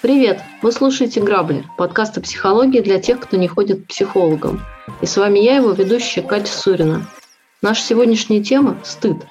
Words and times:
Привет! 0.00 0.40
Вы 0.62 0.72
слушаете 0.72 1.20
«Грабли»– 1.20 1.66
подкаст 1.76 2.16
о 2.16 2.22
психологии 2.22 2.80
для 2.80 2.98
тех, 2.98 3.20
кто 3.20 3.36
не 3.36 3.48
ходит 3.48 3.82
к 3.82 3.88
психологам. 3.88 4.62
И 5.02 5.06
с 5.06 5.18
вами 5.18 5.40
я, 5.40 5.56
его 5.56 5.72
ведущая 5.72 6.22
Катя 6.22 6.50
Сурина. 6.50 7.06
Наша 7.60 7.82
сегодняшняя 7.82 8.42
тема– 8.42 8.78
стыд. 8.82 9.26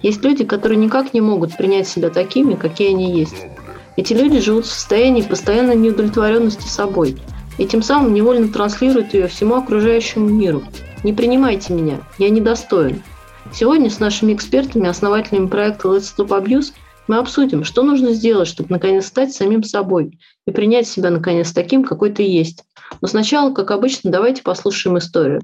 Есть 0.00 0.24
люди, 0.24 0.44
которые 0.44 0.78
никак 0.78 1.12
не 1.12 1.20
могут 1.20 1.54
принять 1.54 1.86
себя 1.86 2.08
такими, 2.08 2.54
какие 2.54 2.92
они 2.92 3.12
есть. 3.12 3.44
Эти 3.98 4.14
люди 4.14 4.40
живут 4.40 4.64
в 4.64 4.72
состоянии 4.72 5.20
постоянной 5.20 5.76
неудовлетворенности 5.76 6.66
собой 6.66 7.18
и 7.58 7.66
тем 7.66 7.82
самым 7.82 8.14
невольно 8.14 8.48
транслируют 8.48 9.14
ее 9.14 9.28
всему 9.28 9.56
окружающему 9.56 10.28
миру. 10.28 10.62
Не 11.04 11.12
принимайте 11.12 11.72
меня, 11.72 12.00
я 12.18 12.30
недостоин. 12.30 13.02
Сегодня 13.52 13.90
с 13.90 14.00
нашими 14.00 14.34
экспертами, 14.34 14.88
основателями 14.88 15.46
проекта 15.46 15.88
Let's 15.88 16.12
Stop 16.16 16.28
Abuse 16.28 16.72
мы 17.06 17.18
обсудим, 17.18 17.64
что 17.64 17.82
нужно 17.82 18.12
сделать, 18.12 18.48
чтобы 18.48 18.70
наконец 18.70 19.06
стать 19.06 19.32
самим 19.32 19.62
собой 19.62 20.18
и 20.46 20.50
принять 20.50 20.88
себя 20.88 21.10
наконец 21.10 21.52
таким, 21.52 21.84
какой 21.84 22.10
ты 22.10 22.24
есть. 22.24 22.64
Но 23.00 23.08
сначала, 23.08 23.52
как 23.52 23.70
обычно, 23.70 24.10
давайте 24.10 24.42
послушаем 24.42 24.98
историю. 24.98 25.42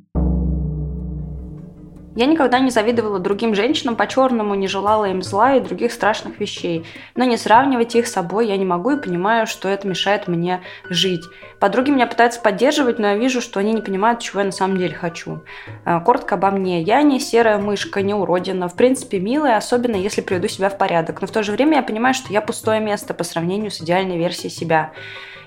Я 2.15 2.27
никогда 2.27 2.59
не 2.59 2.71
завидовала 2.71 3.19
другим 3.19 3.55
женщинам 3.55 3.97
по-черному, 3.97 4.55
не 4.55 4.69
желала 4.69 5.07
им 5.07 5.23
зла 5.23 5.57
и 5.57 5.61
других 5.61 5.93
страшных 5.93 6.41
вещей. 6.41 6.85
Но 7.17 7.25
не 7.25 7.39
сравнивать 7.39 7.95
их 7.95 8.07
с 8.07 8.13
собой 8.13 8.49
я 8.49 8.59
не 8.59 8.67
могу 8.67 8.91
и 8.91 9.01
понимаю, 9.01 9.47
что 9.47 9.67
это 9.69 9.89
мешает 9.89 10.29
мне 10.29 10.61
жить. 10.91 11.25
Подруги 11.59 11.91
меня 11.91 12.07
пытаются 12.07 12.41
поддерживать, 12.41 12.99
но 12.99 13.09
я 13.09 13.17
вижу, 13.17 13.41
что 13.41 13.61
они 13.61 13.73
не 13.73 13.81
понимают, 13.81 14.21
чего 14.21 14.41
я 14.41 14.47
на 14.47 14.53
самом 14.53 14.77
деле 14.77 14.95
хочу. 14.95 15.41
Э, 15.87 16.01
коротко 16.01 16.35
обо 16.35 16.51
мне. 16.51 16.83
Я 16.83 17.01
не 17.01 17.19
серая 17.19 17.57
мышка, 17.57 18.03
не 18.03 18.13
уродина. 18.13 18.69
В 18.69 18.77
принципе, 18.77 19.19
милая, 19.19 19.57
особенно 19.57 19.97
если 19.97 20.21
приведу 20.21 20.49
себя 20.49 20.69
в 20.69 20.77
порядок. 20.77 21.23
Но 21.23 21.27
в 21.27 21.31
то 21.31 21.43
же 21.43 21.53
время 21.53 21.79
я 21.79 21.83
понимаю, 21.83 22.13
что 22.13 22.31
я 22.31 22.43
пустое 22.43 22.81
место 22.81 23.15
по 23.15 23.25
сравнению 23.25 23.71
с 23.71 23.81
идеальной 23.81 24.19
версией 24.19 24.51
себя. 24.51 24.93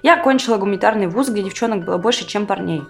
Я 0.02 0.16
окончила 0.16 0.58
гуманитарный 0.58 1.08
вуз, 1.08 1.30
где 1.30 1.44
девчонок 1.44 1.86
было 1.86 1.98
больше, 1.98 2.28
чем 2.28 2.48
парней. 2.48 2.82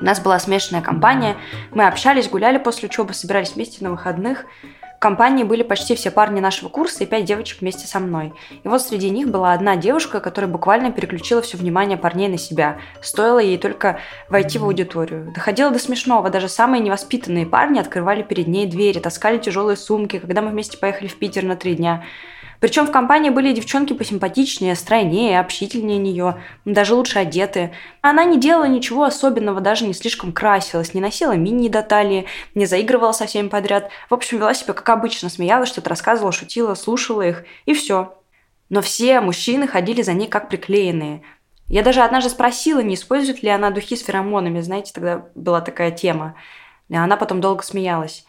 У 0.00 0.04
нас 0.04 0.20
была 0.20 0.38
смешанная 0.38 0.82
компания, 0.82 1.36
мы 1.72 1.86
общались, 1.86 2.28
гуляли 2.28 2.58
после 2.58 2.88
учебы, 2.88 3.14
собирались 3.14 3.54
вместе 3.54 3.82
на 3.84 3.90
выходных. 3.90 4.44
В 4.98 5.00
компании 5.00 5.44
были 5.44 5.62
почти 5.62 5.94
все 5.94 6.10
парни 6.10 6.40
нашего 6.40 6.68
курса 6.68 7.04
и 7.04 7.06
пять 7.06 7.24
девочек 7.24 7.60
вместе 7.60 7.86
со 7.86 8.00
мной. 8.00 8.32
И 8.64 8.66
вот 8.66 8.82
среди 8.82 9.10
них 9.10 9.28
была 9.28 9.52
одна 9.52 9.76
девушка, 9.76 10.18
которая 10.18 10.50
буквально 10.50 10.90
переключила 10.90 11.40
все 11.40 11.56
внимание 11.56 11.96
парней 11.96 12.26
на 12.26 12.36
себя. 12.36 12.78
Стоило 13.00 13.38
ей 13.38 13.58
только 13.58 14.00
войти 14.28 14.58
в 14.58 14.64
аудиторию. 14.64 15.30
Доходило 15.32 15.70
до 15.70 15.78
смешного. 15.78 16.30
Даже 16.30 16.48
самые 16.48 16.82
невоспитанные 16.82 17.46
парни 17.46 17.78
открывали 17.78 18.24
перед 18.24 18.48
ней 18.48 18.66
двери, 18.66 18.98
таскали 18.98 19.38
тяжелые 19.38 19.76
сумки, 19.76 20.18
когда 20.18 20.42
мы 20.42 20.50
вместе 20.50 20.76
поехали 20.78 21.06
в 21.06 21.16
Питер 21.16 21.44
на 21.44 21.54
три 21.54 21.76
дня. 21.76 22.02
Причем 22.60 22.86
в 22.86 22.90
компании 22.90 23.30
были 23.30 23.52
девчонки 23.52 23.92
посимпатичнее, 23.92 24.74
стройнее, 24.74 25.38
общительнее 25.38 25.98
нее, 25.98 26.42
даже 26.64 26.94
лучше 26.94 27.20
одетые. 27.20 27.72
Она 28.00 28.24
не 28.24 28.38
делала 28.38 28.66
ничего 28.66 29.04
особенного, 29.04 29.60
даже 29.60 29.86
не 29.86 29.94
слишком 29.94 30.32
красилась, 30.32 30.92
не 30.92 31.00
носила 31.00 31.32
мини 31.32 31.68
до 31.68 31.82
талии, 31.82 32.26
не 32.54 32.66
заигрывала 32.66 33.12
со 33.12 33.26
всеми 33.26 33.48
подряд. 33.48 33.90
В 34.10 34.14
общем, 34.14 34.38
вела 34.38 34.54
себя 34.54 34.72
как 34.74 34.88
обычно, 34.88 35.28
смеялась, 35.28 35.68
что-то 35.68 35.90
рассказывала, 35.90 36.32
шутила, 36.32 36.74
слушала 36.74 37.22
их, 37.22 37.44
и 37.64 37.74
все. 37.74 38.14
Но 38.70 38.82
все 38.82 39.20
мужчины 39.20 39.68
ходили 39.68 40.02
за 40.02 40.12
ней 40.12 40.26
как 40.26 40.48
приклеенные. 40.48 41.22
Я 41.68 41.82
даже 41.82 42.00
однажды 42.00 42.30
спросила, 42.30 42.80
не 42.80 42.94
использует 42.94 43.42
ли 43.42 43.50
она 43.50 43.70
духи 43.70 43.94
с 43.94 44.02
феромонами, 44.02 44.60
знаете, 44.60 44.92
тогда 44.92 45.26
была 45.34 45.60
такая 45.60 45.90
тема. 45.90 46.34
Она 46.90 47.16
потом 47.16 47.40
долго 47.40 47.62
смеялась. 47.62 48.24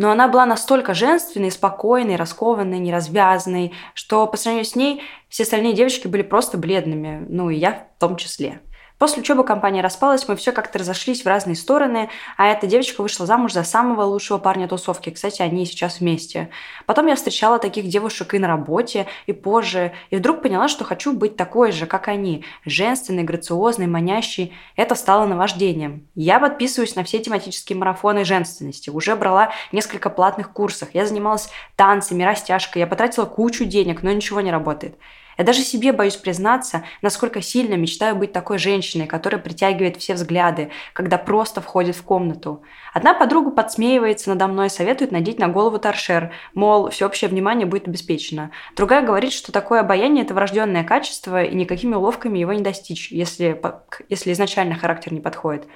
Но 0.00 0.10
она 0.10 0.28
была 0.28 0.46
настолько 0.46 0.94
женственной, 0.94 1.50
спокойной, 1.50 2.16
раскованной, 2.16 2.78
неразвязанной, 2.78 3.74
что 3.92 4.26
по 4.26 4.38
сравнению 4.38 4.64
с 4.64 4.74
ней 4.74 5.02
все 5.28 5.42
остальные 5.42 5.74
девочки 5.74 6.08
были 6.08 6.22
просто 6.22 6.56
бледными, 6.56 7.26
ну 7.28 7.50
и 7.50 7.56
я 7.56 7.86
в 7.96 8.00
том 8.00 8.16
числе. 8.16 8.62
После 9.00 9.22
учебы 9.22 9.44
компания 9.44 9.80
распалась, 9.80 10.28
мы 10.28 10.36
все 10.36 10.52
как-то 10.52 10.78
разошлись 10.78 11.22
в 11.22 11.26
разные 11.26 11.56
стороны, 11.56 12.10
а 12.36 12.48
эта 12.48 12.66
девочка 12.66 13.00
вышла 13.00 13.24
замуж 13.24 13.54
за 13.54 13.64
самого 13.64 14.02
лучшего 14.02 14.36
парня 14.36 14.68
тусовки. 14.68 15.08
Кстати, 15.08 15.40
они 15.40 15.64
сейчас 15.64 16.00
вместе. 16.00 16.50
Потом 16.84 17.06
я 17.06 17.16
встречала 17.16 17.58
таких 17.58 17.88
девушек 17.88 18.34
и 18.34 18.38
на 18.38 18.46
работе, 18.46 19.06
и 19.24 19.32
позже, 19.32 19.92
и 20.10 20.16
вдруг 20.16 20.42
поняла, 20.42 20.68
что 20.68 20.84
хочу 20.84 21.14
быть 21.14 21.34
такой 21.36 21.72
же, 21.72 21.86
как 21.86 22.08
они, 22.08 22.44
женственной, 22.66 23.22
грациозной, 23.22 23.86
манящей. 23.86 24.52
Это 24.76 24.94
стало 24.94 25.24
наваждением. 25.24 26.06
Я 26.14 26.38
подписываюсь 26.38 26.94
на 26.94 27.02
все 27.02 27.20
тематические 27.20 27.78
марафоны 27.78 28.26
женственности, 28.26 28.90
уже 28.90 29.16
брала 29.16 29.50
несколько 29.72 30.10
платных 30.10 30.52
курсов, 30.52 30.90
я 30.92 31.06
занималась 31.06 31.48
танцами, 31.74 32.22
растяжкой, 32.22 32.80
я 32.80 32.86
потратила 32.86 33.24
кучу 33.24 33.64
денег, 33.64 34.02
но 34.02 34.12
ничего 34.12 34.42
не 34.42 34.50
работает. 34.50 34.98
Я 35.38 35.44
даже 35.44 35.62
себе 35.62 35.92
боюсь 35.92 36.16
признаться, 36.16 36.84
насколько 37.02 37.40
сильно 37.42 37.74
мечтаю 37.74 38.16
быть 38.16 38.32
такой 38.32 38.58
женщиной, 38.58 39.06
которая 39.06 39.40
притягивает 39.40 39.96
все 39.96 40.14
взгляды, 40.14 40.70
когда 40.92 41.18
просто 41.18 41.60
входит 41.60 41.96
в 41.96 42.02
комнату. 42.02 42.62
Одна 42.92 43.14
подруга 43.14 43.50
подсмеивается 43.50 44.30
надо 44.30 44.46
мной, 44.46 44.70
советует 44.70 45.12
надеть 45.12 45.38
на 45.38 45.48
голову 45.48 45.78
торшер, 45.78 46.32
мол, 46.54 46.90
всеобщее 46.90 47.30
внимание 47.30 47.66
будет 47.66 47.88
обеспечено. 47.88 48.50
Другая 48.76 49.02
говорит, 49.02 49.32
что 49.32 49.52
такое 49.52 49.80
обаяние– 49.80 50.24
это 50.24 50.34
врожденное 50.34 50.84
качество, 50.84 51.42
и 51.42 51.54
никакими 51.54 51.94
уловками 51.94 52.38
его 52.38 52.52
не 52.52 52.62
достичь, 52.62 53.10
если, 53.10 53.60
если 54.08 54.32
изначально 54.32 54.74
характер 54.74 55.12
не 55.12 55.20
подходит. 55.20 55.66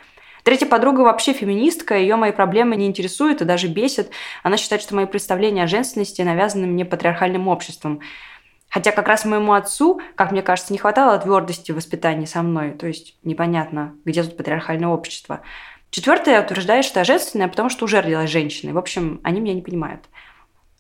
Третья 0.44 0.66
подруга 0.66 1.00
вообще 1.00 1.32
феминистка, 1.32 1.96
ее 1.96 2.16
мои 2.16 2.30
проблемы 2.30 2.76
не 2.76 2.86
интересуют 2.86 3.40
и 3.40 3.46
даже 3.46 3.66
бесит. 3.66 4.10
Она 4.42 4.58
считает, 4.58 4.82
что 4.82 4.94
мои 4.94 5.06
представления 5.06 5.64
о 5.64 5.66
женственности 5.66 6.20
навязаны 6.20 6.66
мне 6.66 6.84
патриархальным 6.84 7.48
обществом. 7.48 8.00
Хотя 8.74 8.90
как 8.90 9.06
раз 9.06 9.24
моему 9.24 9.52
отцу, 9.52 10.00
как 10.16 10.32
мне 10.32 10.42
кажется, 10.42 10.72
не 10.72 10.80
хватало 10.80 11.16
твердости 11.16 11.70
в 11.70 11.76
воспитании 11.76 12.24
со 12.24 12.42
мной. 12.42 12.72
То 12.72 12.88
есть 12.88 13.16
непонятно, 13.22 13.94
где 14.04 14.24
тут 14.24 14.36
патриархальное 14.36 14.88
общество. 14.88 15.42
Четвертое 15.90 16.42
утверждает, 16.42 16.84
что 16.84 16.98
я 16.98 17.04
женственная, 17.04 17.46
потому 17.46 17.68
что 17.68 17.84
уже 17.84 18.00
родилась 18.00 18.30
женщиной. 18.30 18.72
В 18.72 18.78
общем, 18.78 19.20
они 19.22 19.40
меня 19.40 19.54
не 19.54 19.62
понимают. 19.62 20.06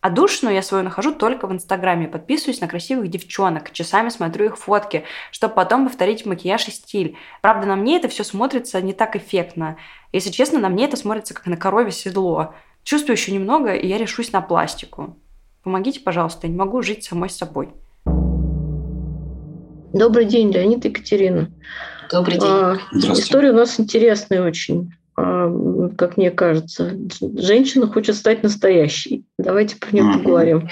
А 0.00 0.10
душную 0.10 0.56
я 0.56 0.62
свою 0.62 0.82
нахожу 0.82 1.14
только 1.14 1.46
в 1.46 1.52
Инстаграме. 1.52 2.08
Подписываюсь 2.08 2.60
на 2.60 2.66
красивых 2.66 3.06
девчонок, 3.06 3.70
часами 3.70 4.08
смотрю 4.08 4.46
их 4.46 4.58
фотки, 4.58 5.04
чтобы 5.30 5.54
потом 5.54 5.86
повторить 5.86 6.26
макияж 6.26 6.66
и 6.66 6.72
стиль. 6.72 7.16
Правда, 7.42 7.68
на 7.68 7.76
мне 7.76 7.98
это 7.98 8.08
все 8.08 8.24
смотрится 8.24 8.82
не 8.82 8.92
так 8.92 9.14
эффектно. 9.14 9.76
Если 10.10 10.30
честно, 10.30 10.58
на 10.58 10.68
мне 10.68 10.86
это 10.86 10.96
смотрится 10.96 11.32
как 11.32 11.46
на 11.46 11.56
корове 11.56 11.92
седло. 11.92 12.56
Чувствую 12.82 13.14
еще 13.14 13.30
немного, 13.30 13.72
и 13.72 13.86
я 13.86 13.98
решусь 13.98 14.32
на 14.32 14.40
пластику. 14.40 15.16
Помогите, 15.64 16.00
пожалуйста, 16.00 16.46
я 16.46 16.52
не 16.52 16.58
могу 16.58 16.82
жить 16.82 17.04
самой 17.04 17.30
собой. 17.30 17.70
Добрый 19.94 20.26
день, 20.26 20.52
Леонид 20.52 20.84
и 20.84 20.88
Екатерина. 20.88 21.50
Добрый 22.12 22.34
день. 22.34 22.50
А, 22.50 22.76
история 22.92 23.50
у 23.50 23.54
нас 23.54 23.80
интересная 23.80 24.44
очень, 24.44 24.92
а, 25.16 25.50
как 25.96 26.18
мне 26.18 26.30
кажется. 26.30 26.92
Женщина 27.36 27.86
хочет 27.86 28.14
стать 28.16 28.42
настоящей. 28.42 29.24
Давайте 29.38 29.76
про 29.76 29.90
нее 29.92 30.12
поговорим. 30.12 30.68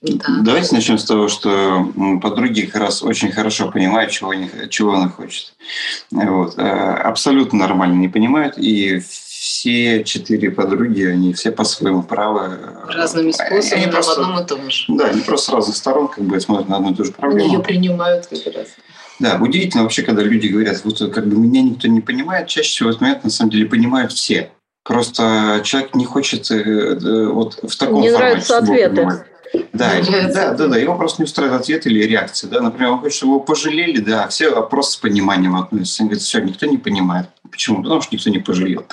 Да. 0.00 0.42
Давайте 0.42 0.74
начнем 0.74 0.98
с 0.98 1.04
того, 1.06 1.28
что 1.28 1.90
подруги 2.22 2.66
как 2.66 2.82
раз 2.82 3.02
очень 3.02 3.32
хорошо 3.32 3.70
понимают, 3.70 4.10
чего, 4.10 4.34
не, 4.34 4.50
чего 4.68 4.94
она 4.94 5.08
хочет. 5.08 5.54
Вот. 6.12 6.54
А, 6.56 6.98
абсолютно 6.98 7.58
нормально 7.58 7.94
не 7.94 8.08
понимают, 8.08 8.58
и 8.58 9.00
все 9.64 10.04
четыре 10.04 10.50
подруги, 10.50 11.04
они 11.04 11.32
все 11.32 11.50
по-своему 11.50 12.02
правы. 12.02 12.58
Разными 12.86 13.30
способами, 13.30 13.86
но 13.86 13.92
просто, 13.92 14.20
в 14.20 14.24
одном 14.24 14.44
и 14.44 14.46
том 14.46 14.70
же. 14.70 14.84
Да, 14.88 15.06
они 15.06 15.22
просто 15.22 15.50
с 15.50 15.54
разных 15.54 15.76
сторон 15.76 16.08
как 16.08 16.24
бы 16.24 16.38
смотрят 16.38 16.68
на 16.68 16.76
одну 16.76 16.92
и 16.92 16.94
ту 16.94 17.04
же 17.04 17.12
проблему. 17.12 17.44
Они 17.44 17.54
ее 17.54 17.62
принимают 17.62 18.26
как 18.26 18.54
раз. 18.54 18.68
Да, 19.20 19.38
удивительно 19.40 19.84
вообще, 19.84 20.02
когда 20.02 20.22
люди 20.22 20.48
говорят, 20.48 20.84
вот 20.84 20.98
как 21.14 21.26
бы 21.26 21.36
меня 21.36 21.62
никто 21.62 21.88
не 21.88 22.02
понимает, 22.02 22.48
чаще 22.48 22.68
всего 22.68 22.90
этот 22.90 23.00
момент 23.00 23.24
на 23.24 23.30
самом 23.30 23.52
деле 23.52 23.64
понимают 23.64 24.12
все. 24.12 24.50
Просто 24.82 25.62
человек 25.64 25.94
не 25.94 26.04
хочет 26.04 26.50
э, 26.50 26.56
э, 26.56 27.26
вот 27.28 27.58
в 27.62 27.74
таком 27.78 28.02
не 28.02 28.10
формате. 28.10 28.10
Не 28.10 28.18
нравятся 28.18 28.58
ответы. 28.58 29.24
Да, 29.72 29.92
да, 30.02 30.52
да, 30.52 30.66
да, 30.66 30.76
его 30.76 30.96
просто 30.96 31.22
не 31.22 31.24
устраивает 31.24 31.62
ответ 31.62 31.86
или 31.86 32.04
реакция. 32.04 32.50
Да? 32.50 32.60
Например, 32.60 32.92
он 32.92 32.98
хочет, 32.98 33.16
чтобы 33.16 33.34
его 33.34 33.40
пожалели, 33.40 33.98
да, 33.98 34.28
все 34.28 34.62
просто 34.68 34.92
с 34.92 34.96
пониманием 34.96 35.56
относятся. 35.56 36.02
Он 36.02 36.08
говорит, 36.08 36.22
все, 36.22 36.40
никто 36.40 36.66
не 36.66 36.76
понимает. 36.76 37.28
Почему? 37.54 37.84
Потому 37.84 38.00
что 38.00 38.16
никто 38.16 38.30
не 38.30 38.40
пожалел. 38.40 38.84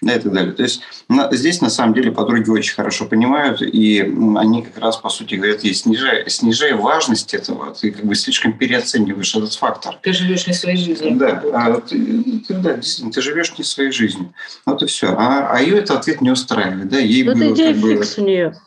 Да, 0.00 0.14
и 0.16 0.18
так 0.18 0.32
далее. 0.32 0.52
То 0.52 0.64
есть 0.64 0.80
на, 1.08 1.32
здесь 1.32 1.60
на 1.60 1.70
самом 1.70 1.94
деле 1.94 2.10
подруги 2.10 2.50
очень 2.50 2.74
хорошо 2.74 3.04
понимают, 3.04 3.62
и 3.62 4.00
они 4.36 4.62
как 4.62 4.76
раз, 4.78 4.96
по 4.96 5.08
сути, 5.08 5.36
говорят, 5.36 5.62
и 5.62 5.72
снижая, 5.72 6.28
снижая 6.28 6.74
важность 6.74 7.32
этого, 7.32 7.72
ты 7.72 7.92
как 7.92 8.04
бы 8.04 8.16
слишком 8.16 8.58
переоцениваешь 8.58 9.36
этот 9.36 9.54
фактор. 9.54 10.00
Ты 10.02 10.12
живешь 10.12 10.48
не 10.48 10.52
своей 10.52 10.78
жизнью. 10.78 11.14
Да, 11.14 11.40
а 11.54 11.80
ты, 11.80 12.42
ты, 12.48 12.54
да 12.54 12.74
действительно, 12.74 13.12
ты 13.12 13.22
живешь 13.22 13.56
не 13.56 13.62
своей 13.62 13.92
жизнью. 13.92 14.34
Вот 14.66 14.82
и 14.82 14.86
все. 14.86 15.14
А, 15.16 15.50
а 15.52 15.60
ее 15.60 15.78
этот 15.78 15.98
ответ 15.98 16.20
не 16.20 16.32
устраивает. 16.32 16.88
Да? 16.88 16.98
Ей 16.98 17.22
ну, 17.22 17.34
было, 17.34 17.44
это 17.44 17.54
идея 17.54 17.72
как 17.72 17.82
бы, 17.82 17.94
фикс 17.94 18.18
у 18.18 18.24
нее. 18.24 18.60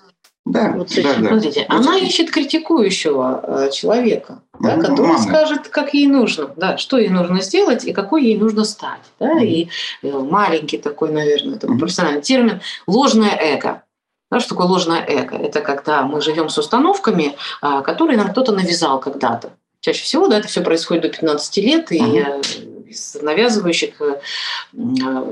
Да, 0.46 0.72
вот 0.76 0.90
да, 0.96 1.04
да. 1.04 1.28
Смотрите, 1.30 1.66
вот 1.70 1.80
она 1.80 1.98
ищет 1.98 2.32
критикующего 2.32 3.44
э, 3.44 3.72
человека, 3.72 4.42
да, 4.60 4.76
ну, 4.76 4.82
который 4.82 5.08
мама. 5.08 5.22
скажет, 5.22 5.68
как 5.68 5.94
ей 5.94 6.08
нужно, 6.08 6.50
да, 6.56 6.78
что 6.78 6.98
ей 6.98 7.10
нужно 7.10 7.42
сделать 7.42 7.86
и 7.86 7.94
какой 7.94 8.24
ей 8.24 8.38
нужно 8.38 8.64
стать. 8.64 9.02
Да, 9.20 9.40
mm-hmm. 9.40 9.46
И 9.46 9.70
э, 10.02 10.10
маленький 10.12 10.80
такой, 10.80 11.12
наверное, 11.12 11.60
такой 11.60 11.76
mm-hmm. 11.76 11.80
профессиональный 11.80 12.22
термин– 12.22 12.62
ложное 12.88 13.38
эго. 13.40 13.84
Да, 14.32 14.40
что 14.40 14.50
такое 14.50 14.68
ложное 14.68 15.06
эго? 15.08 15.36
Это 15.36 15.62
когда 15.62 16.04
мы 16.04 16.22
живем 16.22 16.50
с 16.50 16.58
установками, 16.58 17.36
а, 17.62 17.82
которые 17.82 18.18
нам 18.18 18.30
кто-то 18.32 18.52
навязал 18.52 19.00
когда-то. 19.00 19.52
Чаще 19.82 20.04
всего 20.04 20.28
да, 20.28 20.40
это 20.40 20.48
все 20.48 20.62
происходит 20.62 21.04
до 21.04 21.10
15 21.10 21.58
лет, 21.58 21.92
и 21.92 22.00
mm-hmm. 22.00 22.71
Из 22.92 23.18
навязывающих 23.22 24.02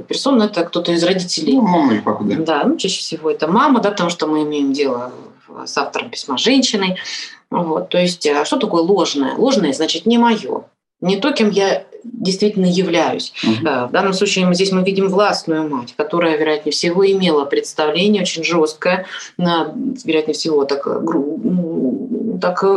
персон 0.08 0.42
это 0.42 0.64
кто-то 0.64 0.92
из 0.92 1.04
родителей. 1.04 1.54
Ну, 1.54 1.62
мама 1.62 1.94
или 1.94 2.02
папа, 2.02 2.24
да. 2.24 2.36
Да, 2.36 2.64
ну, 2.64 2.78
чаще 2.78 3.00
всего 3.00 3.30
это 3.30 3.48
мама, 3.48 3.82
да, 3.82 3.92
потому 3.92 4.10
что 4.10 4.28
мы 4.28 4.44
имеем 4.44 4.74
дело 4.74 5.12
с 5.66 5.78
автором 5.78 6.10
письма 6.10 6.38
женщиной. 6.38 6.98
Вот, 7.50 7.90
то 7.90 7.98
есть, 7.98 8.26
а 8.28 8.46
что 8.46 8.58
такое 8.58 8.82
ложное? 8.82 9.36
Ложное 9.36 9.74
значит 9.74 10.06
не 10.06 10.18
мое, 10.18 10.64
не 11.02 11.18
то, 11.18 11.32
кем 11.32 11.50
я 11.50 11.86
действительно 12.04 12.66
являюсь. 12.66 13.34
Угу. 13.44 13.68
В 13.88 13.90
данном 13.92 14.14
случае 14.14 14.54
здесь 14.54 14.72
мы 14.72 14.84
видим 14.84 15.10
властную 15.10 15.68
мать, 15.68 15.94
которая, 15.98 16.38
вероятнее 16.38 16.72
всего, 16.72 17.06
имела 17.06 17.44
представление 17.46 18.22
очень 18.22 18.44
жесткое, 18.44 19.06
вероятнее 19.38 20.34
всего, 20.34 20.64
так, 20.64 20.86
ну, 20.86 22.08
так 22.40 22.64
э, 22.64 22.68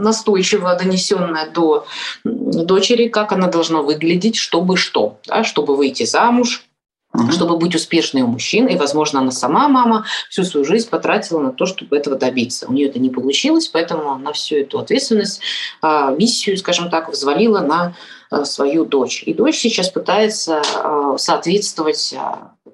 настойчиво 0.00 0.74
донесенное 0.74 1.50
до 1.50 1.86
дочери, 2.24 3.08
как 3.08 3.32
она 3.32 3.48
должна 3.48 3.82
выглядеть, 3.82 4.36
чтобы 4.36 4.76
что, 4.76 5.18
да, 5.26 5.44
чтобы 5.44 5.76
выйти 5.76 6.04
замуж, 6.04 6.68
угу. 7.12 7.32
чтобы 7.32 7.56
быть 7.56 7.74
успешной 7.74 8.22
у 8.22 8.26
мужчин. 8.26 8.66
И, 8.66 8.76
возможно, 8.76 9.20
она 9.20 9.30
сама, 9.30 9.68
мама, 9.68 10.04
всю 10.28 10.44
свою 10.44 10.64
жизнь 10.64 10.88
потратила 10.88 11.40
на 11.40 11.52
то, 11.52 11.66
чтобы 11.66 11.96
этого 11.96 12.16
добиться. 12.16 12.66
У 12.68 12.72
нее 12.72 12.88
это 12.88 12.98
не 12.98 13.10
получилось, 13.10 13.68
поэтому 13.68 14.10
она 14.12 14.32
всю 14.32 14.56
эту 14.56 14.78
ответственность, 14.78 15.40
а, 15.82 16.10
миссию, 16.10 16.56
скажем 16.56 16.90
так, 16.90 17.10
взвалила 17.10 17.60
на 17.60 17.94
а, 18.30 18.44
свою 18.44 18.84
дочь. 18.84 19.22
И 19.24 19.34
дочь 19.34 19.58
сейчас 19.58 19.88
пытается 19.88 20.62
а, 20.76 21.18
соответствовать 21.18 22.14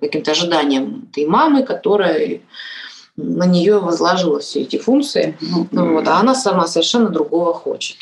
каким-то 0.01 0.33
ожиданиям 0.33 1.09
этой 1.11 1.27
мамы, 1.27 1.63
которая 1.63 2.41
на 3.17 3.47
нее 3.47 3.79
возложила 3.79 4.41
все 4.41 4.63
эти 4.63 4.79
функции, 4.79 5.37
ну, 5.41 5.93
вот, 5.93 6.09
а 6.09 6.19
она 6.19 6.35
сама 6.35 6.67
совершенно 6.67 7.09
другого 7.09 7.55
хочет. 7.55 7.99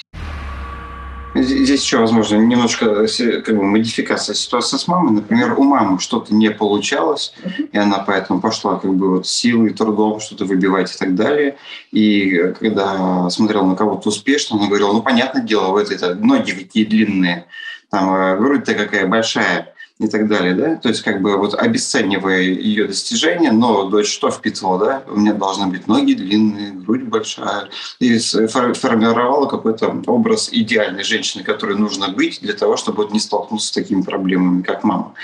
Здесь 1.35 1.83
еще, 1.83 1.97
возможно, 1.97 2.37
немножко 2.37 2.85
э, 2.85 3.41
как 3.41 3.57
бы, 3.57 3.63
модификация 3.63 4.35
ситуации 4.35 4.77
с 4.77 4.87
мамой. 4.87 5.13
Например, 5.13 5.59
у 5.59 5.63
мамы 5.65 5.99
что-то 5.99 6.35
не 6.35 6.51
получалось, 6.51 7.33
и 7.73 7.79
она 7.79 8.01
поэтому 8.01 8.43
пошла 8.43 8.77
как 8.77 8.95
бы 8.95 9.17
вот 9.17 9.27
силой, 9.27 9.71
трудом 9.71 10.21
что-то 10.21 10.45
выбивать 10.45 10.95
и 10.95 10.99
так 10.99 11.15
далее. 11.15 11.57
И 11.91 12.37
э, 12.37 12.53
когда 12.53 13.31
смотрела 13.31 13.65
на 13.65 13.77
кого-то 13.77 14.11
успешно, 14.11 14.59
она 14.59 14.67
говорила, 14.67 14.93
ну, 14.93 15.03
понятное 15.03 15.43
дело, 15.43 15.69
вот 15.69 15.91
это 15.91 16.15
ноги 16.15 16.53
такие 16.53 16.85
длинные, 16.85 17.47
там 17.91 18.15
э, 18.15 18.37
грудь-то 18.37 18.75
какая 18.75 19.07
большая 19.07 19.72
и 20.03 20.09
так 20.09 20.29
далее, 20.29 20.55
да, 20.55 20.77
то 20.77 20.89
есть 20.89 21.03
как 21.03 21.23
бы 21.23 21.37
вот 21.37 21.55
обесценивая 21.55 22.41
ее 22.41 22.87
достижения, 22.87 23.53
но 23.53 23.85
дочь 23.89 24.13
что 24.13 24.31
впитывала, 24.31 24.79
да, 24.79 25.03
у 25.07 25.17
меня 25.17 25.33
должны 25.33 25.69
быть 25.69 25.87
ноги 25.87 26.15
длинные, 26.15 26.73
грудь 26.73 27.05
большая, 27.05 27.69
и 28.01 28.19
формировала 28.19 29.47
какой-то 29.47 30.03
образ 30.07 30.49
идеальной 30.53 31.05
женщины, 31.05 31.45
которой 31.45 31.77
нужно 31.77 32.09
быть 32.09 32.41
для 32.41 32.55
того, 32.55 32.77
чтобы 32.77 33.09
не 33.13 33.21
столкнуться 33.21 33.69
с 33.69 33.73
такими 33.73 34.03
проблемами, 34.03 34.63
как 34.63 34.85
мама. 34.85 35.15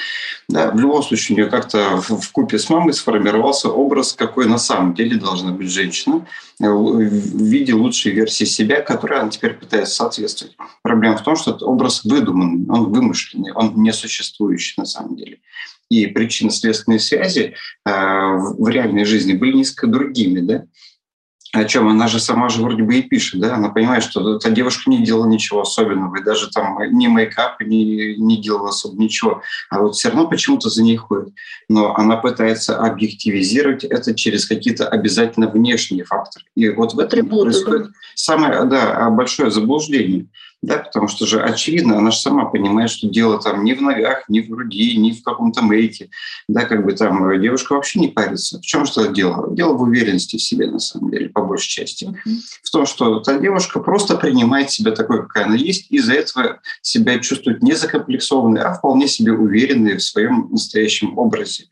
Да, 0.49 0.71
в 0.71 0.79
любом 0.79 1.03
случае 1.03 1.37
у 1.37 1.41
нее 1.41 1.51
как-то 1.51 2.01
в 2.01 2.33
купе 2.33 2.59
с 2.59 2.71
мамой 2.71 2.95
сформировался 2.95 3.69
образ, 3.69 4.13
какой 4.13 4.47
на 4.47 4.59
самом 4.59 4.95
деле 4.95 5.17
должна 5.17 5.51
быть 5.51 5.71
женщина 5.71 6.25
в 6.59 7.43
виде 7.43 7.73
лучшей 7.73 8.13
версии 8.13 8.45
себя, 8.45 8.81
которой 8.81 9.21
она 9.21 9.31
теперь 9.31 9.55
пытается 9.55 9.95
соответствовать. 9.95 10.57
Проблема 10.83 11.17
в 11.17 11.23
том, 11.23 11.37
что 11.37 11.53
этот 11.53 11.63
образ 11.63 12.05
выдуманный, 12.05 12.69
он 12.69 12.93
вымышленный, 12.93 13.53
он 13.53 13.75
не 13.77 13.93
существующий 13.93 14.75
на 14.77 14.85
самом 14.85 15.17
деле. 15.17 15.39
И 15.89 16.07
причинно-следственные 16.07 16.99
связи 16.99 17.55
э, 17.87 17.91
в 17.91 18.69
реальной 18.69 19.05
жизни 19.05 19.33
были 19.33 19.57
несколько 19.57 19.87
другими. 19.87 20.41
Да? 20.41 20.65
О 21.53 21.65
чем 21.65 21.89
она 21.89 22.09
же 22.09 22.21
сама 22.21 22.49
же 22.49 22.61
вроде 22.61 22.83
бы 22.83 22.97
и 22.97 23.03
пишет, 23.03 23.41
да, 23.41 23.55
она 23.55 23.71
понимает, 23.71 24.03
что 24.03 24.37
эта 24.37 24.51
девушка 24.51 24.91
не 24.91 25.03
делала 25.03 25.27
ничего 25.27 25.63
особенного, 25.63 26.17
и 26.17 26.23
даже 26.23 26.51
там 26.51 26.79
ни 26.93 27.07
мейкап, 27.07 27.61
не, 27.61 28.17
не 28.17 28.37
делала 28.41 28.69
особо 28.69 29.03
ничего, 29.03 29.43
а 29.71 29.81
вот 29.81 29.95
все 29.95 30.09
равно 30.09 30.29
почему-то 30.29 30.69
за 30.69 30.83
ней 30.83 30.97
ходит. 30.97 31.33
Но 31.69 31.95
она 31.97 32.17
пытается 32.17 32.77
объективизировать 32.79 33.85
это 33.85 34.15
через 34.15 34.47
какие-то 34.47 34.87
обязательно 34.87 35.49
внешние 35.49 36.05
факторы. 36.05 36.45
И 36.55 36.69
вот 36.69 36.93
в 36.93 36.99
этом 36.99 37.21
Атрибуты, 37.21 37.51
происходит 37.51 37.91
самое 38.15 38.65
да, 38.65 39.09
большое 39.11 39.51
заблуждение– 39.51 40.27
да, 40.61 40.79
потому 40.79 41.07
что 41.07 41.25
же 41.25 41.41
очевидно, 41.41 41.99
она 41.99 42.11
же 42.11 42.19
сама 42.19 42.47
понимает, 42.47 42.91
что 42.91 43.09
дело 43.09 43.41
там 43.41 43.63
не 43.63 43.75
в 43.75 43.81
ногах, 43.81 44.29
не 44.29 44.41
в 44.41 44.49
груди, 44.49 44.97
не 44.97 45.13
в 45.13 45.23
каком-то 45.23 45.63
мейке, 45.63 46.11
да, 46.49 46.65
как 46.65 46.85
бы 46.85 46.93
там 46.93 47.31
э, 47.31 47.39
девушка 47.39 47.75
вообще 47.75 48.01
не 48.01 48.09
парится. 48.09 48.59
В 48.59 48.63
чем 48.63 48.85
что 48.85 49.07
дело? 49.07 49.55
Дело 49.55 49.75
в 49.75 49.83
уверенности 49.83 50.37
в 50.37 50.43
себе, 50.43 50.69
на 50.69 50.81
самом 50.81 51.13
деле, 51.13 51.29
по 51.29 51.43
большей 51.43 51.69
части. 51.69 52.07
Mm-hmm. 52.07 52.37
В 52.65 52.71
том, 52.71 52.87
что 52.87 53.21
та 53.21 53.39
девушка 53.39 53.79
просто 53.79 54.17
принимает 54.17 54.71
себя 54.73 54.91
такой, 54.91 55.23
какая 55.23 55.45
она 55.45 55.55
есть, 55.55 55.87
и 55.91 55.97
из-за 55.97 56.15
этого 56.15 56.61
себя 56.83 57.21
чувствует 57.21 57.63
не 57.63 57.75
закомплексованной, 57.75 58.63
а 58.63 58.75
вполне 58.75 59.07
себе 59.07 59.33
уверенной 59.33 59.97
в 59.97 60.03
своем 60.03 60.49
настоящем 60.51 61.17
образе. 61.17 61.67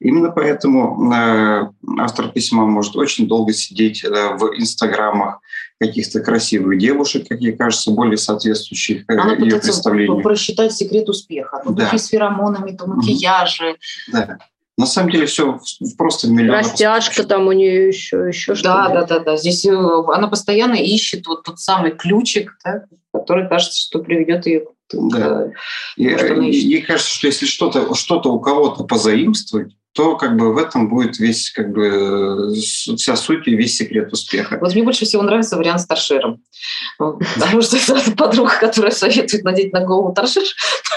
Именно 0.00 0.30
поэтому 0.30 1.12
э, 1.12 1.70
автор 1.98 2.28
письма 2.28 2.66
может 2.66 2.96
очень 2.96 3.28
долго 3.28 3.52
сидеть 3.52 4.02
э, 4.02 4.08
в 4.08 4.58
инстаграмах 4.58 5.40
каких-то 5.82 6.20
красивых 6.20 6.78
девушек, 6.78 7.26
как 7.28 7.40
ей 7.40 7.52
кажется, 7.52 7.90
более 7.90 8.16
соответствующих 8.16 9.04
э, 9.08 9.14
Она 9.14 9.34
ее 9.34 9.58
представлению. 9.58 10.22
просчитать 10.22 10.72
секрет 10.72 11.08
успеха. 11.08 11.60
То 11.64 11.72
да. 11.72 11.98
с 11.98 12.06
феромонами, 12.06 12.76
то 12.76 12.86
макияжи. 12.86 13.76
Да. 14.12 14.38
На 14.78 14.86
самом 14.86 15.10
деле 15.10 15.26
все 15.26 15.58
просто 15.98 16.28
миллион. 16.28 16.56
Растяжка 16.56 17.24
там 17.24 17.48
у 17.48 17.52
нее 17.52 17.88
еще, 17.88 18.28
еще 18.28 18.54
что-то. 18.54 18.88
Да, 18.88 18.88
да, 18.88 19.06
да, 19.06 19.18
да. 19.20 19.36
Здесь 19.36 19.66
она 19.66 20.28
постоянно 20.28 20.74
ищет 20.74 21.26
вот 21.26 21.42
тот 21.42 21.58
самый 21.58 21.90
ключик, 21.90 22.56
да, 22.64 22.84
который 23.12 23.48
кажется, 23.48 23.80
что 23.80 23.98
приведет 23.98 24.46
ее 24.46 24.66
да. 24.92 25.50
И, 25.96 26.04
ей 26.04 26.82
кажется, 26.82 27.10
что 27.10 27.26
если 27.26 27.46
что-то 27.46 27.94
что 27.94 28.20
у 28.20 28.40
кого-то 28.40 28.84
позаимствовать, 28.84 29.72
то 29.92 30.16
как 30.16 30.36
бы 30.36 30.54
в 30.54 30.58
этом 30.58 30.88
будет 30.88 31.18
весь 31.18 31.50
как 31.50 31.70
бы 31.70 32.54
вся 32.54 33.16
суть 33.16 33.46
и 33.46 33.54
весь 33.54 33.76
секрет 33.76 34.12
успеха. 34.12 34.58
Вот 34.60 34.72
мне 34.72 34.82
больше 34.82 35.04
всего 35.04 35.22
нравится 35.22 35.56
вариант 35.56 35.82
с 35.82 35.86
торшером. 35.86 36.42
Потому 36.98 37.60
что 37.60 37.76
подруга, 38.16 38.52
которая 38.58 38.92
советует 38.92 39.44
надеть 39.44 39.72
на 39.72 39.84
голову 39.84 40.14
торшер, 40.14 40.44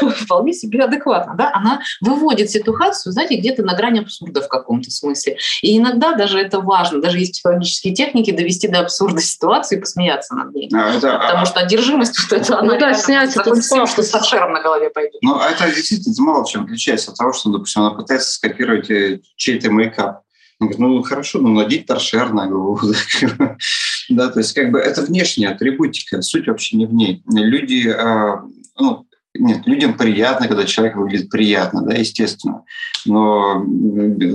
вполне 0.17 0.53
себе 0.53 0.83
адекватно. 0.83 1.35
Да? 1.37 1.51
Она 1.53 1.81
выводит 1.99 2.49
ситуацию, 2.49 3.11
знаете, 3.11 3.35
где-то 3.35 3.63
на 3.63 3.75
грани 3.75 3.99
абсурда 3.99 4.41
в 4.41 4.47
каком-то 4.47 4.89
смысле. 4.91 5.37
И 5.61 5.77
иногда 5.77 6.13
даже 6.13 6.39
это 6.39 6.61
важно, 6.61 7.01
даже 7.01 7.19
есть 7.19 7.33
психологические 7.33 7.93
техники, 7.93 8.31
довести 8.31 8.67
до 8.67 8.79
абсурда 8.79 9.21
ситуацию 9.21 9.79
и 9.79 9.81
посмеяться 9.81 10.35
над 10.35 10.53
ней. 10.53 10.69
А, 10.73 10.93
это, 10.93 11.19
Потому 11.19 11.43
а... 11.43 11.45
что 11.45 11.59
одержимость 11.59 12.17
вот 12.19 12.39
это, 12.39 12.53
ну, 12.53 12.57
она 12.59 12.79
да, 12.79 12.93
снять 12.93 13.35
это 13.35 13.55
что 13.85 14.03
с 14.03 14.09
торшером 14.09 14.53
на 14.53 14.61
голове 14.61 14.89
пойдет. 14.89 15.21
Ну, 15.21 15.37
это 15.39 15.65
действительно 15.73 16.15
мало 16.19 16.45
чем 16.45 16.63
отличается 16.63 17.11
от 17.11 17.17
того, 17.17 17.33
что, 17.33 17.49
допустим, 17.49 17.81
она 17.81 17.91
пытается 17.91 18.31
скопировать 18.31 18.84
делать 18.87 19.23
чей-то 19.35 19.71
мейкап. 19.71 20.21
Он 20.59 20.67
говорит, 20.67 20.79
ну 20.79 21.01
хорошо, 21.03 21.39
ну 21.39 21.49
надеть 21.49 21.85
торшер 21.85 22.31
на 22.31 22.47
голову. 22.47 22.79
да, 24.09 24.29
то 24.29 24.39
есть 24.39 24.53
как 24.53 24.71
бы 24.71 24.79
это 24.79 25.01
внешняя 25.01 25.49
атрибутика, 25.49 26.21
суть 26.21 26.47
вообще 26.47 26.77
не 26.77 26.85
в 26.85 26.93
ней. 26.93 27.21
Люди, 27.27 27.89
а, 27.89 28.41
ну, 28.79 29.05
нет, 29.37 29.67
людям 29.67 29.97
приятно, 29.97 30.47
когда 30.47 30.63
человек 30.63 30.95
выглядит 30.95 31.29
приятно, 31.29 31.81
да, 31.81 31.93
естественно. 31.93 32.63
Но, 33.05 33.59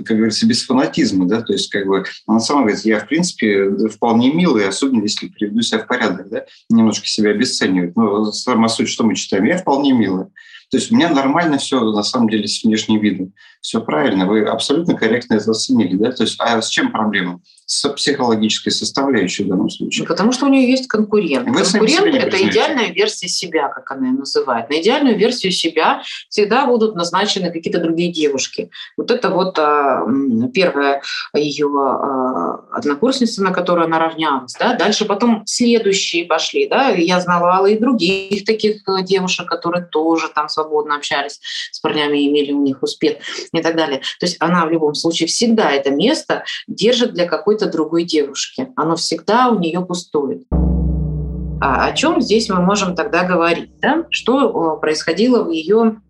как 0.04 0.16
говорится, 0.16 0.46
без 0.46 0.64
фанатизма, 0.64 1.26
да, 1.26 1.40
то 1.42 1.52
есть, 1.52 1.70
как 1.70 1.86
бы, 1.86 2.04
она 2.26 2.40
сама 2.40 2.62
говорит, 2.62 2.84
я, 2.84 3.00
в 3.00 3.08
принципе, 3.08 3.88
вполне 3.88 4.32
милый, 4.32 4.68
особенно 4.68 5.02
если 5.02 5.28
приведу 5.28 5.62
себя 5.62 5.80
в 5.80 5.86
порядок, 5.86 6.28
да, 6.28 6.44
немножко 6.68 7.06
себя 7.06 7.30
обесценивать. 7.30 7.96
Но 7.96 8.30
сама 8.32 8.68
суть, 8.68 8.88
что 8.88 9.04
мы 9.04 9.14
читаем, 9.14 9.44
я 9.44 9.56
вполне 9.56 9.92
милый. 9.92 10.26
То 10.70 10.76
есть 10.76 10.92
у 10.92 10.94
меня 10.94 11.08
нормально 11.08 11.58
все, 11.58 11.80
на 11.80 12.02
самом 12.02 12.28
деле, 12.28 12.46
с 12.46 12.62
внешним 12.62 13.00
видом. 13.00 13.32
Все 13.60 13.80
правильно, 13.80 14.26
вы 14.26 14.44
абсолютно 14.44 14.94
корректно 14.94 15.34
это 15.34 15.50
оценили. 15.50 15.96
Да? 15.96 16.12
То 16.12 16.22
есть, 16.22 16.36
а 16.38 16.62
с 16.62 16.68
чем 16.68 16.92
проблема? 16.92 17.40
С 17.72 17.88
психологической 17.88 18.72
составляющей 18.72 19.44
в 19.44 19.48
данном 19.48 19.70
случае. 19.70 20.04
Потому 20.04 20.32
что 20.32 20.46
у 20.46 20.48
нее 20.48 20.68
есть 20.68 20.88
конкурент. 20.88 21.48
Вы 21.48 21.62
конкурент– 21.62 22.14
это 22.16 22.42
идеальная 22.48 22.90
версия 22.90 23.28
себя, 23.28 23.68
как 23.68 23.88
она 23.92 24.08
ее 24.08 24.14
называет. 24.14 24.68
На 24.70 24.80
идеальную 24.80 25.16
версию 25.16 25.52
себя 25.52 26.02
всегда 26.28 26.66
будут 26.66 26.96
назначены 26.96 27.52
какие-то 27.52 27.78
другие 27.78 28.10
девушки. 28.10 28.72
Вот 28.96 29.12
это 29.12 29.30
вот 29.30 29.56
а, 29.60 30.04
первая 30.52 31.00
ее 31.32 31.68
а, 31.68 32.64
однокурсница, 32.72 33.40
на 33.44 33.52
которую 33.52 33.84
она 33.84 34.00
равнялась. 34.00 34.56
Да? 34.58 34.74
Дальше 34.74 35.04
потом 35.04 35.44
следующие 35.46 36.24
пошли. 36.24 36.68
Да? 36.68 36.88
Я 36.88 37.20
знала 37.20 37.66
и 37.66 37.78
других 37.78 38.44
таких 38.46 38.82
девушек, 39.04 39.46
которые 39.46 39.84
тоже 39.84 40.26
там, 40.34 40.48
свободно 40.48 40.96
общались 40.96 41.38
с 41.70 41.78
парнями, 41.78 42.26
имели 42.26 42.50
у 42.50 42.62
них 42.62 42.82
успех 42.82 43.18
и 43.52 43.62
так 43.62 43.76
далее. 43.76 44.00
То 44.18 44.26
есть 44.26 44.38
она 44.40 44.66
в 44.66 44.72
любом 44.72 44.96
случае 44.96 45.28
всегда 45.28 45.70
это 45.70 45.90
место 45.90 46.42
держит 46.66 47.14
для 47.14 47.26
какой-то 47.26 47.59
другой 47.66 48.04
девушки. 48.04 48.68
Оно 48.76 48.96
всегда 48.96 49.50
у 49.50 49.58
нее 49.58 49.80
пустует. 49.80 50.44
А 51.62 51.86
о 51.86 51.92
чем 51.92 52.20
здесь 52.20 52.48
мы 52.48 52.60
можем 52.60 52.94
тогда 52.94 53.24
говорить? 53.24 53.78
Да? 53.80 54.06
Что 54.10 54.76
происходило 54.76 55.44
в 55.44 55.50
ее 55.50 56.00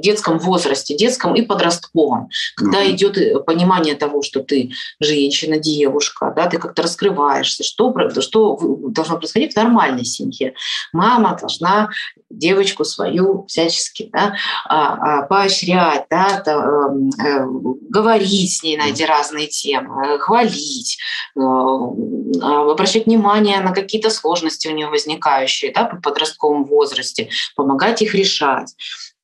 детском 0.00 0.38
возрасте, 0.38 0.96
детском 0.96 1.34
и 1.34 1.42
подростковом, 1.42 2.28
когда 2.56 2.82
mm-hmm. 2.82 2.90
идет 2.90 3.18
э, 3.18 3.40
понимание 3.40 3.94
того, 3.94 4.22
что 4.22 4.40
ты 4.40 4.70
женщина, 5.00 5.58
девушка, 5.58 6.32
да, 6.36 6.46
ты 6.46 6.58
как-то 6.58 6.82
раскрываешься, 6.82 7.64
что, 7.64 7.94
что 8.20 8.58
должно 8.88 9.18
происходить 9.18 9.54
в 9.54 9.56
нормальной 9.56 10.04
семье. 10.04 10.54
Мама 10.92 11.36
должна 11.40 11.88
девочку 12.30 12.84
свою 12.84 13.46
всячески 13.46 14.10
да, 14.12 14.34
а, 14.68 14.94
а, 14.94 15.22
поощрять, 15.22 16.06
да, 16.10 16.40
то, 16.40 16.92
э, 17.24 17.44
говорить 17.88 18.56
с 18.56 18.62
ней 18.62 18.76
на 18.76 18.88
эти 18.88 19.02
разные 19.04 19.46
темы, 19.46 20.18
хвалить, 20.18 20.98
э, 21.36 21.40
обращать 21.40 23.06
внимание 23.06 23.60
на 23.60 23.72
какие-то 23.72 24.10
сложности 24.10 24.68
у 24.68 24.72
нее 24.72 24.88
возникающие 24.88 25.72
да, 25.72 25.88
в 25.88 26.00
подростковом 26.00 26.64
возрасте, 26.64 27.30
помогать 27.54 28.02
их 28.02 28.14
решать 28.14 28.74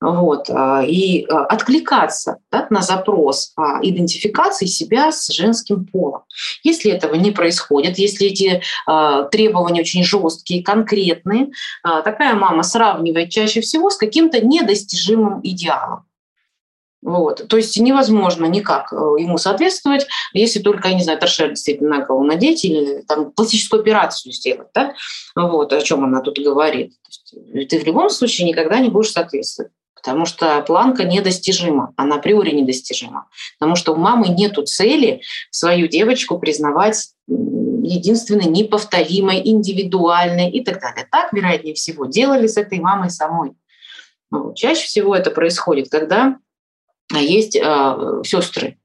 вот, 0.03 0.49
а, 0.49 0.83
и 0.85 1.23
а, 1.29 1.45
откликаться 1.45 2.39
да, 2.51 2.67
на 2.69 2.81
запрос 2.81 3.53
а, 3.55 3.79
идентификации 3.81 4.65
себя 4.65 5.13
с 5.13 5.29
женским 5.29 5.85
полом. 5.85 6.23
Если 6.61 6.91
этого 6.91 7.15
не 7.15 7.31
происходит, 7.31 7.97
если 7.97 8.27
эти 8.27 8.61
требования 9.31 9.81
очень 9.81 10.03
жесткие, 10.03 10.63
конкретные, 10.63 11.51
такая 11.83 12.35
мама 12.35 12.63
сравнивает 12.63 13.29
чаще 13.29 13.61
всего 13.61 13.89
с 13.89 13.97
каким-то 13.97 14.45
недостижимым 14.45 15.39
идеалом. 15.43 16.05
Вот. 17.01 17.47
То 17.47 17.57
есть 17.57 17.77
невозможно 17.77 18.45
никак 18.45 18.93
э, 18.93 18.95
ему 18.95 19.37
соответствовать, 19.37 20.07
если 20.31 20.59
только, 20.59 20.87
я 20.87 20.95
не 20.95 21.03
знаю, 21.03 21.19
торшер 21.19 21.49
действительно 21.49 21.97
на 21.97 22.05
голову 22.05 22.23
надеть 22.23 22.63
или 22.63 23.01
там, 23.01 23.31
пластическую 23.31 23.81
операцию 23.81 24.31
сделать. 24.31 24.69
Да? 24.73 24.93
Вот, 25.35 25.73
о 25.73 25.81
чем 25.81 26.05
она 26.05 26.21
тут 26.21 26.39
говорит. 26.39 26.93
То 27.03 27.35
есть, 27.57 27.69
ты 27.69 27.79
в 27.79 27.85
любом 27.85 28.09
случае 28.09 28.47
никогда 28.47 28.79
не 28.79 28.89
будешь 28.89 29.11
соответствовать 29.11 29.71
потому 30.03 30.25
что 30.25 30.61
планка 30.63 31.05
недостижима, 31.05 31.93
она 31.95 32.17
априори 32.17 32.51
недостижима, 32.51 33.29
потому 33.57 33.77
что 33.77 33.93
у 33.93 33.95
мамы 33.95 34.27
нет 34.27 34.57
цели 34.67 35.21
свою 35.49 35.87
девочку 35.87 36.37
признавать 36.37 37.13
единственной, 37.27 38.45
неповторимой, 38.45 39.41
индивидуальной 39.45 40.51
и 40.51 40.61
так 40.61 40.81
далее. 40.81 41.07
Так, 41.09 41.31
вероятнее 41.31 41.73
всего, 41.73 42.05
делали 42.05 42.47
с 42.47 42.57
этой 42.57 42.79
мамой 42.79 43.09
самой. 43.09 43.53
Чаще 44.55 44.85
всего 44.85 45.15
это 45.15 45.31
происходит, 45.31 45.89
когда 45.89 46.37
есть 47.13 47.55
э, 47.55 48.21
сестры 48.25 48.77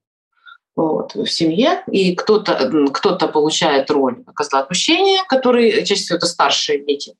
вот, 0.78 1.14
в 1.14 1.26
семье, 1.26 1.82
и 1.90 2.14
кто-то 2.14 2.70
кто 2.92 3.16
получает 3.16 3.90
роль 3.90 4.22
козла 4.34 4.60
отпущения, 4.60 5.24
который 5.28 5.84
чаще 5.84 6.02
всего 6.02 6.16
это 6.18 6.26
старшие 6.26 6.84
дети, 6.84 7.14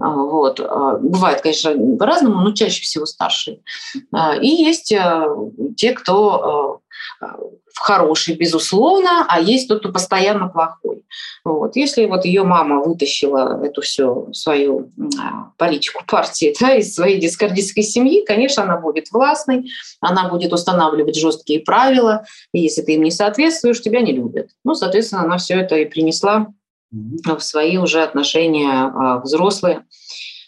а, 0.00 0.08
вот. 0.10 0.60
А, 0.60 0.98
бывает, 0.98 1.40
конечно, 1.40 1.74
по-разному, 1.96 2.40
но 2.40 2.52
чаще 2.52 2.82
всего 2.82 3.04
старшие. 3.06 3.60
А, 4.12 4.36
и 4.36 4.46
есть 4.46 4.94
те, 5.76 5.92
кто 5.92 6.80
хороший, 7.74 8.36
безусловно, 8.36 9.26
а 9.28 9.40
есть 9.40 9.68
тот, 9.68 9.80
кто 9.80 9.92
постоянно 9.92 10.48
плохой. 10.48 11.04
Вот. 11.44 11.76
Если 11.76 12.04
вот 12.06 12.24
ее 12.24 12.44
мама 12.44 12.82
вытащила 12.82 13.64
эту 13.64 13.82
всю 13.82 14.32
свою 14.32 14.90
политику 15.56 16.04
партии 16.06 16.54
да, 16.60 16.74
из 16.74 16.94
своей 16.94 17.20
дискордистской 17.20 17.82
семьи, 17.82 18.24
конечно, 18.24 18.62
она 18.62 18.78
будет 18.78 19.10
властной, 19.10 19.70
она 20.00 20.28
будет 20.28 20.52
устанавливать 20.52 21.16
жесткие 21.16 21.60
правила, 21.60 22.24
и 22.52 22.60
если 22.60 22.82
ты 22.82 22.94
им 22.94 23.02
не 23.02 23.10
соответствуешь, 23.10 23.82
тебя 23.82 24.00
не 24.00 24.12
любят. 24.12 24.50
Ну, 24.64 24.74
соответственно, 24.74 25.22
она 25.22 25.38
все 25.38 25.54
это 25.54 25.76
и 25.76 25.84
принесла 25.84 26.48
в 26.90 27.40
свои 27.40 27.78
уже 27.78 28.02
отношения 28.02 28.70
а, 28.70 29.18
взрослые. 29.18 29.84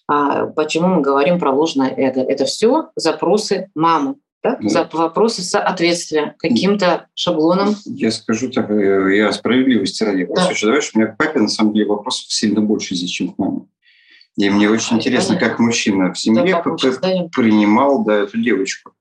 А, 0.07 0.47
почему 0.47 0.89
мы 0.89 1.01
говорим 1.01 1.39
про 1.39 1.51
ложное 1.51 1.95
эго? 1.97 2.21
Это 2.21 2.45
все 2.45 2.91
запросы 2.97 3.71
мамы. 3.75 4.17
Да? 4.45 4.59
За 4.61 4.87
вопросы 4.93 5.43
соответствия 5.43 6.35
каким-то 6.39 7.07
шаблонам. 7.15 7.77
Я 7.87 8.11
скажу 8.11 8.51
так, 8.51 8.71
э, 8.71 9.17
я 9.17 9.33
справедливости 9.33 10.05
ради. 10.05 10.27
Да. 10.27 10.35
Добавить, 10.35 10.85
что 10.85 10.99
у 10.99 11.01
меня 11.01 11.13
к 11.13 11.17
папе 11.17 11.41
на 11.41 11.49
самом 11.49 11.73
деле 11.73 11.87
вопросов 11.87 12.31
сильно 12.31 12.61
больше 12.61 12.95
здесь, 12.95 13.11
чем 13.11 13.33
к 13.33 13.39
маме. 13.39 13.63
И 14.37 14.51
мне 14.51 14.69
очень 14.69 14.97
интересно, 14.97 15.37
понятно. 15.37 15.49
как 15.49 15.59
мужчина 15.61 16.13
в 16.13 16.19
семье 16.19 16.63
да, 16.63 17.29
принимал 17.33 18.05
да, 18.05 18.17
эту 18.17 18.37
девочку. 18.39 18.93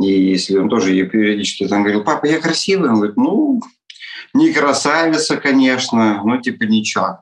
И 0.00 0.06
если 0.06 0.56
он 0.56 0.70
тоже 0.70 0.94
ей 0.94 1.04
периодически 1.04 1.68
там 1.68 1.82
говорил, 1.82 2.02
папа, 2.02 2.24
я 2.24 2.40
красивый, 2.40 2.88
он 2.88 2.96
говорит, 2.96 3.16
ну, 3.16 3.60
не 4.32 4.52
красавица, 4.52 5.36
конечно, 5.36 6.22
но 6.24 6.40
типа 6.40 6.64
ничего. 6.64 7.20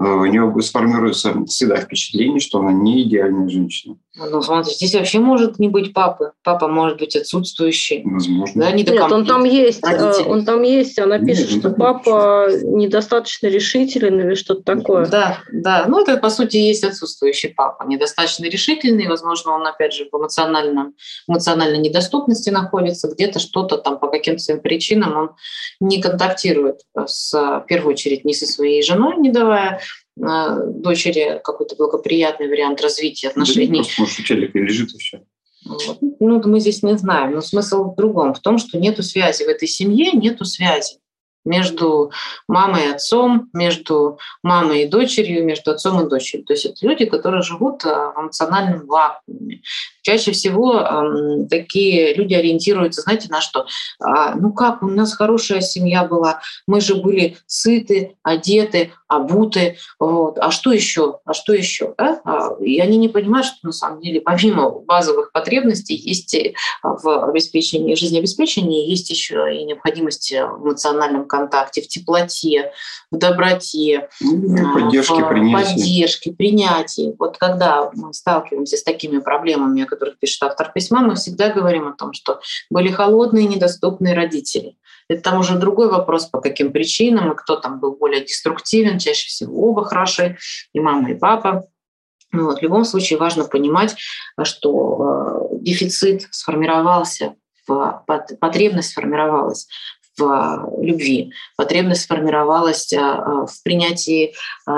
Э, 0.00 0.04
у 0.04 0.26
нее 0.26 0.52
сформируется 0.62 1.44
всегда 1.46 1.76
впечатление, 1.76 2.40
что 2.40 2.58
она 2.58 2.72
не 2.72 3.02
идеальная 3.02 3.48
женщина. 3.48 3.96
Ну, 4.14 4.42
смотри, 4.42 4.74
здесь 4.74 4.94
вообще 4.94 5.20
может 5.20 5.58
не 5.58 5.68
быть 5.68 5.94
папы. 5.94 6.32
Папа 6.42 6.68
может 6.68 6.98
быть 6.98 7.16
отсутствующий. 7.16 8.02
Возможно. 8.04 8.62
Да, 8.62 8.72
не 8.72 8.82
Нет, 8.82 9.00
он 9.00 9.24
там 9.24 9.44
есть. 9.44 9.82
Э, 9.82 9.96
родители. 9.96 10.28
Он 10.28 10.44
там 10.44 10.62
есть. 10.62 10.98
Она 10.98 11.18
пишет, 11.18 11.50
Нет, 11.50 11.60
что 11.60 11.70
папа 11.70 12.48
недостаточно 12.62 13.46
решителен 13.46 14.20
или 14.20 14.34
что-то 14.34 14.62
такое. 14.62 15.06
Да, 15.06 15.38
да. 15.52 15.84
Ну, 15.88 16.02
это, 16.02 16.16
по 16.16 16.30
сути, 16.30 16.56
есть 16.56 16.84
отсутствующий 16.84 17.50
папа. 17.50 17.84
Недостаточно 17.84 18.46
решительный. 18.46 19.08
Возможно, 19.08 19.52
он, 19.52 19.66
опять 19.66 19.94
же, 19.94 20.08
в 20.10 20.16
эмоциональном, 20.16 20.94
эмоциональной 21.28 21.78
недоступности 21.78 22.50
находится. 22.50 23.08
Где-то 23.08 23.38
что-то 23.38 23.78
там 23.78 23.98
по 23.98 24.08
каким-то 24.08 24.42
своим 24.42 24.60
причинам 24.60 25.16
он 25.16 25.30
не 25.80 26.02
контактирует 26.02 26.80
с, 27.06 27.32
в 27.32 27.64
первую 27.66 27.92
очередь, 27.92 28.24
не 28.24 28.34
со 28.34 28.46
своей 28.46 28.82
женой, 28.82 29.16
не 29.16 29.30
давая 29.30 29.80
дочери 30.16 31.40
какой-то 31.42 31.76
благоприятный 31.76 32.48
вариант 32.48 32.80
развития 32.80 33.28
отношений. 33.28 33.78
Да, 33.78 33.84
просто, 33.84 34.00
может, 34.02 34.18
у 34.20 34.22
телека 34.22 34.58
лежит 34.58 34.94
и 34.94 34.98
все. 34.98 35.22
Вот. 35.64 35.98
Ну, 36.20 36.42
мы 36.44 36.60
здесь 36.60 36.82
не 36.82 36.96
знаем. 36.98 37.32
Но 37.32 37.40
смысл 37.40 37.92
в 37.92 37.96
другом, 37.96 38.34
в 38.34 38.40
том, 38.40 38.58
что 38.58 38.78
нету 38.78 39.02
связи 39.02 39.44
в 39.44 39.48
этой 39.48 39.68
семье, 39.68 40.12
нету 40.12 40.44
связи 40.44 40.98
между 41.44 42.12
мамой 42.46 42.84
и 42.84 42.90
отцом, 42.90 43.50
между 43.52 44.18
мамой 44.42 44.84
и 44.84 44.88
дочерью, 44.88 45.44
между 45.44 45.72
отцом 45.72 46.04
и 46.04 46.08
дочерью. 46.08 46.46
То 46.46 46.52
есть 46.52 46.66
это 46.66 46.86
люди, 46.86 47.04
которые 47.04 47.42
живут 47.42 47.82
в 47.84 48.14
эмоциональном 48.16 48.86
вакууме. 48.86 49.62
Чаще 50.02 50.32
всего 50.32 50.80
э, 50.80 51.46
такие 51.48 52.14
люди 52.14 52.34
ориентируются, 52.34 53.02
знаете, 53.02 53.28
на 53.30 53.40
что? 53.40 53.66
А, 54.00 54.34
ну 54.34 54.52
как, 54.52 54.82
у 54.82 54.88
нас 54.88 55.14
хорошая 55.14 55.60
семья 55.60 56.04
была, 56.04 56.40
мы 56.66 56.80
же 56.80 56.96
были 56.96 57.36
сыты, 57.46 58.16
одеты, 58.22 58.92
обуты, 59.08 59.76
вот. 59.98 60.38
а 60.38 60.50
что 60.50 60.72
еще? 60.72 61.20
А 61.24 61.34
что 61.34 61.52
еще? 61.52 61.94
Да? 61.98 62.20
А, 62.24 62.56
и 62.60 62.80
они 62.80 62.96
не 62.96 63.08
понимают, 63.08 63.46
что 63.46 63.58
на 63.62 63.72
самом 63.72 64.00
деле 64.00 64.20
помимо 64.20 64.70
базовых 64.70 65.32
потребностей 65.32 65.94
есть 65.94 66.36
в 66.82 67.28
обеспечении, 67.28 67.94
жизнеобеспечении 67.94 68.88
есть 68.88 69.10
еще 69.10 69.54
и 69.54 69.64
необходимость 69.64 70.32
в 70.32 70.64
эмоциональном 70.64 71.26
контакте, 71.26 71.82
в 71.82 71.88
теплоте, 71.88 72.72
в 73.10 73.18
доброте, 73.18 74.08
ну, 74.20 74.74
поддержке, 74.74 75.14
в 75.14 75.28
принятии. 75.28 75.74
поддержке, 75.74 76.32
принятии. 76.32 77.14
Вот 77.18 77.36
когда 77.38 77.90
мы 77.94 78.12
сталкиваемся 78.12 78.76
с 78.76 78.82
такими 78.82 79.18
проблемами, 79.18 79.84
которых 79.92 80.18
пишет 80.18 80.42
автор 80.42 80.72
письма, 80.72 81.00
мы 81.02 81.14
всегда 81.14 81.50
говорим 81.50 81.86
о 81.86 81.92
том, 81.92 82.12
что 82.12 82.40
были 82.70 82.90
холодные, 82.90 83.46
недоступные 83.46 84.14
родители. 84.14 84.76
Это 85.08 85.22
там 85.22 85.40
уже 85.40 85.58
другой 85.58 85.90
вопрос, 85.90 86.26
по 86.26 86.40
каким 86.40 86.72
причинам, 86.72 87.32
и 87.32 87.36
кто 87.36 87.56
там 87.56 87.80
был 87.80 87.96
более 87.96 88.24
деструктивен, 88.24 88.98
чаще 88.98 89.28
всего 89.28 89.68
оба 89.68 89.84
хороши, 89.84 90.38
и 90.72 90.80
мама, 90.80 91.10
и 91.10 91.14
папа. 91.14 91.64
Ну 92.30 92.46
вот, 92.46 92.60
в 92.60 92.62
любом 92.62 92.84
случае 92.84 93.18
важно 93.18 93.44
понимать, 93.44 93.94
что 94.42 95.50
э, 95.52 95.58
дефицит 95.60 96.28
сформировался, 96.30 97.34
в, 97.68 98.04
потребность 98.40 98.90
сформировалась 98.90 99.68
в 100.18 100.68
любви, 100.80 101.32
потребность 101.56 102.02
сформировалась 102.02 102.92
а, 102.92 103.14
а, 103.14 103.46
в 103.46 103.62
принятии 103.62 104.34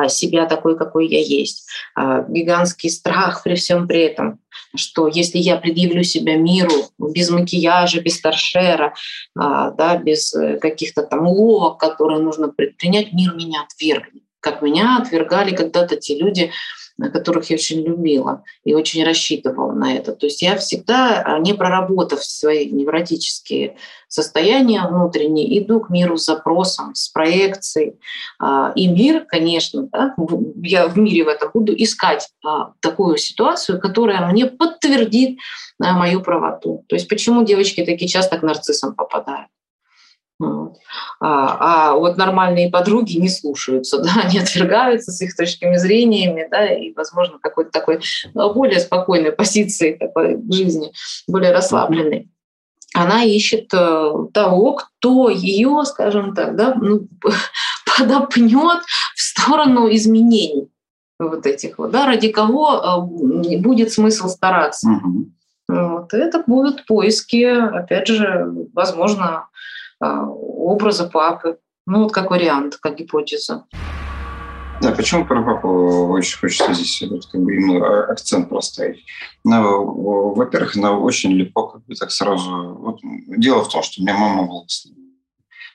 себя 0.09 0.47
такой, 0.47 0.79
какой 0.79 1.09
я 1.09 1.21
есть. 1.21 1.69
Гигантский 1.97 2.91
страх 2.91 3.43
при 3.43 3.55
всем 3.55 3.87
при 3.87 4.03
этом, 4.03 4.41
что 4.77 5.09
если 5.09 5.39
я 5.39 5.57
предъявлю 5.57 6.03
себя 6.05 6.37
миру 6.37 6.89
без 6.99 7.31
макияжа, 7.31 8.01
без 8.01 8.21
торшера, 8.21 8.95
да, 9.35 10.01
без 10.03 10.35
э, 10.35 10.59
каких-то 10.59 11.03
там 11.03 11.27
уловок, 11.27 11.79
которые 11.79 12.21
нужно 12.21 12.49
предпринять, 12.49 13.13
мир 13.13 13.35
меня 13.35 13.63
отвергнет. 13.63 14.23
Как 14.41 14.63
меня 14.63 14.99
отвергали 14.99 15.55
когда-то 15.55 15.97
те 15.97 16.19
люди, 16.19 16.53
которых 17.01 17.51
я 17.51 17.55
очень 17.55 17.83
любила 17.83 18.45
и 18.65 18.75
очень 18.75 19.05
рассчитывала 19.05 19.73
на 19.73 19.95
это. 19.95 20.13
То 20.13 20.27
есть 20.27 20.43
я 20.43 20.57
всегда, 20.57 21.23
а, 21.23 21.39
не 21.39 21.53
проработав 21.55 22.25
свои 22.25 22.71
невротические 22.71 23.77
состояния 24.09 24.87
внутренние, 24.87 25.59
иду 25.59 25.81
к 25.81 25.91
миру 25.91 26.17
с 26.17 26.25
запросом, 26.25 26.95
с 26.95 27.09
проекцией. 27.09 27.99
А, 28.39 28.73
и 28.77 28.87
мир, 28.87 29.25
конечно, 29.27 29.89
да, 29.93 30.15
я 30.63 30.87
в 30.87 30.97
мире 30.97 31.25
в 31.25 31.29
этом 31.29 31.51
буду 31.53 31.75
искать 31.77 32.29
такую 32.81 33.17
ситуацию, 33.17 33.81
которая 33.81 34.27
мне 34.27 34.47
подтвердит 34.47 35.39
мою 35.79 36.21
правоту. 36.23 36.85
То 36.89 36.97
есть 36.97 37.09
почему 37.09 37.45
девочки 37.45 37.85
такие 37.85 38.09
часто 38.09 38.39
к 38.39 38.43
нарциссам 38.43 38.95
попадают? 38.95 39.49
Вот. 40.41 40.77
А, 41.21 41.93
а 41.93 41.95
вот 41.95 42.17
нормальные 42.17 42.71
подруги 42.71 43.19
не 43.19 43.29
слушаются, 43.29 43.99
да, 44.03 44.23
они 44.25 44.39
отвергаются 44.39 45.13
с 45.13 45.21
их 45.21 45.37
точками 45.37 45.77
зрения, 45.77 46.49
да, 46.51 46.67
и, 46.67 46.93
возможно, 46.93 47.39
какой-то 47.41 47.71
такой 47.71 48.01
ну, 48.35 48.53
более 48.53 48.81
спокойной 48.81 49.33
позиции 49.33 49.93
такой 49.93 50.39
жизни, 50.51 50.93
более 51.29 51.53
расслабленной. 51.53 52.29
Она 52.95 53.25
ищет 53.25 53.75
э, 53.75 54.13
того, 54.33 54.75
кто 54.75 55.29
ее, 55.29 55.83
скажем 55.85 56.35
так, 56.35 56.55
да, 56.55 56.75
ну, 56.75 57.09
подопнет 57.99 58.83
в 59.17 59.21
сторону 59.21 59.93
изменений 59.93 60.69
вот 61.19 61.47
этих 61.47 61.79
вот, 61.79 61.91
да, 61.91 62.07
ради 62.07 62.29
кого 62.29 63.09
э, 63.45 63.57
будет 63.59 63.93
смысл 63.93 64.29
стараться. 64.29 64.89
Угу. 64.89 65.27
Вот. 65.69 66.15
Это 66.15 66.45
будут 66.47 66.87
поиски, 66.87 67.45
опять 67.45 68.07
же, 68.07 68.47
возможно, 68.73 69.49
образа 70.29 71.09
папы. 71.09 71.59
Ну, 71.87 72.05
вот 72.05 72.13
как 72.13 72.31
вариант, 72.31 72.79
как 72.81 72.97
гипотеза. 72.97 73.65
Да, 74.81 74.91
почему 74.91 75.25
про 75.25 75.43
папу 75.43 76.09
очень 76.09 76.39
хочется 76.39 76.73
здесь 76.75 77.03
вот, 77.09 77.27
как 77.27 77.41
бы 77.43 77.55
именно 77.55 78.05
акцент 78.05 78.49
поставить? 78.49 79.05
Ну, 79.45 80.33
во-первых, 80.35 80.77
она 80.77 80.99
очень 80.99 81.33
легко 81.33 81.69
как 81.69 81.85
бы 81.85 81.95
так 81.95 82.11
сразу... 82.11 82.75
Вот, 82.75 83.01
дело 83.03 83.65
в 83.65 83.69
том, 83.69 83.83
что 83.83 84.01
у 84.01 84.05
меня 84.05 84.17
мама 84.17 84.45
благословила 84.45 85.05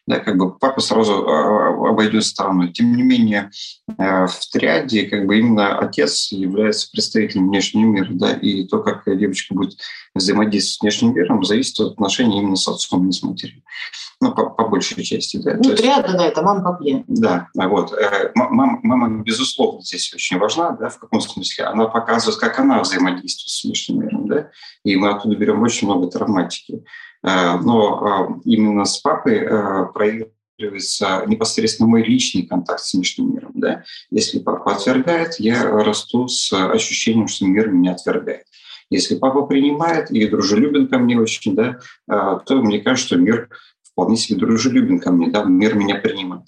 да, 0.09 0.19
как 0.19 0.37
бы 0.37 0.57
папа 0.57 0.81
сразу 0.81 1.27
а, 1.27 1.89
обойдет 1.89 2.25
стороной. 2.25 2.73
Тем 2.73 2.95
не 2.95 3.03
менее, 3.03 3.51
э, 3.87 4.25
в 4.25 4.49
триаде 4.51 5.03
как 5.03 5.27
бы 5.27 5.37
именно 5.37 5.77
отец 5.77 6.31
является 6.31 6.89
представителем 6.91 7.47
внешнего 7.47 7.85
мира, 7.85 8.07
да, 8.09 8.33
и 8.33 8.63
то, 8.65 8.79
как 8.79 9.03
девочка 9.05 9.53
будет 9.53 9.77
взаимодействовать 10.15 10.73
с 10.73 10.81
внешним 10.81 11.13
миром, 11.13 11.43
зависит 11.43 11.79
от 11.79 11.91
отношений 11.93 12.39
именно 12.39 12.55
с 12.55 12.67
отцом, 12.67 13.05
не 13.05 13.11
с 13.11 13.21
матерью. 13.21 13.61
Ну, 14.21 14.33
по, 14.33 14.49
по 14.49 14.67
большей 14.67 15.01
части, 15.03 15.37
да. 15.37 15.55
Ну, 15.55 15.75
триада, 15.75 16.11
да, 16.11 16.25
это 16.25 16.41
мама 16.41 16.61
папе. 16.61 17.05
Да, 17.07 17.47
вот. 17.53 17.93
Э, 17.93 18.31
мама, 18.35 18.79
мама, 18.83 19.23
безусловно, 19.23 19.81
здесь 19.81 20.13
очень 20.13 20.37
важна, 20.37 20.71
да, 20.71 20.89
в 20.89 20.99
каком 20.99 21.21
смысле? 21.21 21.65
Она 21.65 21.85
показывает, 21.85 22.37
как 22.37 22.59
она 22.59 22.81
взаимодействует 22.81 23.49
с 23.49 23.63
внешним 23.63 24.01
миром, 24.01 24.27
да, 24.27 24.49
и 24.83 24.97
мы 24.97 25.09
оттуда 25.09 25.37
берем 25.37 25.61
очень 25.61 25.87
много 25.87 26.07
травматики. 26.07 26.83
Э, 27.23 27.59
но 27.61 28.33
э, 28.35 28.41
именно 28.43 28.83
с 28.83 28.97
папой 28.97 29.47
проявляется 29.93 31.23
непосредственно 31.25 31.87
мой 31.87 32.03
личный 32.03 32.41
контакт 32.41 32.81
с 32.81 32.93
внешним 32.93 33.33
миром. 33.33 33.51
Да? 33.55 33.83
Если 34.11 34.39
папа 34.39 34.73
отвергает, 34.73 35.39
я 35.39 35.63
расту 35.63 36.27
с 36.27 36.51
ощущением, 36.51 37.29
что 37.29 37.45
мир 37.45 37.69
меня 37.69 37.93
отвергает. 37.93 38.43
Если 38.89 39.15
папа 39.15 39.43
принимает 39.43 40.11
и 40.11 40.27
дружелюбен 40.27 40.87
ко 40.87 40.97
мне 40.97 41.17
очень, 41.17 41.55
да, 41.55 41.79
то 42.07 42.55
мне 42.55 42.79
кажется, 42.79 43.05
что 43.05 43.17
мир 43.17 43.47
вполне 43.99 44.15
себе 44.15 44.39
дружелюбен 44.39 44.99
ко 44.99 45.11
мне, 45.11 45.29
да, 45.29 45.43
мир 45.43 45.75
меня 45.75 45.95
принимает. 45.95 46.43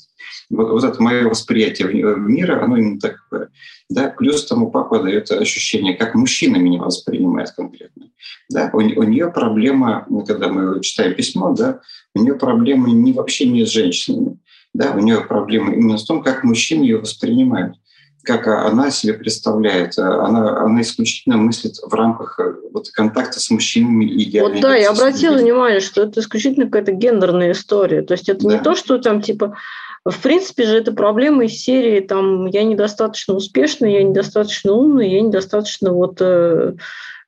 Вот, 0.49 0.69
вот 0.69 0.83
это 0.85 1.01
мое 1.03 1.27
восприятие 1.27 1.87
мира, 2.17 2.63
оно 2.63 2.77
именно 2.77 2.99
такое. 2.99 3.49
Да? 3.89 4.09
Плюс 4.17 4.45
тому 4.45 4.71
папа 4.71 4.99
дает 4.99 5.29
ощущение, 5.31 5.95
как 5.95 6.15
мужчина 6.15 6.55
меня 6.57 6.81
воспринимает 6.81 7.51
конкретно. 7.51 8.05
Да? 8.49 8.69
У, 8.73 8.77
у 8.77 9.03
нее 9.03 9.29
проблема, 9.31 10.05
ну, 10.09 10.25
когда 10.25 10.47
мы 10.47 10.81
читаем 10.81 11.13
письмо, 11.13 11.53
да, 11.53 11.81
у 12.15 12.21
нее 12.21 12.35
проблема 12.35 12.89
не 12.89 13.11
вообще 13.11 13.45
не 13.45 13.65
с 13.65 13.69
женщинами. 13.69 14.39
Да? 14.73 14.93
У 14.93 14.99
нее 14.99 15.21
проблема 15.21 15.73
именно 15.73 15.97
в 15.97 16.05
том, 16.05 16.23
как 16.23 16.45
мужчины 16.45 16.83
ее 16.83 16.99
воспринимают 16.99 17.75
как 18.23 18.47
она 18.47 18.91
себе 18.91 19.13
представляет. 19.13 19.97
Она, 19.97 20.61
она 20.61 20.81
исключительно 20.81 21.37
мыслит 21.37 21.77
в 21.77 21.93
рамках 21.93 22.39
э, 22.39 22.53
вот, 22.71 22.89
контакта 22.89 23.39
с 23.39 23.49
мужчинами 23.49 24.05
и 24.05 24.39
Вот 24.39 24.59
да, 24.59 24.75
я 24.75 24.91
обратила 24.91 25.37
внимание, 25.37 25.79
что 25.79 26.03
это 26.03 26.19
исключительно 26.19 26.65
какая-то 26.65 26.91
гендерная 26.91 27.51
история. 27.51 28.01
То 28.01 28.13
есть 28.13 28.29
это 28.29 28.47
да. 28.47 28.53
не 28.53 28.59
то, 28.59 28.75
что 28.75 28.97
там 28.97 29.21
типа 29.21 29.57
в 30.03 30.19
принципе 30.19 30.65
же 30.65 30.77
это 30.77 30.91
проблема 30.91 31.45
из 31.45 31.61
серии 31.61 31.99
там 31.99 32.47
я 32.47 32.63
недостаточно 32.63 33.35
успешный, 33.35 33.93
я 33.93 34.03
недостаточно 34.03 34.73
умный, 34.73 35.11
я 35.11 35.21
недостаточно 35.21 35.93
вот 35.93 36.17
э, 36.19 36.73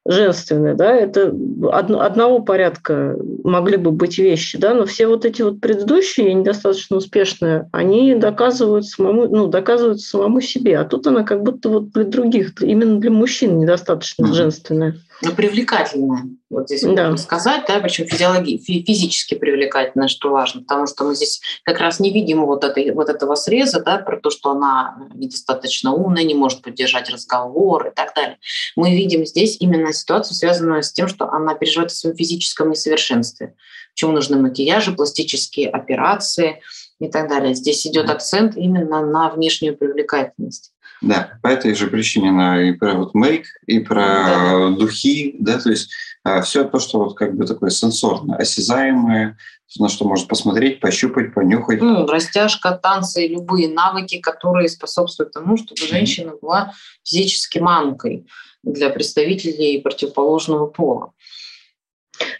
женственное, 0.05 0.73
да, 0.73 0.93
это 0.93 1.33
одного 1.71 2.39
порядка 2.39 3.17
могли 3.43 3.77
бы 3.77 3.91
быть 3.91 4.17
вещи, 4.17 4.57
да, 4.57 4.73
но 4.73 4.85
все 4.85 5.07
вот 5.07 5.23
эти 5.23 5.41
вот 5.41 5.61
предыдущие 5.61 6.33
недостаточно 6.33 6.97
успешные, 6.97 7.69
они 7.71 8.15
доказывают 8.15 8.85
самому, 8.85 9.27
ну, 9.27 9.47
доказывают 9.47 10.01
самому 10.01 10.41
себе, 10.41 10.77
а 10.77 10.83
тут 10.83 11.07
она 11.07 11.23
как 11.23 11.43
будто 11.43 11.69
вот 11.69 11.91
для 11.91 12.03
других, 12.03 12.61
именно 12.61 12.99
для 12.99 13.11
мужчин 13.11 13.57
недостаточно 13.59 14.25
mm-hmm. 14.25 14.33
женственная 14.33 14.95
привлекательная. 15.35 16.23
Вот 16.49 16.67
здесь 16.67 16.81
да. 16.81 16.89
можно 16.89 17.17
сказать, 17.17 17.63
да, 17.67 17.79
причем 17.79 18.05
физиологи, 18.07 18.57
физически 18.57 19.35
привлекательная, 19.35 20.07
что 20.07 20.29
важно, 20.29 20.61
потому 20.61 20.85
что 20.87 21.05
мы 21.05 21.15
здесь 21.15 21.41
как 21.63 21.79
раз 21.79 21.99
не 21.99 22.11
видим 22.11 22.45
вот, 22.45 22.63
этой, 22.63 22.91
вот 22.91 23.09
этого 23.09 23.35
среза, 23.35 23.81
да, 23.81 23.97
про 23.97 24.19
то, 24.19 24.29
что 24.29 24.51
она 24.51 25.09
недостаточно 25.13 25.93
умная, 25.93 26.23
не 26.23 26.35
может 26.35 26.61
поддержать 26.61 27.09
разговор 27.09 27.87
и 27.87 27.91
так 27.95 28.13
далее. 28.15 28.37
Мы 28.75 28.95
видим 28.95 29.25
здесь 29.25 29.57
именно 29.59 29.93
ситуацию, 29.93 30.35
связанную 30.35 30.83
с 30.83 30.91
тем, 30.91 31.07
что 31.07 31.29
она 31.29 31.55
переживает 31.55 31.91
о 31.91 31.95
своем 31.95 32.15
физическом 32.15 32.71
несовершенстве. 32.71 33.55
Почему 33.93 34.11
нужны 34.11 34.37
макияжи, 34.37 34.91
пластические 34.91 35.69
операции 35.69 36.61
и 36.99 37.07
так 37.07 37.29
далее. 37.29 37.53
Здесь 37.53 37.85
идет 37.87 38.09
акцент 38.09 38.57
именно 38.57 39.05
на 39.05 39.29
внешнюю 39.29 39.77
привлекательность. 39.77 40.72
Да, 41.03 41.37
по 41.41 41.47
этой 41.47 41.75
же 41.75 41.87
причине 41.87 42.29
она 42.29 42.63
и 42.63 42.71
про 42.71 42.93
вот 42.93 43.13
мейк, 43.13 43.45
и 43.67 43.79
про 43.79 44.05
да. 44.05 44.69
духи, 44.69 45.35
да, 45.37 45.59
то 45.59 45.69
есть 45.69 45.91
а, 46.23 46.41
все 46.41 46.63
то, 46.63 46.79
что 46.79 46.99
вот 46.99 47.17
как 47.17 47.35
бы 47.35 47.45
такое 47.45 47.71
сенсорное, 47.71 48.37
осязаемое, 48.37 49.37
на 49.79 49.89
что 49.89 50.05
можно 50.05 50.27
посмотреть, 50.27 50.79
пощупать, 50.79 51.33
понюхать. 51.33 51.81
Ну, 51.81 52.07
растяжка, 52.07 52.71
танцы, 52.71 53.27
любые 53.27 53.67
навыки, 53.67 54.19
которые 54.19 54.69
способствуют 54.69 55.33
тому, 55.33 55.57
чтобы 55.57 55.81
женщина 55.81 56.35
была 56.41 56.73
физически 57.03 57.59
мамкой 57.59 58.25
для 58.63 58.89
представителей 58.89 59.81
противоположного 59.81 60.67
пола. 60.67 61.11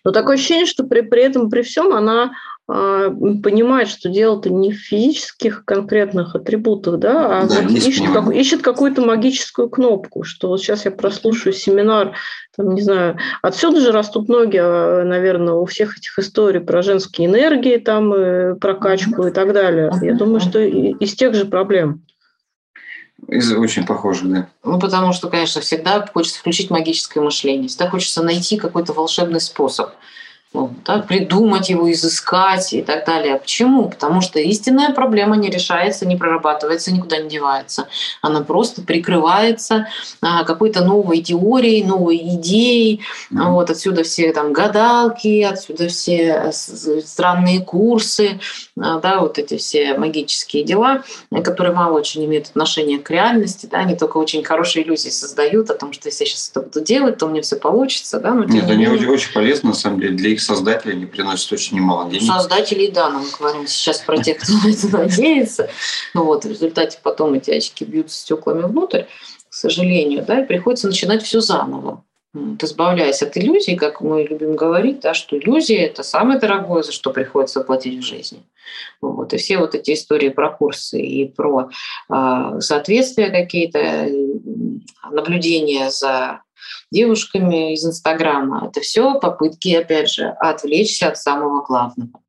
Но 0.06 0.12
такое 0.12 0.36
ощущение, 0.36 0.66
что 0.66 0.86
при, 0.86 1.02
при 1.02 1.24
этом, 1.24 1.50
при 1.50 1.64
всем 1.64 1.92
она 1.94 2.32
а, 2.66 3.10
понимает, 3.10 3.90
что 3.90 4.08
дело-то 4.08 4.50
не 4.50 4.72
в 4.72 4.78
физических 4.78 5.66
конкретных 5.66 6.34
атрибутах, 6.34 6.98
да, 6.98 7.42
а 7.42 7.46
да, 7.46 7.62
вот 7.62 7.72
ищет, 7.72 8.14
как, 8.14 8.34
ищет 8.34 8.62
какую-то 8.62 9.02
магическую 9.02 9.70
кнопку, 9.70 10.24
что 10.24 10.48
вот 10.48 10.62
сейчас 10.62 10.86
я 10.86 10.92
прослушаю 10.92 11.52
семинар, 11.52 12.14
там, 12.56 12.74
не 12.74 12.82
знаю, 12.82 13.18
отсюда 13.42 13.82
же 13.82 13.92
растут 13.92 14.30
ноги, 14.30 14.60
а, 14.62 15.04
наверное, 15.04 15.56
у 15.56 15.66
всех 15.66 15.98
этих 15.98 16.18
историй 16.18 16.62
про 16.62 16.82
женские 16.82 17.28
энергии, 17.28 17.76
там, 17.76 18.14
э, 18.14 18.56
прокачку 18.56 19.28
и 19.28 19.32
так 19.32 19.52
далее. 19.52 19.92
Я 20.02 20.14
думаю, 20.14 20.40
что 20.40 20.60
из 20.60 21.16
тех 21.16 21.36
же 21.36 21.44
проблем. 21.44 22.06
Из 23.28 23.52
очень 23.52 23.86
похожих, 23.86 24.30
да. 24.30 24.48
Ну, 24.64 24.80
потому 24.80 25.12
что, 25.12 25.30
конечно, 25.30 25.60
всегда 25.60 26.06
хочется 26.14 26.40
включить 26.40 26.70
магическое 26.70 27.20
мышление, 27.20 27.68
всегда 27.68 27.90
хочется 27.90 28.24
найти 28.24 28.56
какой-то 28.56 28.94
волшебный 28.94 29.42
способ– 29.42 29.90
ну, 30.54 30.72
да, 30.86 31.00
придумать 31.00 31.70
его, 31.70 31.92
изыскать 31.92 32.74
и 32.74 32.84
так 32.84 33.06
далее. 33.06 33.38
Почему? 33.38 33.90
Потому 33.90 34.22
что 34.22 34.40
истинная 34.40 34.94
проблема 34.94 35.36
не 35.36 35.50
решается, 35.50 36.06
не 36.06 36.16
прорабатывается, 36.16 36.94
никуда 36.94 37.18
не 37.18 37.28
девается. 37.28 37.88
Она 38.22 38.42
просто 38.42 38.84
прикрывается 38.84 39.88
а, 40.22 40.44
какой-то 40.44 40.84
новой 40.84 41.24
теорией, 41.24 41.84
новой 41.84 42.18
идеей. 42.18 43.02
Mm-hmm. 43.32 43.52
Вот 43.52 43.72
отсюда 43.72 44.04
все 44.04 44.32
там 44.32 44.54
гадалки, 44.54 45.42
отсюда 45.42 45.88
все 45.88 46.52
странные 46.52 47.62
курсы, 47.62 48.40
а, 48.80 49.00
да, 49.00 49.22
вот 49.22 49.40
эти 49.40 49.58
все 49.58 49.98
магические 49.98 50.64
дела, 50.64 51.04
которые 51.44 51.74
мало 51.74 51.98
очень 51.98 52.24
имеют 52.26 52.50
отношения 52.50 53.00
к 53.00 53.10
реальности, 53.10 53.66
да, 53.66 53.80
они 53.80 53.96
только 53.96 54.18
очень 54.18 54.44
хорошие 54.44 54.86
иллюзии 54.86 55.10
создают 55.10 55.72
о 55.72 55.74
том, 55.74 55.94
что 55.94 56.10
если 56.10 56.26
я 56.26 56.30
сейчас 56.30 56.52
это 56.52 56.62
буду 56.62 56.82
делать, 56.82 57.18
то 57.18 57.26
у 57.26 57.30
меня 57.30 57.42
все 57.42 57.56
получится. 57.56 58.20
Да, 58.20 58.36
но, 58.36 58.44
Нет, 58.44 58.70
они 58.70 58.88
очень, 58.88 59.08
очень 59.08 59.34
полезны, 59.34 59.70
на 59.70 59.76
самом 59.76 60.00
деле, 60.00 60.14
для 60.14 60.30
их 60.30 60.43
создатели, 60.44 60.92
они 60.92 61.06
приносят 61.06 61.52
очень 61.52 61.78
немало 61.78 62.10
денег. 62.10 62.32
Создателей, 62.32 62.92
да, 62.92 63.10
мы 63.10 63.24
говорим 63.38 63.68
сейчас 63.68 64.00
про 64.00 64.18
тех, 64.18 64.38
кто 64.38 64.54
на 64.54 64.72
это 64.72 64.88
надеется. 64.90 65.70
Ну 66.14 66.26
вот, 66.26 66.46
в 66.46 66.50
результате 66.50 67.00
потом 67.02 67.34
эти 67.34 67.52
очки 67.52 67.86
бьются 67.86 68.20
стеклами 68.20 68.64
внутрь, 68.64 69.04
к 69.50 69.54
сожалению, 69.54 70.24
да, 70.26 70.42
и 70.42 70.46
приходится 70.46 70.88
начинать 70.88 71.24
все 71.24 71.42
заново. 71.42 72.04
Вот, 72.34 72.64
избавляясь 72.64 73.22
от 73.22 73.38
иллюзий, 73.38 73.76
как 73.76 74.02
мы 74.02 74.24
любим 74.24 74.56
говорить, 74.56 75.02
да, 75.02 75.14
что 75.14 75.38
иллюзия– 75.38 75.86
это 75.86 76.02
самое 76.02 76.40
дорогое, 76.40 76.82
за 76.82 76.92
что 76.92 77.12
приходится 77.12 77.62
платить 77.62 78.00
в 78.00 78.08
жизни. 78.08 78.42
Вот, 79.02 79.34
и 79.34 79.38
все 79.38 79.60
вот 79.60 79.76
эти 79.76 79.94
истории 79.94 80.30
про 80.30 80.50
курсы 80.50 81.00
и 81.00 81.26
про 81.26 81.70
э, 82.10 82.60
соответствия 82.60 83.30
какие-то 83.30 84.10
наблюдение 85.12 85.92
за 85.92 86.42
девушками 86.94 87.74
из 87.74 87.86
Инстаграма. 87.86 88.68
Это 88.70 88.80
все 88.80 89.20
попытки, 89.20 89.74
опять 89.74 90.10
же, 90.10 90.28
отвлечься 90.40 91.10
от 91.10 91.18
самого 91.18 91.64
главного, 91.64 92.22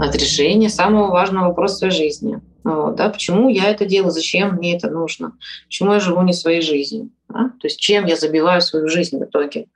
от 0.00 0.16
решения 0.16 0.70
самого 0.70 1.10
важного 1.10 1.48
вопроса 1.48 1.88
в 1.88 1.92
жизни. 1.92 2.40
Вот, 2.64 2.96
да, 2.96 3.10
почему 3.10 3.48
я 3.48 3.68
это 3.70 3.84
делаю, 3.84 4.10
зачем 4.12 4.54
мне 4.54 4.76
это 4.76 4.88
нужно, 4.88 5.32
почему 5.66 5.92
я 5.92 6.00
живу 6.00 6.22
не 6.22 6.32
своей 6.32 6.62
жизнью, 6.62 7.10
да? 7.28 7.50
то 7.60 7.66
есть 7.66 7.80
чем 7.80 8.06
я 8.06 8.14
забиваю 8.14 8.60
свою 8.60 8.88
жизнь 8.88 9.18
в 9.18 9.24
итоге. 9.24 9.66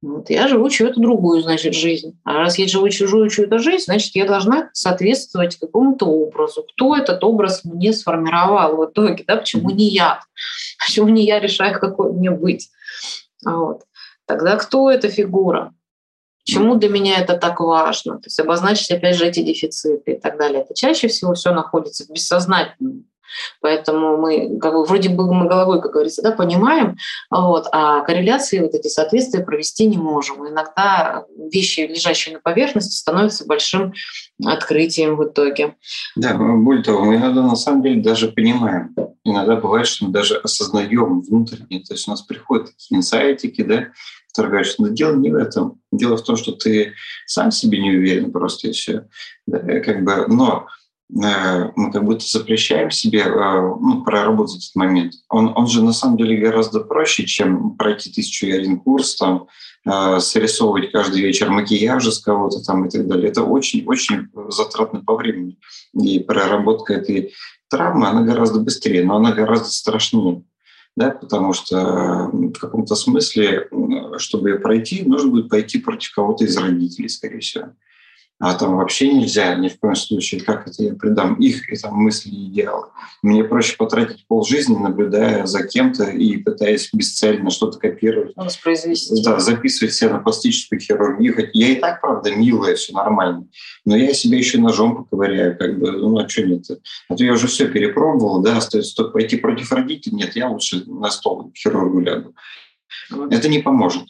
Вот, 0.00 0.30
я 0.30 0.46
живу 0.48 0.70
чью-то 0.70 1.00
другую, 1.00 1.42
значит, 1.42 1.74
жизнь. 1.74 2.18
А 2.24 2.34
раз 2.34 2.56
я 2.56 2.68
живу 2.68 2.88
чужую 2.88 3.28
чью-то 3.30 3.58
жизнь, 3.58 3.84
значит, 3.84 4.14
я 4.14 4.26
должна 4.26 4.70
соответствовать 4.72 5.56
какому-то 5.56 6.06
образу. 6.06 6.62
Кто 6.62 6.96
этот 6.96 7.22
образ 7.24 7.64
мне 7.64 7.92
сформировал 7.92 8.76
в 8.76 8.90
итоге, 8.90 9.24
да? 9.26 9.36
Почему 9.36 9.70
не 9.70 9.88
я? 9.88 10.20
Почему 10.78 11.08
не 11.08 11.26
я 11.26 11.40
решаю, 11.40 11.78
какой 11.78 12.12
мне 12.12 12.30
быть? 12.30 12.70
Вот. 13.44 13.84
Тогда 14.26 14.56
кто 14.56 14.90
эта 14.90 15.08
фигура? 15.08 15.72
Почему 16.44 16.76
для 16.76 16.88
меня 16.88 17.18
это 17.18 17.36
так 17.36 17.60
важно? 17.60 18.14
То 18.14 18.26
есть 18.26 18.40
обозначить, 18.40 18.90
опять 18.90 19.16
же, 19.16 19.26
эти 19.26 19.42
дефициты 19.42 20.12
и 20.12 20.18
так 20.18 20.38
далее. 20.38 20.62
Это 20.62 20.74
чаще 20.74 21.08
всего 21.08 21.34
все 21.34 21.52
находится 21.52 22.04
в 22.04 22.10
бессознательном. 22.10 23.04
Поэтому 23.60 24.16
мы 24.16 24.58
как 24.58 24.72
бы, 24.72 24.84
вроде 24.84 25.08
бы 25.08 25.32
мы 25.32 25.48
головой, 25.48 25.80
как 25.80 25.92
говорится, 25.92 26.22
да, 26.22 26.32
понимаем, 26.32 26.96
вот, 27.30 27.66
а 27.72 28.00
корреляции 28.00 28.60
вот 28.60 28.74
эти 28.74 28.88
соответствия 28.88 29.44
провести 29.44 29.86
не 29.86 29.98
можем. 29.98 30.46
Иногда 30.48 31.24
вещи, 31.52 31.80
лежащие 31.80 32.34
на 32.34 32.40
поверхности, 32.40 32.96
становятся 32.96 33.46
большим 33.46 33.92
открытием 34.44 35.16
в 35.16 35.24
итоге. 35.24 35.76
Да, 36.16 36.34
более 36.34 36.82
того, 36.82 37.04
мы 37.04 37.16
иногда 37.16 37.42
на 37.42 37.56
самом 37.56 37.82
деле 37.82 38.02
даже 38.02 38.28
понимаем. 38.28 38.94
Иногда 39.24 39.56
бывает, 39.56 39.86
что 39.86 40.06
мы 40.06 40.12
даже 40.12 40.36
осознаем 40.36 41.20
внутренне. 41.20 41.80
То 41.80 41.94
есть 41.94 42.08
у 42.08 42.10
нас 42.10 42.22
приходят 42.22 42.66
такие 42.66 42.98
инсайтики, 42.98 43.62
да, 43.62 43.88
которые 44.28 44.50
говорят, 44.50 44.66
что 44.66 44.88
дело 44.88 45.16
не 45.16 45.30
в 45.30 45.34
этом. 45.34 45.80
Дело 45.92 46.16
в 46.16 46.22
том, 46.22 46.36
что 46.36 46.52
ты 46.52 46.94
сам 47.26 47.50
себе 47.50 47.78
не 47.80 47.90
уверен 47.90 48.30
просто 48.32 48.72
все. 48.72 49.06
Да, 49.46 49.58
как 49.80 50.04
бы, 50.04 50.26
но 50.28 50.66
мы 51.10 51.90
как 51.90 52.04
будто 52.04 52.26
запрещаем 52.26 52.90
себе 52.90 53.20
э, 53.20 53.30
ну, 53.30 54.02
проработать 54.04 54.56
этот 54.56 54.74
момент. 54.74 55.14
Он, 55.30 55.52
он 55.56 55.66
же 55.66 55.82
на 55.82 55.92
самом 55.92 56.18
деле 56.18 56.36
гораздо 56.36 56.80
проще, 56.80 57.24
чем 57.24 57.76
пройти 57.76 58.10
тысячу 58.10 58.46
и 58.46 58.52
один 58.52 58.78
курс, 58.78 59.16
там, 59.16 59.46
э, 59.86 60.20
срисовывать 60.20 60.92
каждый 60.92 61.22
вечер 61.22 61.48
макияж 61.50 62.06
с 62.06 62.18
кого-то 62.18 62.62
там 62.62 62.84
и 62.84 62.90
так 62.90 63.06
далее. 63.06 63.30
Это 63.30 63.42
очень-очень 63.42 64.28
затратно 64.50 65.02
по 65.02 65.16
времени. 65.16 65.56
И 65.94 66.18
проработка 66.18 66.94
этой 66.94 67.32
травмы, 67.70 68.06
она 68.06 68.22
гораздо 68.22 68.60
быстрее, 68.60 69.04
но 69.04 69.16
она 69.16 69.32
гораздо 69.32 69.68
страшнее. 69.68 70.42
Да, 70.94 71.10
потому 71.10 71.52
что 71.52 72.28
в 72.32 72.58
каком-то 72.58 72.96
смысле, 72.96 73.68
чтобы 74.16 74.50
ее 74.50 74.58
пройти, 74.58 75.04
нужно 75.04 75.30
будет 75.30 75.48
пойти 75.48 75.78
против 75.78 76.12
кого-то 76.12 76.44
из 76.44 76.56
родителей, 76.56 77.08
скорее 77.08 77.38
всего 77.38 77.68
а 78.40 78.54
там 78.54 78.76
вообще 78.76 79.12
нельзя 79.12 79.54
ни 79.56 79.68
в 79.68 79.78
коем 79.78 79.96
случае, 79.96 80.40
как 80.40 80.68
это 80.68 80.82
я 80.82 80.94
придам 80.94 81.34
их 81.34 81.70
и 81.72 81.76
там 81.76 81.94
мысли 81.94 82.30
и 82.30 82.46
идеалы. 82.48 82.86
Мне 83.22 83.42
проще 83.42 83.76
потратить 83.76 84.26
полжизни, 84.28 84.76
наблюдая 84.76 85.44
за 85.46 85.66
кем-то 85.66 86.04
и 86.04 86.36
пытаясь 86.36 86.88
бесцельно 86.92 87.50
что-то 87.50 87.78
копировать. 87.78 88.36
Воспроизвести. 88.36 89.22
Да, 89.24 89.40
записывать 89.40 89.92
себя 89.92 90.12
на 90.12 90.18
пластическую 90.20 90.78
хирургию. 90.78 91.34
Хоть 91.34 91.50
я 91.52 91.68
и 91.68 91.76
так, 91.76 92.00
правда, 92.00 92.30
милая, 92.30 92.76
все 92.76 92.92
нормально. 92.92 93.48
Но 93.84 93.96
я 93.96 94.12
себя 94.14 94.38
еще 94.38 94.58
ножом 94.58 95.04
поковыряю, 95.04 95.58
как 95.58 95.78
бы, 95.78 95.90
ну 95.90 96.16
а 96.18 96.28
что 96.28 96.46
нет? 96.46 96.64
А 97.08 97.16
то 97.16 97.24
я 97.24 97.32
уже 97.32 97.48
все 97.48 97.66
перепробовал, 97.68 98.40
да, 98.40 98.58
остается 98.58 98.94
только 98.94 99.12
пойти 99.12 99.36
против 99.36 99.72
родителей. 99.72 100.14
Нет, 100.14 100.36
я 100.36 100.48
лучше 100.48 100.84
на 100.86 101.10
стол 101.10 101.52
хирургу 101.56 102.00
лягу. 102.00 102.34
Это 103.30 103.48
не 103.48 103.60
поможет. 103.60 104.04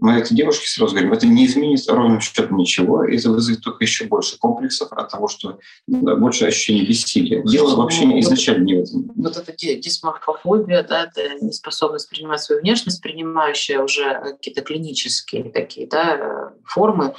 Мы 0.00 0.14
этой 0.14 0.34
девушке 0.34 0.66
сразу 0.66 0.94
говорим, 0.94 1.12
это 1.12 1.26
не 1.26 1.46
изменит 1.46 1.88
ровным 1.88 2.20
счетом 2.20 2.56
ничего, 2.56 3.04
это 3.04 3.30
вызовет 3.30 3.62
только 3.62 3.84
еще 3.84 4.06
больше 4.06 4.38
комплексов 4.38 4.92
от 4.92 5.08
того, 5.10 5.28
что 5.28 5.58
да, 5.86 6.16
больше 6.16 6.46
ощущения 6.46 6.84
бессилия. 6.84 7.42
Дело 7.44 7.76
вообще 7.76 8.04
ну, 8.04 8.18
изначально 8.20 8.64
не 8.64 8.74
в 8.74 8.82
этом. 8.82 9.12
Вот 9.16 9.36
эта 9.36 9.52
дисморфофобия, 9.52 10.82
да, 10.82 11.04
это 11.04 11.44
неспособность 11.44 12.08
принимать 12.08 12.40
свою 12.40 12.60
внешность, 12.60 13.00
принимающая 13.00 13.80
уже 13.80 14.20
какие-то 14.20 14.62
клинические 14.62 15.50
такие 15.50 15.86
да, 15.86 16.52
формы, 16.64 17.14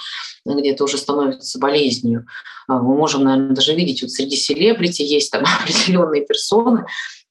где 0.46 0.72
это 0.72 0.84
уже 0.84 0.98
становится 0.98 1.60
болезнью. 1.60 2.26
А, 2.68 2.80
мы 2.80 2.96
можем, 2.96 3.24
наверное, 3.24 3.56
даже 3.56 3.76
видеть, 3.76 4.02
вот 4.02 4.12
среди 4.12 4.36
селебрити 4.36 5.02
есть 5.02 5.32
там 5.32 5.44
определенные 5.62 6.26
персоны, 6.26 6.86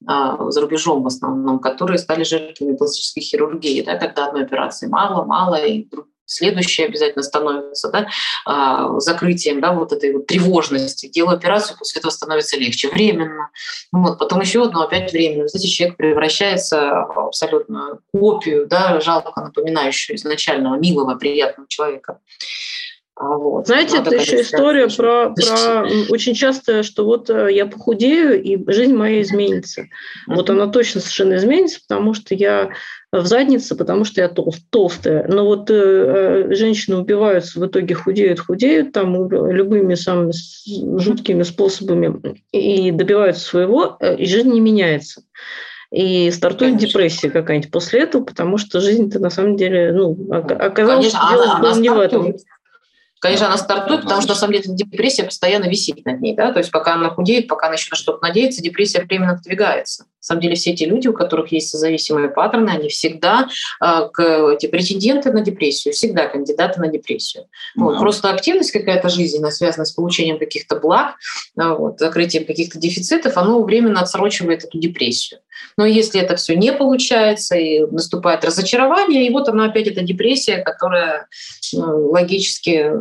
за 0.07 0.61
рубежом 0.61 1.03
в 1.03 1.07
основном, 1.07 1.59
которые 1.59 1.99
стали 1.99 2.25
жертвами 2.25 2.77
пластической 2.77 3.23
хирургии, 3.23 3.83
да, 3.83 3.97
когда 3.97 4.27
одной 4.27 4.45
операции 4.45 4.87
мало, 4.87 5.25
мало, 5.25 5.57
и 5.57 5.85
вдруг 5.85 6.07
следующее 6.33 6.87
обязательно 6.87 7.23
становится 7.23 7.91
да, 7.91 8.09
а, 8.47 8.99
закрытием 9.01 9.61
да, 9.61 9.73
вот 9.73 9.93
этой 9.93 10.13
вот 10.13 10.27
тревожности. 10.27 11.09
Делаю 11.09 11.37
операцию, 11.37 11.77
после 11.79 12.01
этого 12.01 12.11
становится 12.11 12.57
легче. 12.57 12.89
Временно. 12.89 13.51
Вот, 13.93 14.19
потом 14.19 14.41
еще 14.41 14.65
одно, 14.65 14.83
опять 14.83 15.13
временно. 15.13 15.49
Знаете, 15.49 15.69
человек 15.69 15.97
превращается 15.97 17.07
в 17.15 17.19
абсолютно 17.27 17.99
копию, 18.13 18.67
да, 18.67 19.01
жалко 19.01 19.41
напоминающую 19.41 20.17
изначального 20.17 20.77
милого, 20.77 21.17
приятного 21.17 21.69
человека. 21.69 22.21
А 23.15 23.37
вот. 23.37 23.67
Знаете, 23.67 23.99
Надо, 23.99 24.11
это 24.11 24.23
еще 24.23 24.41
история 24.41 24.89
про, 24.89 25.35
про 25.35 25.87
очень 26.09 26.35
часто, 26.35 26.83
что 26.83 27.05
вот 27.05 27.29
э, 27.29 27.53
я 27.53 27.67
похудею, 27.67 28.43
и 28.43 28.59
жизнь 28.73 28.95
моя 28.95 29.21
изменится. 29.21 29.87
Вот 30.27 30.49
она 30.49 30.67
точно 30.67 31.01
совершенно 31.01 31.35
изменится, 31.35 31.81
потому 31.87 32.15
что 32.15 32.35
я 32.35 32.71
в 33.13 33.27
заднице, 33.27 33.77
потому 33.77 34.05
что 34.05 34.23
я 34.23 34.29
тол- 34.29 34.55
толстая. 34.71 35.29
Но 35.29 35.45
вот 35.45 35.71
э, 35.71 35.75
э, 35.75 36.55
женщины 36.55 36.97
убиваются, 36.97 37.61
в 37.61 37.67
итоге 37.67 37.95
худеют, 37.95 38.41
худеют 38.41 38.93
там 38.93 39.31
любыми 39.31 39.95
самыми 39.95 40.33
жуткими 40.99 41.43
способами 41.43 42.41
и 42.51 42.91
добиваются 42.91 43.45
своего, 43.45 43.99
э, 44.01 44.17
и 44.17 44.27
жизнь 44.27 44.51
не 44.51 44.61
меняется. 44.61 45.23
И 45.91 46.31
стартует 46.31 46.73
Конечно. 46.73 46.89
депрессия 46.89 47.31
какая-нибудь 47.31 47.71
после 47.71 48.01
этого, 48.01 48.25
потому 48.25 48.57
что 48.57 48.81
жизнь-то 48.81 49.19
на 49.19 49.29
самом 49.29 49.57
деле, 49.57 49.93
ну, 49.93 50.17
оказалось, 50.33 51.13
Конечно, 51.13 51.21
что 51.21 51.31
дело 51.31 51.59
было 51.61 51.79
не 51.79 51.89
в 51.91 51.99
этом. 51.99 52.35
Конечно, 53.23 53.47
она 53.47 53.57
стартует, 53.57 54.03
потому 54.03 54.21
что, 54.21 54.33
на 54.33 54.35
самом 54.35 54.55
деле, 54.55 54.65
депрессия 54.67 55.23
постоянно 55.23 55.67
висит 55.67 56.05
над 56.05 56.21
ней. 56.21 56.35
Да? 56.35 56.53
То 56.53 56.59
есть 56.59 56.73
пока 56.73 56.95
она 56.95 57.09
худеет, 57.09 57.47
пока 57.47 57.69
она 57.69 57.77
еще 57.77 57.87
на 57.93 57.97
что-то 57.97 58.19
надеется, 58.21 58.61
депрессия 58.61 59.01
временно 59.01 59.35
отодвигается. 59.35 60.03
На 60.03 60.09
самом 60.27 60.41
деле 60.41 60.57
все 60.57 60.73
эти 60.73 60.83
люди, 60.83 61.07
у 61.07 61.13
которых 61.13 61.53
есть 61.53 61.71
зависимые 61.71 62.31
паттерны, 62.31 62.71
они 62.71 62.89
всегда 62.89 63.49
э, 63.81 64.09
к, 64.13 64.23
эти 64.53 64.67
претенденты 64.67 65.33
на 65.33 65.41
депрессию, 65.41 65.95
всегда 65.95 66.27
кандидаты 66.27 66.81
на 66.81 66.89
депрессию. 66.89 67.45
Mm-hmm. 67.45 67.83
Вот, 67.85 67.99
просто 67.99 68.31
активность 68.31 68.73
какая-то 68.73 69.09
жизненная, 69.09 69.53
связанная 69.53 69.87
с 69.87 69.93
получением 69.93 70.41
каких-то 70.41 70.81
благ, 70.81 71.15
э, 71.57 71.69
вот, 71.69 72.01
закрытием 72.01 72.45
каких-то 72.45 72.81
дефицитов, 72.81 73.37
оно 73.37 73.63
временно 73.63 74.01
отсрочивает 74.01 74.65
эту 74.65 74.81
депрессию. 74.81 75.39
Но 75.77 75.87
если 75.87 76.21
это 76.21 76.37
все 76.37 76.57
не 76.57 76.73
получается, 76.73 77.57
и 77.57 77.81
наступает 77.81 78.45
разочарование, 78.45 79.27
и 79.27 79.31
вот 79.31 79.49
она 79.49 79.67
опять 79.67 79.87
эта 79.87 80.03
депрессия, 80.03 80.59
которая 80.59 81.27
э, 81.75 81.77
логически 81.79 82.93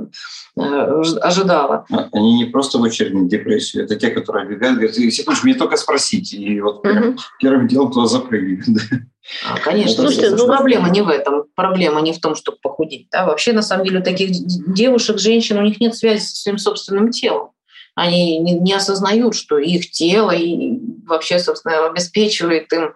Э, 0.58 1.02
ожидала. 1.22 1.86
А, 1.90 2.10
они 2.12 2.34
не 2.34 2.46
просто 2.46 2.78
в 2.78 2.82
очередь 2.82 3.30
депрессию, 3.30 3.86
это 3.86 3.96
те, 3.96 4.10
которые 4.10 4.44
оббегают, 4.44 4.80
говорят, 4.80 4.96
секундочку, 4.96 5.48
мне 5.48 5.56
только 5.56 5.78
спросить. 5.78 6.34
И 6.34 6.60
вот 6.60 6.86
угу. 6.86 7.16
первым 7.40 7.68
делом 7.68 7.92
туда 7.92 8.08
запрыгивают. 8.08 8.66
А, 9.48 9.60
конечно, 9.60 10.02
Слушайте, 10.02 10.32
ну, 10.32 10.48
проблема 10.48 10.90
не 10.90 11.04
в 11.04 11.08
этом. 11.08 11.44
Проблема 11.56 12.02
не 12.02 12.12
в 12.12 12.20
том, 12.20 12.34
чтобы 12.34 12.58
похудеть. 12.60 13.08
Да? 13.12 13.28
Вообще, 13.28 13.54
на 13.54 13.62
самом 13.62 13.86
деле, 13.86 14.00
у 14.00 14.04
таких 14.04 14.32
девушек, 14.74 15.20
женщин, 15.20 15.60
у 15.60 15.62
них 15.62 15.80
нет 15.80 15.96
связи 15.96 16.22
с 16.22 16.42
своим 16.42 16.58
собственным 16.58 17.12
телом. 17.12 17.52
Они 17.96 18.40
не, 18.40 18.54
не 18.54 18.74
осознают, 18.74 19.36
что 19.36 19.58
их 19.58 19.92
тело 19.92 20.32
и 20.32 20.80
вообще, 21.06 21.40
собственно, 21.40 21.88
обеспечивает 21.88 22.72
им 22.74 22.94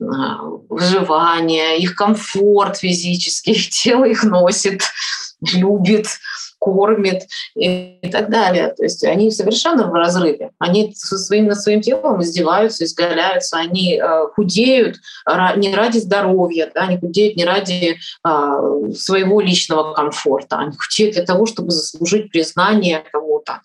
а, 0.00 0.42
выживание, 0.68 1.78
их 1.78 1.94
комфорт 1.94 2.78
физический, 2.78 3.52
их 3.52 3.68
тело 3.70 4.04
их 4.04 4.24
носит, 4.24 4.82
любит, 5.40 6.06
кормит 6.58 7.24
и 7.54 8.00
так 8.10 8.30
далее. 8.30 8.74
То 8.76 8.84
есть 8.84 9.04
они 9.04 9.30
совершенно 9.30 9.86
в 9.86 9.94
разрыве. 9.94 10.50
Они 10.58 10.92
со 10.94 11.18
своим, 11.18 11.46
над 11.46 11.60
своим 11.60 11.80
телом 11.80 12.20
издеваются, 12.22 12.84
изгаляются, 12.84 13.58
они 13.58 13.94
э, 13.94 14.26
худеют 14.34 14.96
не 15.56 15.74
ради 15.74 15.98
здоровья, 15.98 16.70
да, 16.74 16.82
они 16.82 16.98
худеют 16.98 17.36
не 17.36 17.44
ради 17.44 17.98
э, 18.26 18.92
своего 18.96 19.40
личного 19.40 19.94
комфорта, 19.94 20.58
они 20.58 20.72
худеют 20.76 21.14
для 21.14 21.24
того, 21.24 21.46
чтобы 21.46 21.70
заслужить 21.70 22.30
признание 22.30 23.04
кого-то 23.12 23.60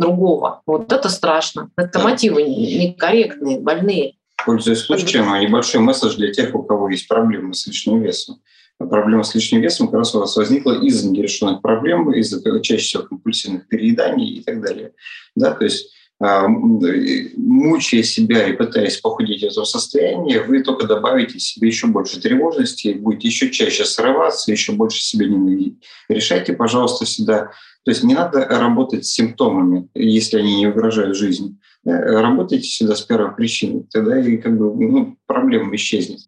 другого. 0.00 0.62
Вот 0.66 0.92
это 0.92 1.08
страшно. 1.08 1.70
Это 1.76 2.00
мотивы 2.00 2.42
некорректные, 2.42 3.60
больные. 3.60 4.14
Пользуясь 4.44 4.78
случаем, 4.78 5.32
небольшой 5.40 5.80
месседж 5.80 6.16
для 6.16 6.32
тех, 6.32 6.54
у 6.54 6.62
кого 6.62 6.88
есть 6.88 7.06
проблемы 7.06 7.54
с 7.54 7.66
лишним 7.66 8.02
весом 8.02 8.40
проблема 8.86 9.22
с 9.22 9.34
лишним 9.34 9.60
весом 9.60 9.88
как 9.88 9.98
раз 9.98 10.14
у 10.14 10.20
вас 10.20 10.36
возникла 10.36 10.72
из-за 10.82 11.10
нерешенных 11.10 11.60
проблем, 11.60 12.12
из-за 12.12 12.40
чаще 12.60 12.82
всего 12.82 13.02
компульсивных 13.02 13.68
перееданий 13.68 14.36
и 14.36 14.42
так 14.42 14.62
далее. 14.62 14.92
Да, 15.36 15.52
то 15.52 15.64
есть 15.64 15.92
а, 16.22 16.48
мучая 16.48 18.02
себя 18.02 18.46
и 18.46 18.52
пытаясь 18.52 18.98
похудеть 18.98 19.42
в 19.42 19.46
этом 19.46 19.64
состоянии, 19.64 20.38
вы 20.38 20.62
только 20.62 20.86
добавите 20.86 21.38
себе 21.38 21.68
еще 21.68 21.86
больше 21.86 22.20
тревожности, 22.20 22.92
будете 22.92 23.28
еще 23.28 23.50
чаще 23.50 23.84
срываться, 23.84 24.52
еще 24.52 24.72
больше 24.72 25.02
себя 25.02 25.26
ненавидеть. 25.26 25.82
Решайте, 26.08 26.52
пожалуйста, 26.52 27.04
всегда. 27.04 27.52
То 27.84 27.90
есть 27.90 28.04
не 28.04 28.14
надо 28.14 28.44
работать 28.44 29.06
с 29.06 29.12
симптомами, 29.12 29.88
если 29.94 30.38
они 30.38 30.56
не 30.56 30.66
угрожают 30.66 31.16
жизни. 31.16 31.56
Э, 31.86 32.20
работайте 32.20 32.68
всегда 32.68 32.94
с 32.94 33.00
первой 33.00 33.34
причины, 33.34 33.84
тогда 33.90 34.20
и 34.20 34.36
как 34.36 34.58
бы 34.58 34.74
ну, 34.74 35.16
проблема 35.26 35.74
исчезнет 35.74 36.20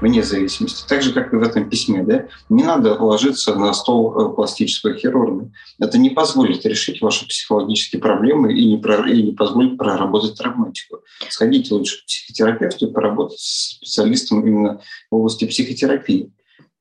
вне 0.00 0.22
зависимости. 0.22 0.84
Так 0.88 1.02
же, 1.02 1.12
как 1.12 1.32
и 1.32 1.36
в 1.36 1.42
этом 1.42 1.68
письме. 1.68 2.02
Да? 2.02 2.26
Не 2.48 2.64
надо 2.64 2.94
ложиться 2.94 3.54
на 3.54 3.72
стол 3.72 4.14
э, 4.14 4.34
пластического 4.34 4.94
хирурга. 4.94 5.50
Это 5.78 5.98
не 5.98 6.10
позволит 6.10 6.64
решить 6.66 7.00
ваши 7.00 7.26
психологические 7.26 8.00
проблемы 8.00 8.54
и 8.54 8.64
не, 8.66 8.78
про, 8.78 9.08
и 9.08 9.22
не 9.22 9.32
позволит 9.32 9.78
проработать 9.78 10.36
травматику. 10.36 11.00
Сходите 11.28 11.74
лучше 11.74 12.02
к 12.02 12.06
психотерапевту 12.06 12.88
и 12.88 12.92
поработать 12.92 13.40
с 13.40 13.76
специалистом 13.76 14.46
именно 14.46 14.80
в 15.10 15.16
области 15.16 15.46
психотерапии. 15.46 16.32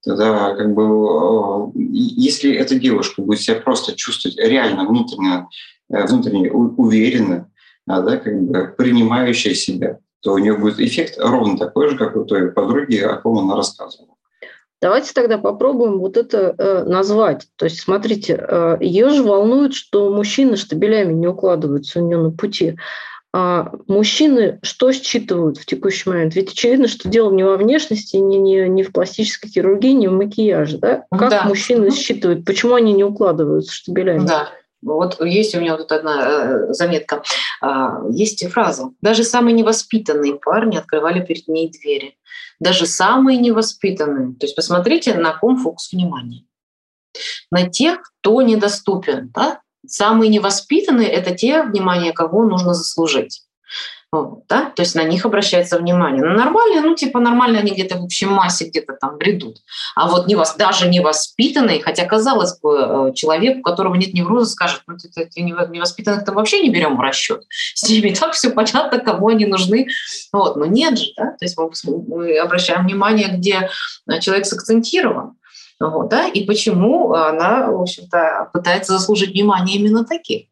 Тогда 0.06 0.56
как 0.56 0.74
бы, 0.74 0.84
э, 0.84 1.72
если 1.76 2.54
эта 2.54 2.76
девушка 2.76 3.24
будет 3.24 3.42
себя 3.42 3.60
просто 3.60 3.96
чувствовать 3.96 4.38
реально 4.38 4.88
внутренне, 4.88 5.48
э, 5.90 6.06
внутренне 6.06 6.52
уверенно, 6.52 7.50
да, 7.88 8.18
как 8.18 8.42
бы 8.42 8.74
принимающая 8.78 9.56
себя, 9.56 10.00
то 10.22 10.34
у 10.34 10.38
нее 10.38 10.58
будет 10.58 10.80
эффект 10.80 11.16
ровно 11.20 11.58
такой 11.58 11.90
же, 11.90 11.98
как 11.98 12.16
у 12.16 12.24
той 12.24 12.52
подруги, 12.52 12.98
о 12.98 13.16
ком 13.18 13.40
она 13.40 13.56
рассказывала. 13.56 14.16
Давайте 14.82 15.14
тогда 15.14 15.38
попробуем 15.40 16.00
вот 16.00 16.18
это 16.18 16.54
э, 16.58 16.84
назвать. 16.84 17.48
То 17.56 17.66
есть, 17.66 17.80
смотрите, 17.80 18.38
э, 18.40 18.78
ее 18.82 19.10
же 19.10 19.24
волнует, 19.24 19.74
что 19.74 20.12
мужчины 20.12 20.58
штабелями 20.58 21.14
не 21.14 21.28
укладываются 21.28 22.00
у 22.00 22.06
нее 22.06 22.18
на 22.18 22.32
пути. 22.32 22.78
А 23.38 23.70
мужчины 23.88 24.60
что 24.64 24.94
считывают 24.94 25.58
в 25.58 25.66
текущий 25.66 26.10
момент? 26.10 26.36
Ведь 26.36 26.54
очевидно, 26.54 26.88
что 26.88 27.10
дело 27.10 27.30
не 27.34 27.44
во 27.44 27.58
внешности, 27.58 28.16
не, 28.16 28.38
не, 28.38 28.70
не 28.70 28.84
в 28.84 28.94
пластической 28.94 29.50
хирургии, 29.50 29.92
не 29.92 30.08
в 30.08 30.14
макияже. 30.14 30.78
Да? 30.78 31.04
Как 31.12 31.32
да. 31.32 31.44
мужчины 31.44 31.92
считывают? 31.92 32.46
Почему 32.46 32.76
они 32.76 32.94
не 32.94 33.04
укладываются 33.04 33.74
штабелями? 33.74 34.26
Да. 34.26 34.52
Вот 34.82 35.20
есть 35.20 35.54
у 35.54 35.60
меня 35.60 35.72
вот 35.72 35.82
тут 35.82 35.92
одна 35.92 36.22
э, 36.24 36.74
заметка. 36.74 37.24
А, 37.60 38.04
есть 38.10 38.48
фраза. 38.48 38.92
Даже 39.02 39.26
самые 39.26 39.54
невоспитанные 39.54 40.36
парни 40.36 40.78
открывали 40.78 41.20
перед 41.20 41.50
ней 41.50 41.70
двери. 41.70 42.18
Даже 42.62 42.86
самые 42.86 43.38
невоспитанные. 43.38 44.34
То 44.36 44.46
есть 44.46 44.56
посмотрите, 44.56 45.14
на 45.14 45.34
ком 45.34 45.58
фокус 45.58 45.92
внимания. 45.92 46.46
На 47.52 47.68
тех, 47.70 48.00
кто 48.22 48.42
недоступен. 48.42 49.34
Да? 49.36 49.60
Самые 49.88 50.30
невоспитанные– 50.30 51.10
это 51.12 51.36
те, 51.36 51.64
внимание 51.64 52.14
кого 52.14 52.46
нужно 52.46 52.74
заслужить 52.74 53.46
да? 54.48 54.72
То 54.76 54.82
есть 54.82 54.96
на 54.96 55.04
них 55.04 55.26
обращается 55.26 55.78
внимание. 55.78 56.24
На 56.24 56.34
нормальные, 56.34 56.82
ну, 56.82 56.96
типа 56.96 57.20
нормально 57.20 57.60
они 57.60 57.72
где-то 57.72 57.98
в 57.98 58.04
общем 58.04 58.32
массе 58.32 58.66
где-то 58.66 58.94
там 58.94 59.18
бредут. 59.18 59.58
А 59.96 60.08
вот 60.08 60.28
не, 60.28 60.38
даже 60.58 60.88
невоспитанный, 60.88 61.80
хотя, 61.80 62.06
казалось 62.06 62.60
бы, 62.60 63.10
э, 63.10 63.14
человек, 63.14 63.60
у 63.60 63.62
которого 63.62 63.96
нет 63.96 64.14
невроза, 64.14 64.50
скажет, 64.50 64.82
ну, 64.88 64.96
это, 64.96 65.30
невоспитанных-то 65.38 66.34
вообще 66.34 66.62
не 66.62 66.70
берем 66.70 66.98
в 66.98 67.02
расчет. 67.02 67.44
С 67.74 67.88
ними 67.90 68.14
так 68.14 68.34
все 68.34 68.50
понятно, 68.50 69.00
кому 69.00 69.30
они 69.30 69.46
нужны. 69.46 69.88
Вот. 70.32 70.56
Но 70.56 70.66
нет 70.66 70.98
же, 70.98 71.08
да? 71.18 71.32
То 71.32 71.46
есть 71.46 71.58
мы, 71.58 71.70
мы 72.08 72.38
обращаем 72.38 72.86
внимание, 72.86 73.30
где 73.30 73.70
человек 74.22 74.46
сакцентирован. 74.46 75.36
Вот, 75.80 76.10
да? 76.10 76.28
И 76.28 76.46
почему 76.46 77.14
она, 77.14 77.70
в 77.70 77.82
общем-то, 77.82 78.50
пытается 78.54 78.94
заслужить 78.94 79.32
внимание 79.32 79.78
именно 79.78 80.06
таких. 80.06 80.48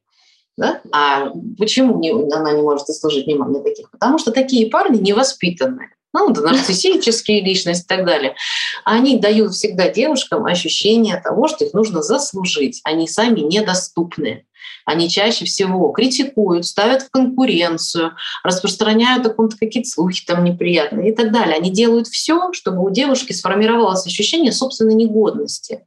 Да? 0.58 0.82
А 0.92 1.32
почему 1.58 2.00
не, 2.00 2.12
она 2.12 2.52
не 2.52 2.62
может 2.62 2.88
заслужить 2.88 3.26
внимание 3.26 3.64
таких? 3.64 3.90
Потому 3.90 4.20
что 4.20 4.32
такие 4.32 4.70
парни 4.70 5.00
невоспитанные, 5.00 5.90
ну, 6.14 6.30
да, 6.30 6.42
нарциссические 6.42 7.42
личности 7.42 7.86
и 7.86 7.88
так 7.88 8.06
далее, 8.06 8.36
они 8.84 9.18
дают 9.18 9.54
всегда 9.54 9.90
девушкам 9.90 10.46
ощущение 10.46 11.20
того, 11.20 11.48
что 11.48 11.66
их 11.66 11.74
нужно 11.74 12.04
заслужить. 12.04 12.82
Они 12.84 13.08
сами 13.08 13.40
недоступны. 13.40 14.46
Они 14.86 15.10
чаще 15.10 15.46
всего 15.46 15.90
критикуют, 15.92 16.66
ставят 16.66 17.04
в 17.04 17.10
конкуренцию, 17.10 18.14
распространяют 18.44 19.28
какие-то 19.60 19.90
слухи 19.90 20.26
там 20.26 20.44
неприятные 20.44 21.12
и 21.12 21.16
так 21.16 21.32
далее. 21.32 21.56
Они 21.56 21.72
делают 21.72 22.08
все, 22.08 22.52
чтобы 22.54 22.84
у 22.84 22.90
девушки 22.90 23.34
сформировалось 23.34 24.06
ощущение 24.06 24.52
собственной 24.52 24.96
негодности. 24.96 25.86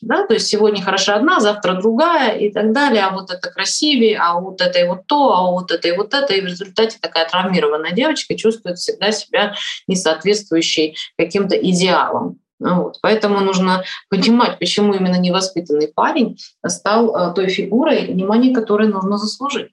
Да? 0.00 0.26
То 0.26 0.34
есть 0.34 0.46
сегодня 0.48 0.82
хороша 0.82 1.16
одна, 1.16 1.40
завтра 1.40 1.74
другая 1.74 2.36
и 2.36 2.50
так 2.50 2.72
далее, 2.72 3.02
а 3.02 3.10
вот 3.10 3.30
это 3.30 3.50
красивее, 3.50 4.18
а 4.18 4.38
вот 4.38 4.60
это 4.60 4.78
и 4.78 4.86
вот 4.86 5.06
то, 5.06 5.32
а 5.32 5.50
вот 5.50 5.70
это 5.70 5.88
и 5.88 5.96
вот 5.96 6.14
это. 6.14 6.34
И 6.34 6.40
в 6.40 6.46
результате 6.46 6.98
такая 7.00 7.28
травмированная 7.28 7.92
девочка 7.92 8.36
чувствует 8.36 8.78
всегда 8.78 9.10
себя 9.12 9.54
несоответствующей 9.86 10.96
каким-то 11.16 11.56
идеалам. 11.56 12.38
Ну 12.58 12.84
вот. 12.84 12.98
Поэтому 13.02 13.40
нужно 13.40 13.82
понимать, 14.08 14.58
почему 14.58 14.94
именно 14.94 15.18
невоспитанный 15.18 15.88
парень 15.88 16.38
стал 16.66 17.14
э, 17.14 17.34
той 17.34 17.48
фигурой, 17.48 18.06
внимание 18.06 18.54
которой 18.54 18.88
нужно 18.88 19.18
заслужить. 19.18 19.72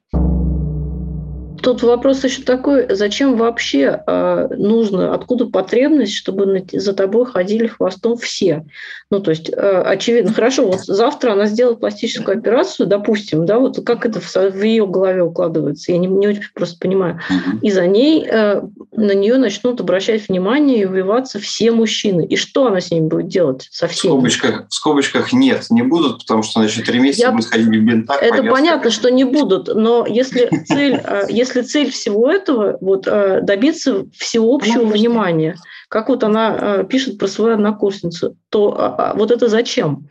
Тут 1.63 1.81
вопрос 1.81 2.21
еще 2.25 2.41
такой, 2.41 2.93
зачем 2.93 3.37
вообще 3.37 4.03
э, 4.05 4.47
нужно, 4.57 5.13
откуда 5.13 5.45
потребность, 5.45 6.13
чтобы 6.13 6.65
за 6.73 6.93
тобой 6.93 7.25
ходили 7.25 7.67
хвостом 7.67 8.17
все? 8.17 8.65
Ну, 9.09 9.21
то 9.21 9.31
есть, 9.31 9.49
э, 9.49 9.81
очевидно, 9.85 10.33
хорошо, 10.33 10.67
вот 10.67 10.81
завтра 10.81 11.31
она 11.31 11.45
сделает 11.45 11.79
пластическую 11.79 12.37
операцию, 12.37 12.87
допустим, 12.87 13.45
да, 13.45 13.59
вот 13.59 13.79
как 13.85 14.05
это 14.05 14.19
в, 14.19 14.35
в 14.35 14.61
ее 14.61 14.85
голове 14.85 15.23
укладывается, 15.23 15.93
я 15.93 15.99
не, 15.99 16.07
не 16.07 16.27
очень 16.27 16.43
просто 16.53 16.77
понимаю. 16.79 17.21
И 17.61 17.71
за 17.71 17.87
ней, 17.87 18.27
э, 18.29 18.61
на 18.95 19.13
нее 19.13 19.37
начнут 19.37 19.79
обращать 19.79 20.27
внимание 20.27 20.81
и 20.81 20.85
вливаться 20.85 21.39
все 21.39 21.71
мужчины. 21.71 22.25
И 22.25 22.35
что 22.35 22.67
она 22.67 22.81
с 22.81 22.91
ними 22.91 23.07
будет 23.07 23.27
делать 23.27 23.67
со 23.71 23.87
всеми? 23.87 24.11
В 24.11 24.15
скобочках, 24.15 24.67
в 24.67 24.73
скобочках 24.73 25.33
нет, 25.33 25.65
не 25.69 25.83
будут, 25.83 26.19
потому 26.19 26.43
что, 26.43 26.59
значит, 26.59 26.85
три 26.85 26.99
месяца 26.99 27.27
я... 27.27 27.31
будет 27.31 27.45
ходить 27.45 27.67
в 27.67 27.69
бинтах. 27.69 28.21
Это 28.21 28.43
понятно, 28.43 28.89
что 28.89 29.09
не 29.09 29.23
будут, 29.23 29.67
но 29.67 30.05
если 30.05 30.49
цель, 30.67 30.99
э, 31.03 31.25
если 31.29 31.53
если 31.53 31.61
цель 31.61 31.91
всего 31.91 32.29
этого 32.29 32.77
вот, 32.81 33.07
э, 33.07 33.41
добиться 33.41 34.05
всеобщего 34.17 34.85
внимания, 34.85 35.55
как 35.89 36.09
вот 36.09 36.23
она 36.23 36.57
э, 36.57 36.83
пишет 36.89 37.17
про 37.19 37.27
свою 37.27 37.53
однокурсницу, 37.53 38.35
то 38.49 38.75
а, 38.77 39.11
а, 39.11 39.13
вот 39.13 39.31
это 39.31 39.47
зачем? 39.47 40.07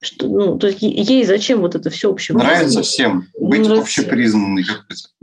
Что, 0.00 0.28
ну, 0.28 0.58
то 0.58 0.66
есть 0.66 0.82
ей 0.82 1.24
зачем 1.24 1.60
вот 1.60 1.74
это 1.74 1.88
всеобщее? 1.88 2.36
Нравится 2.36 2.82
всем 2.82 3.28
быть 3.38 3.60
Нравится. 3.60 3.82
общепризнанной. 3.82 4.64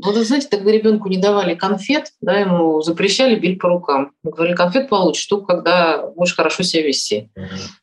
Вот, 0.03 0.15
знаете, 0.15 0.47
тогда 0.49 0.71
ребенку 0.71 1.07
не 1.07 1.17
давали 1.17 1.53
конфет, 1.53 2.11
да, 2.19 2.39
ему 2.39 2.81
запрещали 2.81 3.35
бить 3.35 3.59
по 3.59 3.69
рукам. 3.69 4.11
Говорили, 4.23 4.55
конфет 4.55 4.89
получишь 4.89 5.25
только 5.25 5.55
когда 5.55 6.07
будешь 6.07 6.35
хорошо 6.35 6.63
себя 6.63 6.87
вести. 6.87 7.29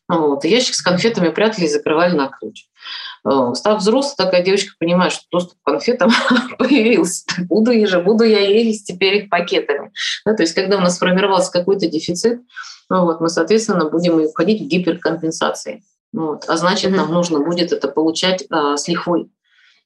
Вот. 0.09 0.45
И 0.45 0.49
ящик 0.49 0.75
с 0.75 0.83
конфетами 0.83 1.29
прятали 1.29 1.67
и 1.67 1.69
закрывали 1.69 2.17
на 2.17 2.29
ключ. 2.29 2.65
Э, 3.25 3.53
став 3.55 3.81
взрослой, 3.81 4.15
такая 4.17 4.43
девочка 4.43 4.75
понимает, 4.79 5.13
что 5.13 5.25
доступ 5.31 5.59
к 5.63 5.71
конфетам 5.71 6.11
появился. 6.59 7.25
Буду 7.49 7.71
я 7.73 7.87
же, 7.87 8.01
буду 8.01 8.25
я 8.25 8.41
есть 8.41 8.87
теперь 8.87 9.17
их 9.17 9.31
пакетами. 9.31 9.93
Да, 10.25 10.35
то 10.35 10.43
есть 10.43 10.55
когда 10.55 10.79
у 10.79 10.81
нас 10.81 10.97
сформировался 10.97 11.53
какой-то 11.53 11.87
дефицит, 11.89 12.41
ну, 12.91 13.05
вот, 13.05 13.21
мы, 13.21 13.29
соответственно, 13.29 13.91
будем 13.91 14.19
уходить 14.21 14.63
в 14.63 14.67
гиперкомпенсации. 14.67 15.83
Вот. 16.13 16.45
А 16.49 16.57
значит, 16.57 16.93
mm-hmm. 16.93 16.97
нам 16.97 17.13
нужно 17.13 17.41
будет 17.41 17.73
это 17.73 17.89
получать 17.89 18.45
а, 18.51 18.77
с 18.77 18.89
лихвой, 18.89 19.31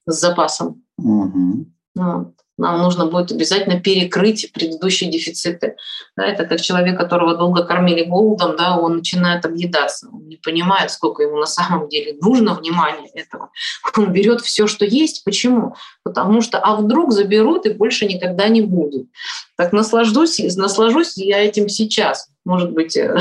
с 0.06 0.18
запасом. 0.18 0.82
Mm-hmm. 1.00 1.64
Вот 1.96 2.34
нам 2.62 2.80
нужно 2.80 3.06
будет 3.06 3.32
обязательно 3.32 3.80
перекрыть 3.80 4.50
предыдущие 4.52 5.10
дефициты. 5.10 5.76
Да, 6.16 6.24
это 6.24 6.44
как 6.44 6.60
человек, 6.60 6.98
которого 6.98 7.36
долго 7.36 7.64
кормили 7.64 8.04
голодом, 8.04 8.56
да, 8.56 8.78
он 8.78 8.96
начинает 8.96 9.44
объедаться, 9.44 10.08
он 10.12 10.28
не 10.28 10.36
понимает, 10.36 10.90
сколько 10.90 11.22
ему 11.22 11.38
на 11.38 11.46
самом 11.46 11.88
деле 11.88 12.16
нужно 12.20 12.54
внимания 12.54 13.10
этого. 13.14 13.50
Он 13.96 14.12
берет 14.12 14.40
все, 14.40 14.66
что 14.66 14.84
есть. 14.84 15.24
Почему? 15.24 15.74
Потому 16.04 16.40
что, 16.40 16.58
а 16.58 16.76
вдруг 16.76 17.12
заберут 17.12 17.66
и 17.66 17.70
больше 17.70 18.06
никогда 18.06 18.48
не 18.48 18.62
будут. 18.62 19.08
Так 19.62 19.72
наслаждусь, 19.72 20.40
наслажусь 20.56 21.16
я 21.16 21.38
этим 21.38 21.68
сейчас 21.68 22.26
может 22.44 22.72
быть, 22.72 22.96
э, 22.96 23.16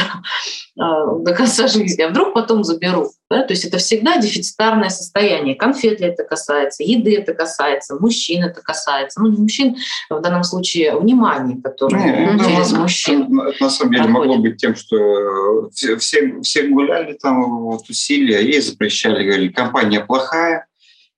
а, 0.80 1.16
до 1.20 1.34
конца 1.34 1.68
жизни, 1.68 2.02
а 2.02 2.10
вдруг 2.10 2.34
потом 2.34 2.64
заберу. 2.64 3.12
Да? 3.30 3.44
То 3.44 3.54
есть 3.54 3.66
это 3.66 3.78
всегда 3.78 4.18
дефицитарное 4.18 4.90
состояние. 4.90 5.56
Конфет 5.56 6.00
ли 6.00 6.08
это 6.08 6.24
касается, 6.24 6.84
еды 6.84 7.16
это 7.16 7.34
касается, 7.34 7.96
мужчин 8.00 8.44
это 8.44 8.62
касается. 8.62 9.22
Ну, 9.22 9.30
не 9.30 9.38
мужчин, 9.38 9.78
в 10.10 10.20
данном 10.22 10.44
случае 10.44 10.98
внимание, 10.98 11.62
которое 11.62 12.34
не, 12.34 12.40
через 12.40 12.72
ну, 12.72 12.82
мужчин. 12.82 13.42
Это 13.42 13.64
на 13.64 13.70
самом 13.70 13.92
деле 13.92 14.04
проходит. 14.06 14.28
могло 14.28 14.38
быть 14.42 14.58
тем, 14.58 14.76
что 14.76 15.70
все, 15.74 15.98
все, 15.98 16.42
все 16.42 16.64
гуляли 16.64 17.14
там, 17.14 17.62
вот, 17.62 17.88
усилия, 17.90 18.42
ей 18.42 18.62
запрещали, 18.62 19.24
говорили, 19.24 19.50
компания 19.50 20.02
плохая, 20.02 20.66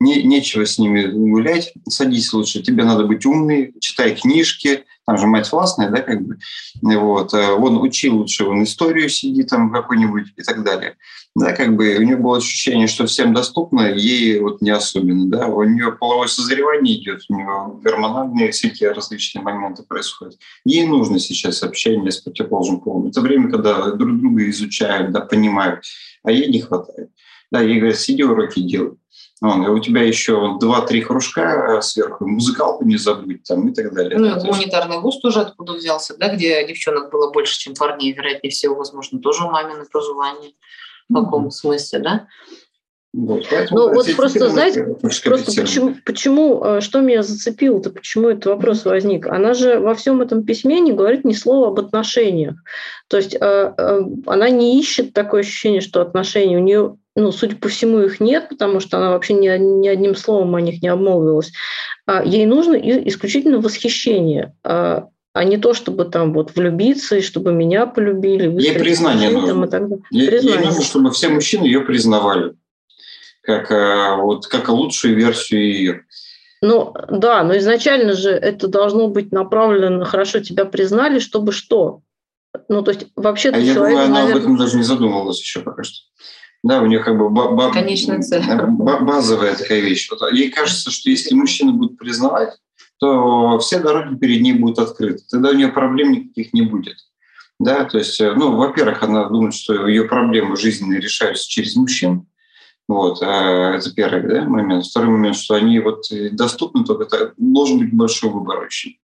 не, 0.04 0.24
нечего 0.24 0.66
с 0.66 0.78
ними 0.78 1.06
гулять, 1.06 1.74
садись 1.90 2.34
лучше, 2.34 2.62
тебе 2.62 2.84
надо 2.84 3.06
быть 3.06 3.26
умный, 3.26 3.74
читай 3.80 4.16
книжки, 4.16 4.84
там 5.06 5.18
же 5.18 5.28
мать 5.28 5.52
властная, 5.52 5.90
да, 5.90 6.02
как 6.02 6.22
бы, 6.22 6.38
вот, 6.82 7.34
э, 7.34 7.52
он 7.52 7.78
учи 7.82 8.10
лучше, 8.10 8.46
он 8.46 8.64
историю 8.64 9.10
сиди 9.10 9.44
там 9.44 9.72
какой-нибудь 9.72 10.34
и 10.38 10.44
так 10.44 10.64
далее. 10.64 10.96
Да, 11.36 11.52
как 11.52 11.76
бы 11.76 11.96
у 11.98 12.04
нее 12.04 12.16
было 12.16 12.38
ощущение, 12.38 12.88
что 12.88 13.08
всем 13.08 13.34
доступно, 13.34 13.92
ей 13.92 14.40
вот 14.40 14.62
не 14.62 14.70
особенно, 14.70 15.28
да, 15.28 15.48
у 15.48 15.64
нее 15.64 15.92
половое 15.92 16.28
созревание 16.28 17.02
идет, 17.02 17.24
у 17.28 17.36
нее 17.36 17.80
гормональные 17.82 18.52
всякие 18.52 18.92
различные 18.92 19.42
моменты 19.42 19.84
происходят. 19.84 20.38
Ей 20.64 20.86
нужно 20.86 21.20
сейчас 21.20 21.64
общение 21.64 22.12
с 22.12 22.18
противоположным 22.18 22.82
полом. 22.82 23.08
Это 23.08 23.22
время, 23.22 23.50
когда 23.50 23.92
друг 23.92 24.20
друга 24.20 24.48
изучают, 24.50 25.12
да, 25.12 25.22
понимают, 25.22 25.84
а 26.24 26.32
ей 26.32 26.50
не 26.52 26.62
хватает. 26.62 27.10
Да, 27.54 27.62
ей 27.62 27.78
говорят, 27.80 28.00
сиди 28.00 28.24
уроки 28.24 28.60
делай. 28.62 28.98
Вон, 29.40 29.64
у 29.68 29.80
тебя 29.80 30.02
еще 30.02 30.58
два-три 30.60 31.02
кружка 31.02 31.80
сверху, 31.82 32.26
музыкалку 32.26 32.84
не 32.84 32.98
забудь 32.98 33.44
там 33.44 33.70
и 33.70 33.74
так 33.74 33.94
далее. 33.94 34.18
Ну, 34.18 34.26
да, 34.26 34.40
гуманитарный 34.40 35.00
вуз 35.00 35.20
тоже 35.20 35.42
откуда 35.42 35.74
взялся, 35.74 36.18
да, 36.18 36.34
где 36.34 36.66
девчонок 36.66 37.12
было 37.12 37.32
больше, 37.32 37.60
чем 37.60 37.76
парней, 37.76 38.12
вероятнее 38.14 38.50
всего, 38.50 38.74
возможно, 38.74 39.20
тоже 39.20 39.44
мамино 39.44 39.86
прозвание 39.92 40.54
в 41.10 41.14
каком 41.14 41.52
смысле, 41.52 42.00
да? 42.00 42.28
Вот, 43.14 43.46
ну 43.70 43.94
вот 43.94 44.08
просто, 44.16 44.50
знаете, 44.50 44.86
просто 45.00 45.62
почему, 45.62 45.96
почему, 46.04 46.64
э, 46.64 46.82
что 46.82 47.00
меня 47.02 47.22
зацепило-то, 47.22 47.92
почему 47.92 48.30
этот 48.30 48.48
вопрос 48.48 48.86
возник? 48.86 49.28
Она 49.28 49.54
же 49.54 49.78
во 49.78 49.94
всем 49.94 50.24
этом 50.24 50.44
письме 50.44 50.80
не 50.80 50.94
говорит 50.94 51.24
ни 51.24 51.34
слова 51.34 51.68
об 51.68 51.80
отношениях. 51.80 52.56
То 53.10 53.18
есть 53.18 53.36
э, 53.36 53.40
э, 53.40 54.02
она 54.26 54.50
не 54.50 54.80
ищет 54.80 55.14
такое 55.14 55.42
ощущение, 55.42 55.82
что 55.82 56.02
отношения 56.02 56.58
у 56.58 56.62
нее, 56.62 56.98
ну, 57.16 57.32
судя 57.32 57.56
по 57.56 57.70
всему, 57.70 58.00
их 58.00 58.20
нет, 58.20 58.50
потому 58.50 58.80
что 58.80 58.98
она 58.98 59.12
вообще 59.12 59.34
ни, 59.34 59.48
ни 59.58 59.88
одним 59.88 60.16
словом 60.16 60.56
о 60.56 60.62
них 60.62 60.82
не 60.82 60.88
обмолвилась. 60.88 61.52
А 62.06 62.24
ей 62.24 62.46
нужно 62.46 62.76
исключительно 62.76 63.60
восхищение 63.60 64.56
а, 64.64 65.10
а 65.34 65.44
не 65.44 65.58
то, 65.58 65.74
чтобы 65.74 66.06
там 66.06 66.34
вот 66.34 66.56
влюбиться 66.56 67.18
и 67.18 67.22
чтобы 67.22 67.54
меня 67.54 67.86
полюбили. 67.86 68.50
Ей 68.62 68.78
признание 68.78 69.30
нужно. 69.30 70.00
Ей, 70.12 70.28
признание. 70.28 70.60
ей 70.60 70.66
нужно, 70.66 70.84
чтобы 70.84 71.12
все 71.12 71.30
мужчины 71.30 71.66
ее 71.66 71.82
признавали 71.82 72.54
как, 73.44 73.72
э, 73.72 74.16
вот, 74.22 74.48
как 74.48 74.70
лучшую 74.70 75.16
версию 75.16 75.62
ее. 75.62 76.06
Ну, 76.62 76.94
да, 77.10 77.44
но 77.44 77.58
изначально 77.58 78.14
же 78.14 78.30
это 78.30 78.70
должно 78.70 79.10
быть 79.10 79.34
направлено, 79.34 80.06
хорошо 80.06 80.40
тебя 80.40 80.64
признали, 80.66 81.20
чтобы 81.20 81.52
что? 81.52 82.02
Ну, 82.70 82.84
то 82.84 82.92
есть 82.92 83.08
вообще 83.16 83.50
а 83.50 83.58
я 83.58 83.74
человек, 83.74 83.98
думаю, 83.98 84.06
она 84.06 84.20
наверное... 84.22 84.36
об 84.36 84.42
этом 84.44 84.58
даже 84.58 84.78
не 84.78 84.84
задумывалась 84.84 85.40
еще 85.40 85.60
пока 85.60 85.84
что. 85.84 86.06
Да, 86.64 86.82
у 86.82 86.86
нее 86.86 87.00
как 87.00 87.18
бы 87.18 87.30
ба- 87.30 87.72
Конечная 87.72 88.22
цель. 88.22 88.42
базовая 88.46 89.56
такая 89.56 89.82
вещь. 89.82 90.10
Вот 90.10 90.32
ей 90.32 90.50
кажется, 90.50 90.92
что 90.92 91.10
если 91.10 91.36
мужчина 91.36 91.74
будет 91.74 91.98
признавать, 91.98 92.54
то 93.00 93.60
все 93.60 93.80
дороги 93.80 94.16
перед 94.16 94.42
ней 94.42 94.54
будут 94.54 94.80
открыты. 94.80 95.24
Тогда 95.30 95.50
у 95.50 95.54
нее 95.54 95.68
проблем 95.68 96.14
никаких 96.14 96.54
не 96.54 96.62
будет. 96.62 96.96
Да, 97.60 97.84
то 97.84 97.98
есть, 97.98 98.20
э, 98.20 98.34
ну, 98.34 98.56
во-первых, 98.56 99.04
она 99.04 99.28
думает, 99.30 99.54
что 99.54 99.88
ее 99.88 100.06
проблемы 100.06 100.56
жизненные 100.56 101.02
решаются 101.02 101.50
через 101.50 101.76
мужчин. 101.76 102.28
Вот, 102.88 103.22
а 103.22 103.76
это 103.76 103.94
первый 103.94 104.22
да, 104.24 104.44
момент. 104.44 104.86
Второй 104.86 105.10
момент, 105.10 105.36
что 105.36 105.56
они 105.56 105.80
вот 105.80 106.06
доступны, 106.32 106.84
только 106.84 107.34
должен 107.38 107.80
быть 107.80 107.94
большой 107.94 108.30
выбор 108.30 108.60
очень. 108.60 108.98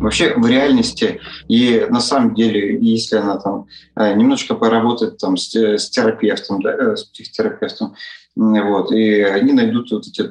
Вообще 0.00 0.34
в 0.34 0.46
реальности 0.46 1.20
и 1.48 1.86
на 1.88 2.00
самом 2.00 2.34
деле, 2.34 2.78
если 2.80 3.16
она 3.16 3.38
там 3.38 3.66
э, 3.96 4.14
немножко 4.14 4.54
поработает 4.54 5.18
там 5.18 5.36
с, 5.36 5.54
с 5.54 5.90
терапевтом, 5.90 6.62
да, 6.62 6.96
с 6.96 7.04
психотерапевтом, 7.04 7.94
вот, 8.36 8.92
и 8.92 9.20
они 9.22 9.52
найдут 9.52 9.90
вот 9.90 10.06
эти 10.06 10.30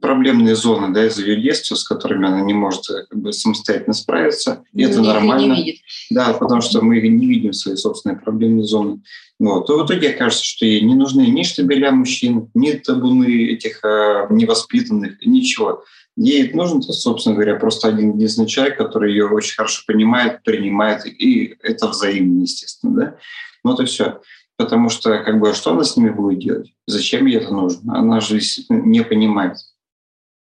проблемные 0.00 0.54
зоны 0.54 0.92
да, 0.92 1.06
из 1.06 1.18
ее 1.18 1.40
детства, 1.40 1.74
с 1.74 1.84
которыми 1.84 2.28
она 2.28 2.40
не 2.40 2.54
может 2.54 2.88
э, 2.90 3.04
как 3.08 3.18
бы, 3.18 3.32
самостоятельно 3.32 3.94
справиться. 3.94 4.64
И 4.72 4.82
это 4.82 5.00
нормально. 5.00 5.54
Не 5.54 5.64
видит. 5.64 5.80
Да, 6.10 6.32
потому 6.34 6.60
что 6.60 6.82
мы 6.82 7.00
не 7.00 7.26
видим 7.26 7.52
свои 7.52 7.76
собственные 7.76 8.18
проблемные 8.18 8.64
зоны. 8.64 9.02
Вот. 9.38 9.66
То 9.66 9.78
в 9.78 9.86
итоге 9.86 10.10
кажется, 10.10 10.44
что 10.44 10.66
ей 10.66 10.80
не 10.82 10.94
нужны 10.94 11.22
ни 11.22 11.42
штабеля 11.42 11.90
мужчин, 11.90 12.50
ни 12.54 12.72
табуны 12.72 13.52
этих 13.52 13.84
э, 13.84 14.26
невоспитанных, 14.30 15.24
ничего. 15.24 15.84
Ей 16.16 16.52
нужен, 16.52 16.82
собственно 16.82 17.34
говоря, 17.34 17.56
просто 17.56 17.88
один 17.88 18.14
единственный 18.14 18.48
человек, 18.48 18.78
который 18.78 19.12
ее 19.12 19.28
очень 19.28 19.54
хорошо 19.54 19.82
понимает, 19.86 20.42
принимает, 20.42 21.04
и 21.04 21.56
это 21.62 21.88
взаимно, 21.88 22.42
естественно. 22.42 22.94
Да? 22.94 23.16
Вот 23.62 23.80
и 23.80 23.84
все. 23.84 24.20
Потому 24.56 24.88
что 24.88 25.18
как 25.18 25.38
бы, 25.38 25.52
что 25.52 25.72
она 25.72 25.84
с 25.84 25.96
ними 25.96 26.08
будет 26.08 26.38
делать? 26.38 26.72
Зачем 26.86 27.26
ей 27.26 27.36
это 27.36 27.52
нужно? 27.52 27.98
Она 27.98 28.20
же 28.20 28.40
не 28.70 29.02
понимает. 29.02 29.58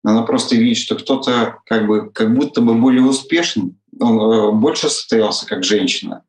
Она 0.04 0.22
просто 0.22 0.56
видит, 0.56 0.76
что 0.76 0.96
кто-то 0.96 1.60
как, 1.64 1.86
бы, 1.86 2.10
как 2.10 2.34
будто 2.34 2.60
бы 2.60 2.74
более 2.74 3.04
успешен, 3.04 3.78
он 3.98 4.18
э, 4.18 4.52
больше 4.52 4.90
состоялся 4.90 5.46
как 5.46 5.64
женщина. 5.64 6.24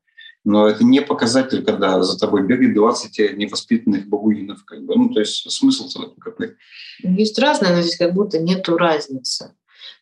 Но 0.45 0.67
это 0.67 0.83
не 0.83 1.01
показатель, 1.01 1.63
когда 1.63 2.01
за 2.03 2.17
тобой 2.17 2.43
бегает 2.43 2.73
20 2.73 3.37
невоспитанных 3.37 4.07
бабуинов. 4.07 4.65
Как 4.65 4.83
бы. 4.83 4.95
Ну, 4.95 5.09
то 5.09 5.19
есть 5.19 5.49
смысл 5.51 5.87
в 5.87 5.95
этом 5.95 6.15
какой? 6.19 6.55
Есть 7.01 7.39
разное, 7.39 7.75
но 7.75 7.81
здесь 7.81 7.97
как 7.97 8.13
будто 8.13 8.39
нету 8.39 8.77
разницы. 8.77 9.53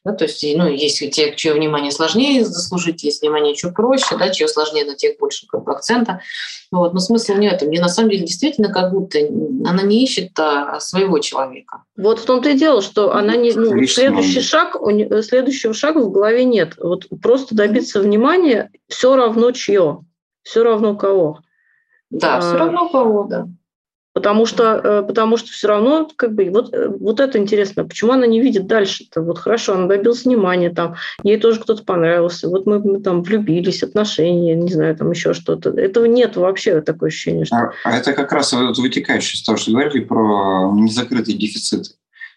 Да, 0.03 0.13
то 0.13 0.25
есть, 0.25 0.43
ну, 0.55 0.67
есть 0.67 0.99
те, 1.11 1.35
чье 1.35 1.53
внимание 1.53 1.91
сложнее 1.91 2.43
заслужить, 2.43 3.03
есть 3.03 3.21
внимание 3.21 3.53
чуть 3.53 3.75
проще, 3.75 4.17
да, 4.17 4.29
чье 4.29 4.47
сложнее, 4.47 4.83
на 4.83 4.95
тех 4.95 5.19
больше 5.19 5.45
как 5.45 5.63
бы, 5.63 5.73
акцента. 5.73 6.21
Вот, 6.71 6.93
но 6.93 6.99
смысл 6.99 7.35
не 7.35 7.49
в 7.49 7.53
этом. 7.53 7.67
Мне 7.67 7.79
на 7.79 7.87
самом 7.87 8.09
деле 8.09 8.25
действительно 8.25 8.73
как 8.73 8.91
будто 8.91 9.19
она 9.19 9.83
не 9.83 10.03
ищет 10.03 10.31
а, 10.39 10.79
своего 10.79 11.19
человека. 11.19 11.83
Вот 11.97 12.19
в 12.19 12.25
том-то 12.25 12.49
и 12.49 12.57
дело, 12.57 12.81
что 12.81 13.13
она 13.13 13.35
не... 13.35 13.51
Ну, 13.51 13.85
следующий 13.85 14.41
шаг, 14.41 14.75
следующего 15.21 15.75
шага 15.75 15.99
в 15.99 16.11
голове 16.11 16.45
нет. 16.45 16.73
Вот 16.79 17.07
просто 17.21 17.53
добиться 17.53 18.01
внимания 18.01 18.71
все 18.87 19.15
равно 19.15 19.51
чье, 19.51 20.03
все 20.43 20.63
равно 20.63 20.95
кого. 20.95 21.39
Да, 22.09 22.37
а, 22.37 22.41
все 22.41 22.57
равно 22.57 22.89
кого, 22.89 23.23
да. 23.23 23.47
Потому 24.13 24.45
что, 24.45 24.81
э, 24.83 25.03
потому 25.03 25.37
что 25.37 25.51
все 25.51 25.69
равно, 25.69 26.09
как 26.17 26.33
бы, 26.33 26.49
вот, 26.49 26.73
э, 26.73 26.89
вот 26.89 27.21
это 27.21 27.37
интересно, 27.37 27.85
почему 27.85 28.11
она 28.11 28.27
не 28.27 28.41
видит 28.41 28.67
дальше-то? 28.67 29.21
Вот 29.21 29.39
хорошо, 29.39 29.73
она 29.73 29.87
добилась 29.87 30.25
внимания, 30.25 30.69
там, 30.69 30.95
ей 31.23 31.37
тоже 31.37 31.61
кто-то 31.61 31.83
понравился, 31.85 32.49
вот 32.49 32.65
мы, 32.65 32.79
мы 32.79 33.01
там 33.01 33.23
влюбились, 33.23 33.83
отношения, 33.83 34.53
не 34.53 34.69
знаю, 34.69 34.97
там 34.97 35.11
еще 35.11 35.33
что-то. 35.33 35.69
Этого 35.69 36.05
нет 36.05 36.35
вообще, 36.35 36.81
такое 36.81 37.07
ощущение. 37.07 37.45
Что... 37.45 37.55
А, 37.55 37.71
а 37.85 37.97
это 37.97 38.11
как 38.11 38.33
раз 38.33 38.51
вот 38.51 38.77
вытекающее 38.77 39.39
из 39.39 39.45
того, 39.45 39.57
что 39.57 39.71
говорили 39.71 40.03
про 40.03 40.71
незакрытые 40.73 41.37
дефициты. 41.37 41.91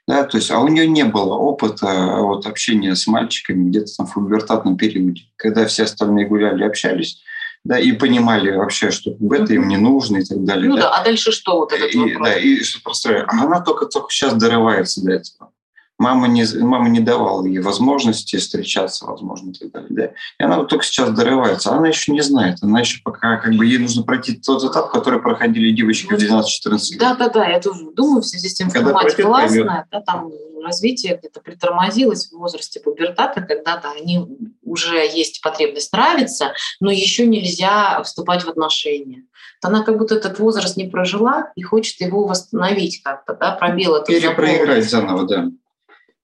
Да, 0.07 0.23
то 0.25 0.37
есть, 0.37 0.51
а 0.51 0.61
у 0.61 0.69
нее 0.69 0.87
не 0.87 1.05
было 1.05 1.35
опыта 1.35 2.19
вот, 2.21 2.47
общения 2.47 2.95
с 2.95 3.07
мальчиками 3.07 3.69
где-то 3.71 3.97
там 3.97 4.07
в 4.07 4.15
пубертатном 4.15 4.77
периоде, 4.77 5.23
когда 5.37 5.67
все 5.67 5.85
остальные 5.85 6.27
гуляли, 6.27 6.63
общались, 6.63 7.23
да, 7.65 7.79
и 7.79 7.93
понимали 7.93 8.55
вообще, 8.55 8.91
что 8.91 9.17
это 9.33 9.55
им 9.55 9.69
не 9.69 9.79
нужно 9.79 10.19
и 10.19 10.25
так 10.25 10.45
далее. 10.45 10.69
Ну 10.69 10.77
да, 10.77 10.83
да 10.83 10.91
а 10.91 11.05
дальше 11.05 11.33
что 11.33 11.57
вот 11.57 11.73
этот 11.73 11.95
и, 11.95 11.99
вопрос? 11.99 12.29
Да, 12.29 12.35
и 12.39 12.63
что 12.63 12.83
просто, 12.83 13.25
а 13.27 13.45
она 13.45 13.61
только, 13.61 13.87
только 13.87 14.11
сейчас 14.11 14.35
дорывается 14.35 15.03
до 15.03 15.13
этого. 15.13 15.51
Мама 15.97 16.27
не, 16.27 16.45
мама 16.59 16.89
не 16.89 17.01
давала 17.01 17.47
ей 17.47 17.61
возможности 17.61 18.37
встречаться, 18.37 19.07
возможно, 19.07 19.51
и 19.51 19.55
так 19.55 19.71
далее. 19.71 19.89
Да? 19.91 20.05
И 20.39 20.43
она 20.43 20.59
вот 20.59 20.69
только 20.69 20.85
сейчас 20.85 21.11
дорывается. 21.11 21.73
Она 21.73 21.89
еще 21.89 22.13
не 22.13 22.21
знает. 22.21 22.59
Она 22.63 22.81
еще 22.81 23.01
пока, 23.03 23.37
как 23.37 23.55
бы, 23.55 23.65
ей 23.65 23.79
нужно 23.79 24.03
пройти 24.03 24.35
тот 24.35 24.65
этап, 24.65 24.91
который 24.91 25.23
проходили 25.23 25.71
девочки 25.71 26.13
в 26.13 26.19
12-14 26.19 26.91
лет. 26.91 26.99
Да-да-да, 26.99 27.47
я 27.47 27.61
тоже 27.61 27.93
думаю, 27.95 28.23
в 28.23 28.27
связи 28.27 28.49
с 28.49 28.55
тем, 28.55 28.71
что 28.71 28.83
мать 28.83 29.15
классная, 29.15 29.87
да, 29.91 30.01
там 30.01 30.31
развитие 30.65 31.17
где-то 31.17 31.41
притормозилось 31.41 32.29
в 32.29 32.37
возрасте 32.37 32.81
пубертата, 32.81 33.43
когда-то 33.43 33.91
они 33.91 34.27
уже 34.63 34.97
есть 34.97 35.41
потребность 35.43 35.93
нравиться, 35.93 36.53
но 36.81 36.91
еще 36.91 37.27
нельзя 37.27 38.03
вступать 38.03 38.45
в 38.45 38.49
отношения. 38.49 39.25
Она 39.63 39.83
как 39.83 39.99
будто 39.99 40.17
этот 40.17 40.39
возраст 40.39 40.77
не 40.77 40.85
прожила 40.85 41.53
и 41.55 41.63
хочет 41.63 42.01
его 42.01 42.27
восстановить 42.27 43.03
как-то, 43.03 43.35
да, 43.35 43.53
пробел 43.53 43.97
это 43.97 44.07
Перепроиграть 44.07 44.89
заново, 44.89 45.27
да 45.27 45.49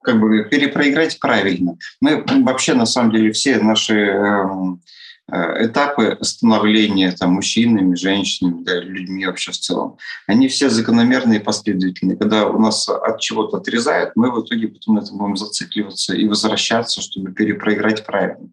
как 0.02 0.18
бы 0.18 0.44
перепроиграть 0.44 1.20
правильно. 1.20 1.76
Мы 2.00 2.24
вообще, 2.42 2.74
на 2.74 2.86
самом 2.86 3.12
деле, 3.12 3.32
все 3.32 3.58
наши 3.58 3.94
эм, 3.94 4.80
этапы 5.30 6.18
становления 6.20 7.12
там, 7.12 7.32
мужчинами, 7.32 7.94
женщинами, 7.94 8.62
да, 8.62 8.80
людьми 8.80 9.26
вообще 9.26 9.52
в 9.52 9.58
целом, 9.58 9.96
они 10.26 10.48
все 10.48 10.68
закономерные 10.68 11.40
и 11.40 11.42
последовательные. 11.42 12.16
Когда 12.16 12.46
у 12.46 12.58
нас 12.58 12.88
от 12.88 13.20
чего-то 13.20 13.58
отрезают, 13.58 14.12
мы 14.16 14.30
в 14.30 14.44
итоге 14.44 14.68
потом 14.68 14.96
на 14.96 15.00
этом 15.00 15.18
будем 15.18 15.36
зацикливаться 15.36 16.14
и 16.14 16.26
возвращаться, 16.26 17.00
чтобы 17.00 17.32
перепроиграть 17.32 18.04
правильно. 18.04 18.48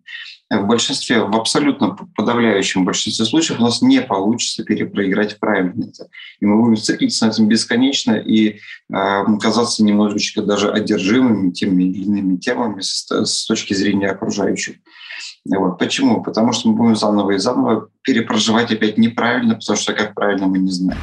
В 0.49 0.65
большинстве, 0.65 1.19
в 1.19 1.35
абсолютно 1.35 1.97
подавляющем 2.15 2.85
большинстве 2.85 3.25
случаев 3.25 3.59
у 3.59 3.63
нас 3.63 3.81
не 3.81 4.01
получится 4.01 4.63
перепроиграть 4.63 5.39
правильно 5.39 5.83
это. 5.83 6.07
И 6.39 6.45
мы 6.45 6.61
будем 6.61 6.77
циклиться 6.81 7.25
на 7.25 7.31
этом 7.31 7.49
бесконечно 7.49 8.13
и 8.13 8.59
э, 8.89 9.23
казаться 9.41 9.83
немножечко 9.83 10.41
даже 10.41 10.71
одержимыми 10.71 11.51
теми 11.51 11.83
или 11.83 12.03
иными 12.03 12.37
темами 12.37 12.79
с, 12.79 13.05
с 13.09 13.45
точки 13.45 13.73
зрения 13.73 14.09
окружающих. 14.09 14.77
Вот. 15.55 15.77
Почему? 15.77 16.23
Потому 16.23 16.51
что 16.51 16.69
мы 16.69 16.75
будем 16.75 16.95
заново 16.95 17.31
и 17.31 17.37
заново 17.37 17.89
перепроживать 18.01 18.71
опять 18.71 18.97
неправильно, 18.97 19.55
потому 19.55 19.77
что 19.77 19.93
как 19.93 20.13
правильно 20.13 20.47
мы 20.47 20.59
не 20.59 20.71
знаем. 20.71 20.99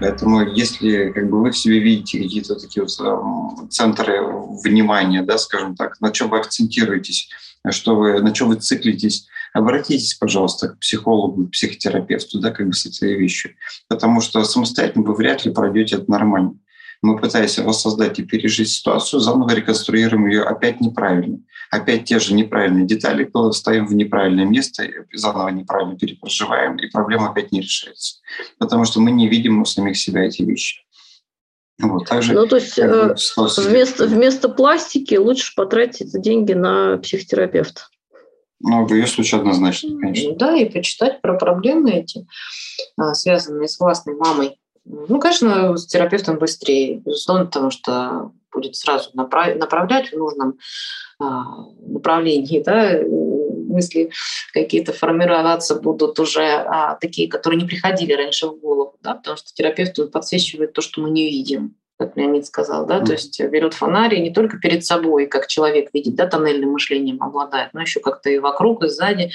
Поэтому 0.00 0.42
если 0.42 1.10
как 1.10 1.30
бы, 1.30 1.40
вы 1.40 1.50
в 1.50 1.56
себе 1.56 1.78
видите 1.78 2.22
какие-то 2.22 2.56
такие 2.56 2.84
вот 2.84 3.72
центры 3.72 4.22
внимания, 4.62 5.22
да, 5.22 5.38
скажем 5.38 5.76
так, 5.76 6.00
на 6.00 6.10
чем 6.10 6.30
вы 6.30 6.38
акцентируетесь, 6.38 7.30
что 7.70 7.96
вы, 7.96 8.20
на 8.20 8.32
чем 8.32 8.48
вы 8.48 8.56
циклитесь, 8.56 9.26
обратитесь, 9.52 10.14
пожалуйста, 10.14 10.70
к 10.70 10.78
психологу, 10.80 11.46
к 11.46 11.52
психотерапевту, 11.52 12.40
да, 12.40 12.50
как 12.50 12.66
бы 12.66 12.72
с 12.72 12.86
этой 12.86 13.14
вещью. 13.14 13.52
Потому 13.88 14.20
что 14.20 14.44
самостоятельно 14.44 15.04
вы 15.04 15.14
вряд 15.14 15.44
ли 15.44 15.52
пройдете 15.52 15.96
это 15.96 16.10
нормально. 16.10 16.54
Мы 17.04 17.18
пытаемся 17.18 17.62
воссоздать 17.62 18.18
и 18.18 18.22
пережить 18.22 18.70
ситуацию, 18.70 19.20
заново 19.20 19.54
реконструируем 19.54 20.26
ее 20.26 20.42
опять 20.42 20.80
неправильно. 20.80 21.38
Опять 21.70 22.06
те 22.06 22.18
же 22.18 22.32
неправильные 22.32 22.86
детали, 22.86 23.30
ставим 23.52 23.86
в 23.86 23.94
неправильное 23.94 24.46
место, 24.46 24.84
заново 25.12 25.50
неправильно 25.50 25.98
перепроживаем, 25.98 26.76
и 26.78 26.88
проблема 26.88 27.28
опять 27.28 27.52
не 27.52 27.60
решается. 27.60 28.20
Потому 28.58 28.86
что 28.86 29.00
мы 29.00 29.10
не 29.10 29.28
видим 29.28 29.60
у 29.60 29.66
самих 29.66 29.98
себя 29.98 30.24
эти 30.24 30.40
вещи. 30.40 30.80
Вот, 31.78 32.08
также, 32.08 32.32
ну, 32.32 32.46
то 32.46 32.56
есть 32.56 32.78
э, 32.78 33.14
вместо, 33.36 34.06
вместо 34.06 34.48
пластики 34.48 35.16
лучше 35.16 35.54
потратить 35.54 36.18
деньги 36.22 36.54
на 36.54 36.96
психотерапевта. 36.96 37.82
Ну, 38.60 38.86
в 38.86 38.94
ее 38.94 39.06
случае 39.06 39.40
однозначно, 39.40 39.90
конечно. 40.00 40.36
Да, 40.36 40.56
и 40.56 40.70
почитать 40.70 41.20
про 41.20 41.36
проблемы 41.36 41.90
эти, 41.90 42.26
а, 42.96 43.12
связанные 43.12 43.68
с 43.68 43.78
властной 43.78 44.16
мамой. 44.16 44.58
Ну, 44.84 45.18
конечно, 45.18 45.76
с 45.76 45.86
терапевтом 45.86 46.38
быстрее, 46.38 46.98
безусловно, 46.98 47.46
потому 47.46 47.70
что 47.70 48.32
будет 48.52 48.76
сразу 48.76 49.10
направ- 49.16 49.56
направлять 49.56 50.12
в 50.12 50.16
нужном 50.16 50.58
а, 51.18 51.66
направлении, 51.86 52.62
да, 52.62 53.00
мысли 53.74 54.10
какие-то 54.52 54.92
формироваться 54.92 55.74
будут 55.74 56.18
уже 56.20 56.44
а, 56.44 56.94
такие, 56.96 57.28
которые 57.28 57.60
не 57.60 57.66
приходили 57.66 58.12
раньше 58.12 58.46
в 58.46 58.58
голову, 58.60 58.96
да, 59.02 59.14
потому 59.14 59.36
что 59.36 59.52
терапевт 59.52 59.98
подсвечивает 60.12 60.72
то, 60.72 60.82
что 60.82 61.00
мы 61.00 61.10
не 61.10 61.28
видим 61.28 61.74
как 62.04 62.16
Леонид 62.16 62.46
сказал, 62.46 62.86
да, 62.86 63.00
mm. 63.00 63.04
то 63.06 63.12
есть 63.12 63.40
берет 63.40 63.74
фонарь 63.74 64.14
и 64.14 64.20
не 64.20 64.30
только 64.30 64.58
перед 64.58 64.84
собой, 64.84 65.26
как 65.26 65.46
человек 65.46 65.90
видит, 65.92 66.14
да, 66.14 66.26
тоннельным 66.26 66.72
мышлением 66.72 67.22
обладает, 67.22 67.70
но 67.72 67.80
еще 67.80 68.00
как-то 68.00 68.30
и 68.30 68.38
вокруг, 68.38 68.84
и 68.84 68.88
сзади, 68.88 69.30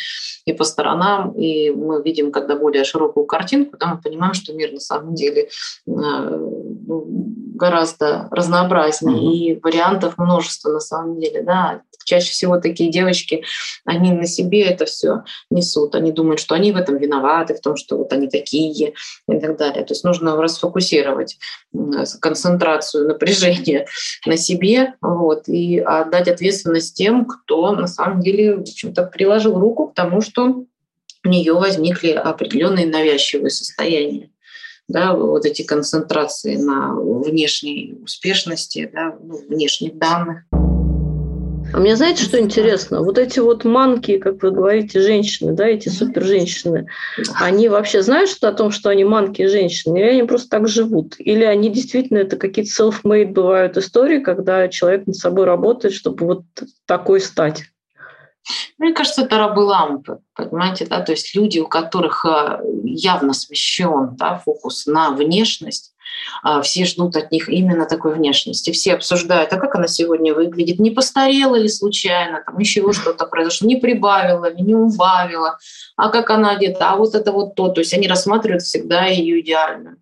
и 0.45 0.53
по 0.53 0.63
сторонам, 0.63 1.31
и 1.31 1.71
мы 1.71 2.01
видим, 2.03 2.31
когда 2.31 2.55
более 2.55 2.83
широкую 2.83 3.25
картинку, 3.25 3.77
да, 3.77 3.95
мы 3.95 4.01
понимаем, 4.01 4.33
что 4.33 4.53
мир 4.53 4.71
на 4.71 4.79
самом 4.79 5.15
деле 5.15 5.43
э, 5.43 5.47
ну, 5.87 7.28
гораздо 7.59 8.27
разнообразнее, 8.31 9.17
mm-hmm. 9.17 9.57
и 9.57 9.59
вариантов 9.59 10.17
множество 10.17 10.71
на 10.71 10.79
самом 10.79 11.19
деле, 11.19 11.43
да, 11.43 11.81
чаще 12.09 12.31
всего 12.31 12.59
такие 12.59 12.89
девочки, 12.89 13.43
они 13.85 14.11
на 14.11 14.25
себе 14.25 14.63
это 14.63 14.85
все 14.85 15.23
несут, 15.51 15.93
они 15.93 16.11
думают, 16.11 16.39
что 16.39 16.55
они 16.55 16.71
в 16.71 16.75
этом 16.75 16.97
виноваты, 16.97 17.53
в 17.53 17.61
том, 17.61 17.75
что 17.75 17.97
вот 17.97 18.11
они 18.11 18.27
такие 18.27 18.93
и 19.27 19.39
так 19.39 19.57
далее. 19.57 19.85
То 19.85 19.93
есть 19.93 20.03
нужно 20.03 20.35
расфокусировать 20.35 21.37
концентрацию 22.19 23.07
напряжения 23.07 23.85
на 24.25 24.37
себе 24.37 24.95
вот, 25.01 25.47
и 25.47 25.79
отдать 25.79 26.27
ответственность 26.27 26.95
тем, 26.95 27.25
кто 27.25 27.71
на 27.71 27.87
самом 27.87 28.21
деле 28.21 28.57
в 28.57 28.61
общем-то, 28.61 29.03
приложил 29.03 29.59
руку 29.59 29.87
к 29.87 29.93
тому, 29.93 30.21
что 30.21 30.65
у 31.25 31.27
нее 31.27 31.53
возникли 31.53 32.11
определенные 32.11 32.87
навязчивые 32.87 33.51
состояния 33.51 34.31
да, 34.89 35.13
вот 35.13 35.45
эти 35.45 35.61
концентрации 35.61 36.57
на 36.57 36.93
внешней 36.95 37.97
успешности, 38.03 38.89
да, 38.91 39.15
ну, 39.23 39.37
внешних 39.47 39.97
данных. 39.97 40.43
А 41.71 41.77
мне 41.77 41.95
знаете, 41.95 42.23
что 42.23 42.39
интересно? 42.39 43.03
Вот 43.03 43.19
эти 43.19 43.37
вот 43.39 43.63
манки, 43.63 44.17
как 44.17 44.41
вы 44.41 44.49
говорите, 44.49 44.99
женщины, 45.01 45.53
да, 45.53 45.67
эти 45.67 45.89
супер 45.89 46.23
женщины, 46.23 46.87
они 47.39 47.69
вообще 47.69 48.01
знают 48.01 48.31
что 48.31 48.49
о 48.49 48.53
том, 48.53 48.71
что 48.71 48.89
они 48.89 49.03
манки 49.03 49.45
женщины, 49.45 49.99
или 49.99 50.09
они 50.09 50.23
просто 50.23 50.49
так 50.49 50.67
живут? 50.67 51.15
Или 51.19 51.43
они 51.43 51.69
действительно 51.69 52.17
это 52.17 52.37
какие-то 52.37 52.71
self-made 52.71 53.33
бывают 53.33 53.77
истории, 53.77 54.19
когда 54.19 54.67
человек 54.67 55.05
над 55.05 55.15
собой 55.15 55.45
работает, 55.45 55.93
чтобы 55.93 56.25
вот 56.25 56.43
такой 56.87 57.21
стать? 57.21 57.65
Мне 58.77 58.93
кажется, 58.93 59.23
это 59.23 59.37
рабы 59.37 59.59
лампы, 59.59 60.19
понимаете, 60.35 60.85
да, 60.85 61.01
то 61.01 61.11
есть 61.11 61.35
люди, 61.35 61.59
у 61.59 61.67
которых 61.67 62.25
э, 62.25 62.61
явно 62.83 63.33
смещен 63.33 64.15
да, 64.15 64.37
фокус 64.37 64.85
на 64.85 65.11
внешность, 65.11 65.93
а, 66.41 66.61
все 66.61 66.85
ждут 66.85 67.15
от 67.15 67.31
них 67.31 67.49
именно 67.49 67.85
такой 67.85 68.13
внешности. 68.13 68.71
Все 68.71 68.93
обсуждают, 68.93 69.51
а 69.53 69.57
как 69.57 69.75
она 69.75 69.87
сегодня 69.87 70.33
выглядит, 70.33 70.79
не 70.79 70.91
постарела 70.91 71.55
ли 71.55 71.67
случайно, 71.67 72.43
там 72.45 72.57
еще 72.59 72.91
что-то 72.93 73.25
произошло, 73.25 73.67
не 73.67 73.75
прибавила 73.75 74.51
ли, 74.51 74.61
не 74.61 74.75
убавила, 74.75 75.57
а 75.95 76.09
как 76.09 76.29
она 76.29 76.51
одета, 76.51 76.91
а 76.91 76.95
вот 76.95 77.15
это 77.15 77.31
вот 77.31 77.55
то. 77.55 77.69
То 77.69 77.81
есть 77.81 77.93
они 77.93 78.07
рассматривают 78.07 78.63
всегда 78.63 79.05
ее 79.05 79.41
идеальную 79.41 79.97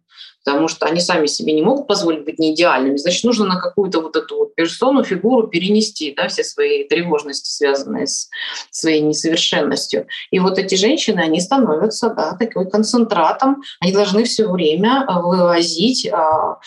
потому 0.48 0.70
что 0.70 0.86
они 0.86 1.02
сами 1.02 1.26
себе 1.26 1.52
не 1.52 1.62
могут 1.62 1.88
позволить 1.88 2.24
быть 2.24 2.40
не 2.40 2.54
идеальными. 2.54 2.96
Значит, 2.96 3.26
нужно 3.26 3.46
на 3.46 3.60
какую-то 3.60 4.00
вот 4.00 4.16
эту 4.16 4.38
вот 4.38 4.56
персону, 4.56 5.04
фигуру 5.04 5.50
перенести 5.50 6.14
да, 6.16 6.30
все 6.30 6.42
свои 6.46 6.86
тревожности, 6.86 7.50
связанные 7.50 8.08
с 8.08 8.30
своей 8.72 9.02
несовершенностью. 9.02 10.08
И 10.32 10.40
вот 10.40 10.58
эти 10.58 10.76
женщины, 10.76 11.20
они 11.20 11.42
становятся 11.42 12.12
да, 12.12 12.38
такой 12.40 12.70
концентратом, 12.70 13.62
они 13.82 13.92
должны 13.92 14.24
все 14.24 14.50
время 14.50 15.04
а, 15.06 15.22
вывозить 15.22 16.08
а, 16.08 16.60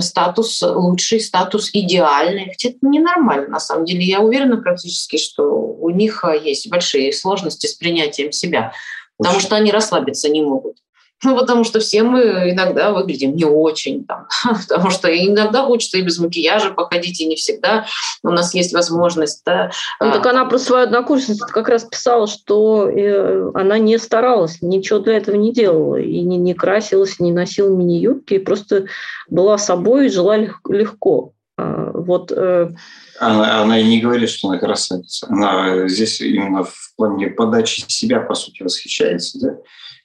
статус 0.00 0.60
лучший, 0.62 1.20
статус 1.20 1.70
идеальный. 1.72 2.46
Хотя 2.46 2.70
это 2.70 2.78
ненормально, 2.82 3.46
на 3.46 3.60
самом 3.60 3.84
деле. 3.84 4.02
Я 4.02 4.18
уверена 4.18 4.56
практически, 4.56 5.18
что 5.18 5.44
у 5.44 5.90
них 5.90 6.24
а, 6.24 6.34
есть 6.34 6.68
большие 6.68 7.12
сложности 7.12 7.68
с 7.68 7.74
принятием 7.74 8.32
себя, 8.32 8.72
потому 9.18 9.38
что 9.38 9.54
они 9.54 9.70
расслабиться 9.70 10.28
не 10.28 10.42
могут. 10.42 10.78
Ну, 11.22 11.38
потому 11.38 11.64
что 11.64 11.80
все 11.80 12.02
мы 12.02 12.50
иногда 12.50 12.92
выглядим 12.92 13.36
не 13.36 13.44
очень, 13.44 14.04
там, 14.04 14.26
потому 14.68 14.90
что 14.90 15.08
иногда 15.08 15.64
хочется 15.64 15.98
и 15.98 16.02
без 16.02 16.18
макияжа 16.18 16.70
походить, 16.70 17.20
и 17.20 17.26
не 17.26 17.36
всегда 17.36 17.86
у 18.22 18.30
нас 18.30 18.54
есть 18.54 18.72
возможность. 18.72 19.42
Да. 19.44 19.70
Ну, 20.00 20.12
так 20.12 20.24
она 20.26 20.44
про 20.46 20.58
свою 20.58 20.84
однокурсницу 20.84 21.46
как 21.46 21.68
раз 21.68 21.84
писала, 21.84 22.26
что 22.26 22.88
э, 22.88 23.50
она 23.54 23.78
не 23.78 23.98
старалась, 23.98 24.62
ничего 24.62 24.98
для 24.98 25.16
этого 25.18 25.36
не 25.36 25.52
делала, 25.52 25.96
и 25.96 26.20
не, 26.20 26.38
не 26.38 26.54
красилась, 26.54 27.20
не 27.20 27.32
носила 27.32 27.74
мини-юбки, 27.74 28.38
просто 28.38 28.86
была 29.28 29.58
собой 29.58 30.06
и 30.06 30.10
жила 30.10 30.36
легко. 30.36 31.32
А, 31.58 31.90
вот, 31.92 32.32
э, 32.32 32.70
она, 33.18 33.60
она 33.60 33.78
и 33.78 33.84
не 33.84 34.00
говорит, 34.00 34.30
что 34.30 34.48
она 34.48 34.58
красавица. 34.58 35.26
Она 35.28 35.86
здесь 35.88 36.20
именно 36.22 36.64
в 36.64 36.92
плане 36.96 37.28
подачи 37.28 37.84
себя, 37.86 38.20
по 38.20 38.34
сути, 38.34 38.62
восхищается. 38.62 39.38
Да? 39.40 39.56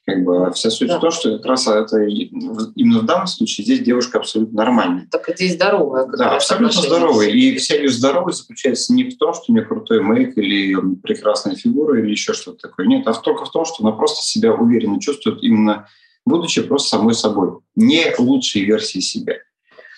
Как 0.06 0.22
бы 0.22 0.52
вся 0.52 0.70
суть 0.70 0.88
да. 0.88 0.98
в 0.98 1.00
том, 1.00 1.10
что 1.10 1.36
как 1.36 1.46
раз 1.46 1.66
это 1.66 1.98
именно 2.04 3.00
в 3.00 3.04
данном 3.04 3.26
случае 3.26 3.64
здесь 3.64 3.80
девушка 3.80 4.18
абсолютно 4.18 4.56
нормальная. 4.56 5.08
Так 5.10 5.28
здесь 5.34 5.54
здоровая. 5.54 6.06
Да, 6.06 6.36
абсолютно 6.36 6.80
здоровая. 6.80 7.28
И 7.28 7.56
вся 7.56 7.74
ее 7.74 7.88
здоровье 7.88 8.32
заключается 8.32 8.94
не 8.94 9.10
в 9.10 9.16
том, 9.16 9.34
что 9.34 9.46
у 9.48 9.52
нее 9.52 9.64
крутой 9.64 10.02
мейк 10.02 10.38
или 10.38 10.76
прекрасная 11.02 11.56
фигура 11.56 11.98
или 11.98 12.10
еще 12.10 12.34
что-то 12.34 12.68
такое. 12.68 12.86
Нет, 12.86 13.06
а 13.08 13.14
только 13.14 13.46
в 13.46 13.50
том, 13.50 13.64
что 13.64 13.84
она 13.84 13.90
просто 13.90 14.24
себя 14.24 14.54
уверенно 14.54 15.00
чувствует 15.00 15.42
именно 15.42 15.88
будучи 16.26 16.60
просто 16.62 16.88
самой 16.98 17.14
собой, 17.14 17.60
не 17.76 18.12
лучшей 18.18 18.64
версией 18.64 19.02
себя. 19.02 19.36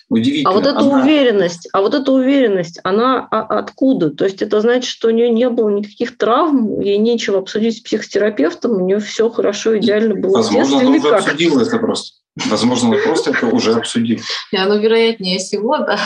Удивительно. 0.09 0.49
А 0.49 0.53
вот 0.53 0.65
эта 0.65 0.79
она... 0.79 1.01
уверенность, 1.01 1.69
а 1.71 1.81
вот 1.81 1.93
эта 1.93 2.11
уверенность, 2.11 2.79
она 2.83 3.25
откуда? 3.27 4.09
То 4.09 4.25
есть 4.25 4.41
это 4.41 4.59
значит, 4.59 4.89
что 4.89 5.09
у 5.09 5.11
нее 5.11 5.29
не 5.29 5.47
было 5.49 5.69
никаких 5.69 6.17
травм, 6.17 6.79
ей 6.79 6.97
нечего 6.97 7.37
обсудить 7.37 7.77
с 7.77 7.81
психотерапевтом, 7.81 8.71
у 8.71 8.85
нее 8.85 8.99
все 8.99 9.29
хорошо, 9.29 9.77
идеально 9.77 10.15
было. 10.15 10.37
Возможно, 10.37 10.79
она 10.79 10.89
уже 10.89 11.09
обсудила 11.09 11.61
это 11.61 11.77
просто. 11.77 12.17
Возможно, 12.45 12.89
вы 12.89 12.97
просто 12.99 13.31
это 13.31 13.47
уже 13.47 13.73
обсудили. 13.73 14.21
Ну, 14.51 14.79
вероятнее 14.79 15.39
всего, 15.39 15.77
да, 15.77 15.99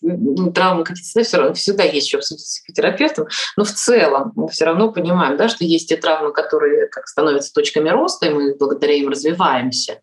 ну, 0.00 0.52
травмы 0.52 0.84
какие-то 0.84 1.22
все 1.24 1.36
равно 1.36 1.54
всегда 1.54 1.82
есть 1.82 2.08
что 2.08 2.18
обсудить 2.18 2.46
с 2.46 2.60
психотерапевтом, 2.60 3.26
но 3.56 3.64
в 3.64 3.72
целом 3.72 4.32
мы 4.36 4.48
все 4.48 4.66
равно 4.66 4.92
понимаем, 4.92 5.36
да, 5.36 5.48
что 5.48 5.64
есть 5.64 5.88
те 5.88 5.96
травмы, 5.96 6.32
которые 6.32 6.86
как 6.86 7.08
становятся 7.08 7.52
точками 7.52 7.88
роста, 7.88 8.26
и 8.26 8.30
мы 8.30 8.54
благодаря 8.56 8.94
им 8.94 9.08
развиваемся. 9.08 10.00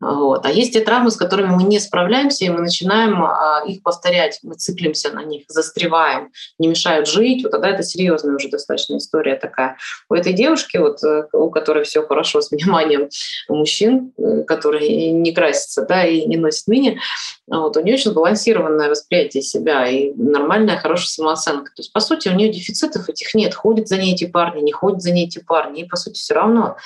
Вот. 0.00 0.46
А 0.46 0.50
есть 0.50 0.72
те 0.72 0.80
травмы, 0.80 1.10
с 1.10 1.16
которыми 1.16 1.50
мы 1.50 1.62
не 1.64 1.78
справляемся, 1.78 2.46
и 2.46 2.48
мы 2.48 2.60
начинаем 2.60 3.22
а, 3.22 3.62
их 3.66 3.82
повторять, 3.82 4.40
мы 4.42 4.54
циклимся 4.54 5.10
на 5.12 5.22
них, 5.22 5.44
застреваем, 5.48 6.30
не 6.58 6.68
мешают 6.68 7.06
жить. 7.06 7.42
Вот 7.42 7.52
тогда 7.52 7.68
это 7.68 7.82
серьезная 7.82 8.36
уже 8.36 8.48
достаточно 8.48 8.96
история 8.96 9.36
такая. 9.36 9.76
У 10.08 10.14
этой 10.14 10.32
девушки, 10.32 10.78
вот, 10.78 11.04
э, 11.04 11.26
у 11.32 11.50
которой 11.50 11.84
все 11.84 12.02
хорошо 12.02 12.40
с 12.40 12.50
вниманием 12.50 13.10
мужчин, 13.48 14.12
э, 14.16 14.42
которые 14.44 15.10
не 15.12 15.32
красятся 15.32 15.84
да, 15.84 16.04
и 16.06 16.24
не 16.24 16.38
носят 16.38 16.66
мини, 16.68 16.98
вот, 17.46 17.76
у 17.76 17.80
нее 17.80 17.94
очень 17.94 18.14
балансированное 18.14 18.88
восприятие 18.88 19.42
себя 19.42 19.86
и 19.86 20.12
нормальная, 20.14 20.78
хорошая 20.78 21.08
самооценка. 21.08 21.72
То 21.74 21.80
есть, 21.80 21.92
по 21.92 22.00
сути, 22.00 22.28
у 22.28 22.32
нее 22.32 22.48
дефицитов 22.48 23.08
этих 23.08 23.34
нет. 23.34 23.54
Ходят 23.54 23.88
за 23.88 23.98
ней 23.98 24.14
эти 24.14 24.26
парни, 24.26 24.62
не 24.62 24.72
ходят 24.72 25.02
за 25.02 25.10
ней 25.10 25.26
эти 25.26 25.40
парни. 25.40 25.82
И, 25.82 25.88
по 25.88 25.96
сути, 25.96 26.18
все 26.18 26.34
равно 26.34 26.76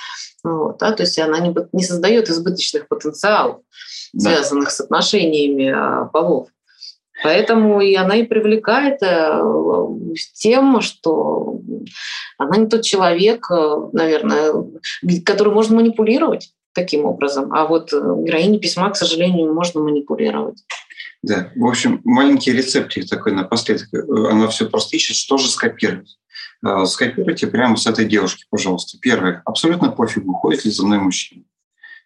вот, 0.45 0.79
да, 0.79 0.93
то 0.93 1.03
есть 1.03 1.19
она 1.19 1.39
не, 1.39 1.55
не 1.73 1.83
создает 1.83 2.29
избыточных 2.29 2.87
потенциалов, 2.87 3.61
да. 4.13 4.31
связанных 4.31 4.71
с 4.71 4.81
отношениями 4.81 5.69
а, 5.71 6.05
полов. 6.05 6.49
Поэтому 7.23 7.81
и 7.81 7.95
она 7.95 8.17
и 8.17 8.25
привлекает 8.25 9.03
э, 9.03 9.41
тем, 10.35 10.81
что 10.81 11.61
она 12.37 12.57
не 12.57 12.67
тот 12.67 12.83
человек, 12.83 13.47
э, 13.51 13.77
наверное, 13.93 14.53
который 15.25 15.53
можно 15.53 15.77
манипулировать. 15.77 16.53
таким 16.75 17.05
образом. 17.05 17.53
А 17.53 17.67
вот 17.67 17.93
э, 17.93 17.97
героиней 17.97 18.59
письма, 18.59 18.91
к 18.91 18.97
сожалению, 18.97 19.55
можно 19.55 19.81
манипулировать. 19.81 20.65
Да, 21.23 21.53
в 21.55 21.65
общем, 21.65 22.01
маленький 22.05 22.53
рецептик 22.53 23.09
такой 23.09 23.33
напоследок. 23.33 23.89
Она 23.93 24.49
все 24.49 24.69
просто 24.69 24.97
ищет, 24.97 25.17
что 25.17 25.39
же 25.39 25.49
скопировать. 25.49 26.19
Э, 26.65 26.85
скопируйте 26.87 27.47
прямо 27.47 27.77
с 27.77 27.87
этой 27.87 28.07
девушки, 28.07 28.47
пожалуйста. 28.51 28.99
Первое. 29.01 29.43
Абсолютно 29.45 29.91
пофигу, 29.91 30.33
ходит 30.35 30.65
ли 30.65 30.71
за 30.71 30.85
мной 30.87 30.99
мужчина. 30.99 31.45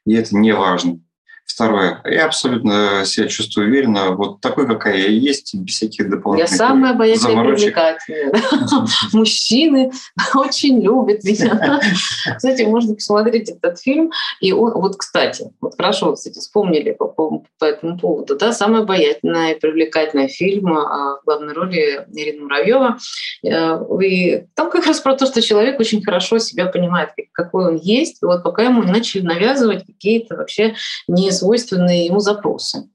И 0.05 0.15
это 0.15 0.37
не 0.37 0.53
важно. 0.53 1.01
Второе. 1.49 2.01
Я 2.05 2.27
абсолютно 2.27 3.05
себя 3.05 3.27
чувствую 3.27 3.67
уверенно, 3.67 4.13
вот 4.13 4.41
такой, 4.41 4.67
какая 4.69 4.97
я 4.97 5.09
есть, 5.09 5.55
без 5.55 5.75
всяких 5.75 6.09
дополнительных 6.09 6.53
Я 6.53 6.57
самая 6.57 6.93
обаятельная 6.93 7.45
привлекательная. 7.45 8.33
Мужчины 9.13 9.91
очень 10.35 10.81
любят 10.81 11.25
меня. 11.25 11.81
Кстати, 12.37 12.63
можно 12.63 12.95
посмотреть 12.95 13.51
этот 13.51 13.81
фильм. 13.81 14.13
И 14.41 14.53
он, 14.53 14.73
вот, 14.75 14.97
кстати, 14.97 15.51
вот 15.61 15.75
хорошо, 15.77 16.13
кстати, 16.13 16.39
вспомнили 16.39 16.93
по, 16.93 17.07
по, 17.07 17.43
по 17.59 17.65
этому 17.65 17.99
поводу, 17.99 18.37
да, 18.37 18.53
самая 18.53 18.83
обаятельная 18.83 19.55
и 19.55 19.59
привлекательная 19.59 20.29
фильм 20.29 20.73
а, 20.73 21.17
в 21.17 21.25
главной 21.25 21.55
роли 21.55 22.07
Ирина 22.15 22.43
Муравьева. 22.43 22.99
Э, 23.45 23.81
и 24.01 24.45
там 24.55 24.71
как 24.71 24.87
раз 24.87 25.01
про 25.01 25.17
то, 25.17 25.27
что 25.27 25.43
человек 25.43 25.81
очень 25.81 26.05
хорошо 26.05 26.39
себя 26.39 26.67
понимает, 26.67 27.11
какой 27.33 27.69
он 27.69 27.77
есть, 27.77 28.23
и 28.23 28.27
вот 28.27 28.43
пока 28.43 28.63
ему 28.63 28.83
не 28.83 28.93
начали 28.93 29.23
навязывать 29.23 29.85
какие-то 29.87 30.37
вообще 30.37 30.75
не 31.07 31.33
свойственные 31.39 32.07
ему 32.07 32.21
запросы. 32.21 32.89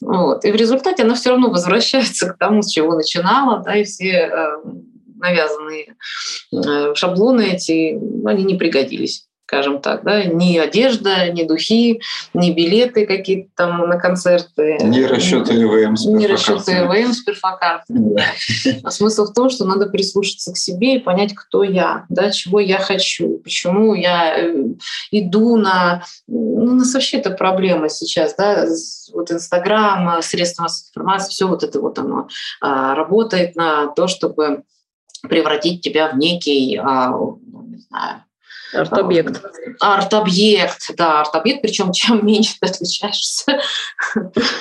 Вот. 0.00 0.44
И 0.44 0.50
в 0.50 0.56
результате 0.56 1.02
она 1.02 1.14
все 1.14 1.30
равно 1.30 1.50
возвращается 1.50 2.30
к 2.30 2.38
тому, 2.38 2.62
с 2.62 2.70
чего 2.70 2.94
начинала, 2.94 3.62
да, 3.62 3.76
и 3.76 3.84
все 3.84 4.12
э, 4.12 4.56
навязанные 5.16 5.96
э, 6.52 6.94
шаблоны 6.94 7.52
эти, 7.52 7.98
они 8.26 8.44
не 8.44 8.54
пригодились 8.54 9.29
скажем 9.50 9.80
так, 9.80 10.04
да, 10.04 10.22
ни 10.22 10.56
одежда, 10.58 11.28
ни 11.32 11.42
духи, 11.42 12.00
ни 12.34 12.52
билеты 12.52 13.04
какие-то 13.04 13.50
там 13.56 13.88
на 13.88 13.98
концерты. 13.98 14.78
Ни 14.80 15.02
расчеты 15.02 15.54
ИВМ 15.54 15.96
с 15.96 16.06
Ни 16.06 16.26
расчеты 16.26 16.70
ИВМ 16.70 17.12
с 17.12 17.24
перфокартами. 17.24 18.14
Да. 18.14 18.22
А 18.84 18.90
смысл 18.92 19.26
в 19.26 19.34
том, 19.34 19.50
что 19.50 19.64
надо 19.64 19.86
прислушаться 19.86 20.52
к 20.52 20.56
себе 20.56 20.94
и 20.94 20.98
понять, 21.00 21.34
кто 21.34 21.64
я, 21.64 22.04
да, 22.08 22.30
чего 22.30 22.60
я 22.60 22.78
хочу, 22.78 23.38
почему 23.38 23.94
я 23.94 24.38
э, 24.38 24.54
иду 25.10 25.56
на... 25.56 26.04
Ну, 26.28 26.62
у 26.62 26.74
нас 26.74 26.94
вообще 26.94 27.16
это 27.16 27.30
проблема 27.30 27.88
сейчас, 27.88 28.36
да, 28.36 28.66
вот 29.12 29.32
Инстаграм, 29.32 30.22
средства 30.22 30.68
информации, 30.68 31.30
все 31.32 31.48
вот 31.48 31.64
это 31.64 31.80
вот 31.80 31.98
оно 31.98 32.28
а, 32.60 32.94
работает 32.94 33.56
на 33.56 33.88
то, 33.88 34.06
чтобы 34.06 34.62
превратить 35.28 35.82
тебя 35.82 36.08
в 36.08 36.16
некий, 36.16 36.76
а, 36.80 37.10
ну, 37.10 37.40
не 37.66 37.78
знаю, 37.78 38.22
Арт-объект. 38.72 39.42
Арт-объект, 39.80 40.96
да, 40.96 41.20
арт-объект, 41.20 41.62
причем 41.62 41.92
чем 41.92 42.24
меньше 42.24 42.54
ты 42.60 42.68
отличаешься, 42.68 43.60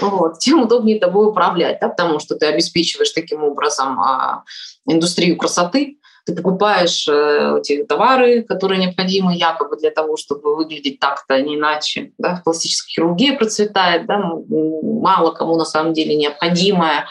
вот, 0.01 0.39
тем 0.39 0.63
удобнее 0.63 0.99
тобой 0.99 1.27
управлять, 1.27 1.79
да, 1.79 1.89
потому 1.89 2.19
что 2.19 2.35
ты 2.35 2.47
обеспечиваешь 2.47 3.11
таким 3.11 3.43
образом 3.43 3.99
а, 3.99 4.43
индустрию 4.85 5.37
красоты, 5.37 5.99
ты 6.29 6.35
покупаешь 6.35 7.07
э, 7.07 7.57
эти 7.59 7.83
товары, 7.83 8.43
которые 8.43 8.79
необходимы 8.79 9.35
якобы 9.35 9.77
для 9.77 9.89
того, 9.89 10.15
чтобы 10.15 10.55
выглядеть 10.55 10.99
так-то, 10.99 11.35
а 11.35 11.41
не 11.41 11.55
иначе. 11.55 12.11
Да? 12.17 12.41
Пластическая 12.43 12.93
хирургия 12.93 13.35
процветает, 13.35 14.05
да? 14.05 14.19
мало 14.19 15.31
кому 15.31 15.55
на 15.55 15.65
самом 15.65 15.93
деле 15.93 16.15
необходимая, 16.15 17.07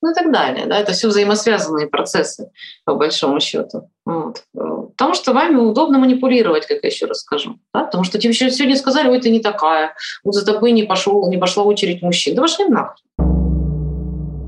ну 0.00 0.12
и 0.12 0.14
так 0.14 0.32
далее. 0.32 0.66
Да? 0.66 0.78
Это 0.78 0.92
все 0.92 1.08
взаимосвязанные 1.08 1.88
процессы, 1.88 2.50
по 2.84 2.94
большому 2.94 3.40
счету. 3.40 3.90
Вот. 4.04 4.42
Потому 4.52 5.14
что 5.14 5.32
вами 5.32 5.56
удобно 5.56 5.98
манипулировать, 5.98 6.66
как 6.66 6.78
я 6.82 6.88
еще 6.88 7.06
раз 7.06 7.20
скажу. 7.20 7.58
Да? 7.72 7.84
Потому 7.84 8.04
что 8.04 8.18
тебе 8.18 8.32
сегодня 8.32 8.76
сказали, 8.76 9.08
ой, 9.08 9.20
ты 9.20 9.30
не 9.30 9.40
такая, 9.40 9.94
вот 10.24 10.34
за 10.34 10.44
тобой 10.44 10.72
не, 10.72 10.82
пошел, 10.82 11.28
не 11.30 11.38
пошла 11.38 11.64
очередь 11.64 12.02
мужчин. 12.02 12.34
Да 12.34 12.42
пошли 12.42 12.66
нахуй. 12.66 13.02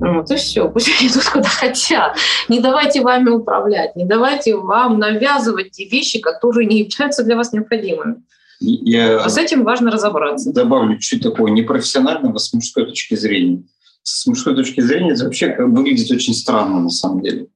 Вот 0.00 0.30
и 0.30 0.36
все, 0.36 0.68
пусть 0.68 0.90
они 0.98 1.08
идут 1.08 1.24
куда 1.24 1.48
хотят. 1.48 2.16
Не 2.48 2.60
давайте 2.60 3.00
вами 3.00 3.30
управлять, 3.30 3.96
не 3.96 4.04
давайте 4.04 4.56
вам 4.56 4.98
навязывать 4.98 5.70
те 5.70 5.88
вещи, 5.88 6.20
которые 6.20 6.66
не 6.66 6.80
являются 6.80 7.24
для 7.24 7.36
вас 7.36 7.52
необходимыми. 7.52 8.16
Я 8.60 9.18
а 9.22 9.28
с 9.28 9.38
этим 9.38 9.64
важно 9.64 9.90
разобраться. 9.90 10.52
Добавлю 10.52 10.98
чуть 10.98 11.22
такого 11.22 11.48
непрофессионального 11.48 12.38
с 12.38 12.52
мужской 12.52 12.86
точки 12.86 13.14
зрения. 13.14 13.62
С 14.02 14.26
мужской 14.26 14.54
точки 14.54 14.80
зрения 14.80 15.12
это 15.12 15.24
вообще 15.24 15.56
выглядит 15.58 16.10
очень 16.10 16.34
странно 16.34 16.80
на 16.80 16.90
самом 16.90 17.22
деле. 17.22 17.46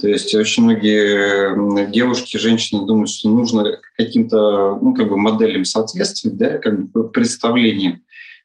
То 0.00 0.08
есть 0.08 0.34
очень 0.34 0.64
многие 0.64 1.90
девушки, 1.90 2.36
женщины 2.36 2.86
думают, 2.86 3.08
что 3.08 3.30
нужно 3.30 3.80
каким-то 3.96 4.78
ну, 4.80 4.94
как 4.94 5.08
бы 5.08 5.16
моделям 5.16 5.64
соответствовать, 5.64 6.36
да, 6.36 6.58
как 6.58 6.90
бы 6.90 7.08
представлениям. 7.08 8.02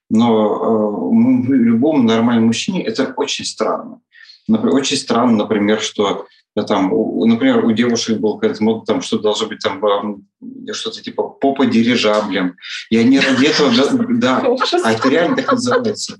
Но 0.09 1.11
э, 1.13 1.53
любому 1.53 2.03
нормальному 2.03 2.47
мужчине 2.47 2.83
это 2.83 3.13
очень 3.17 3.45
странно. 3.45 3.99
Например, 4.47 4.75
очень 4.75 4.97
странно, 4.97 5.37
например, 5.37 5.81
что 5.81 6.25
да, 6.55 6.63
там, 6.63 6.91
у, 6.91 7.25
например, 7.25 7.63
у 7.63 7.71
девушек 7.71 8.19
был 8.19 8.37
какая-то 8.37 8.63
мода, 8.63 8.85
там, 8.85 9.01
что 9.01 9.19
должно 9.19 9.47
быть 9.47 9.59
там 9.59 10.25
что-то 10.73 11.01
типа 11.01 11.23
попа 11.23 11.65
дирижаблем. 11.65 12.57
И 12.89 12.97
они 12.97 13.19
ради 13.19 13.45
этого, 13.45 13.71
да, 14.09 14.43
а 14.83 14.91
это 14.91 15.09
реально 15.09 15.37
так 15.37 15.51
называется. 15.51 16.19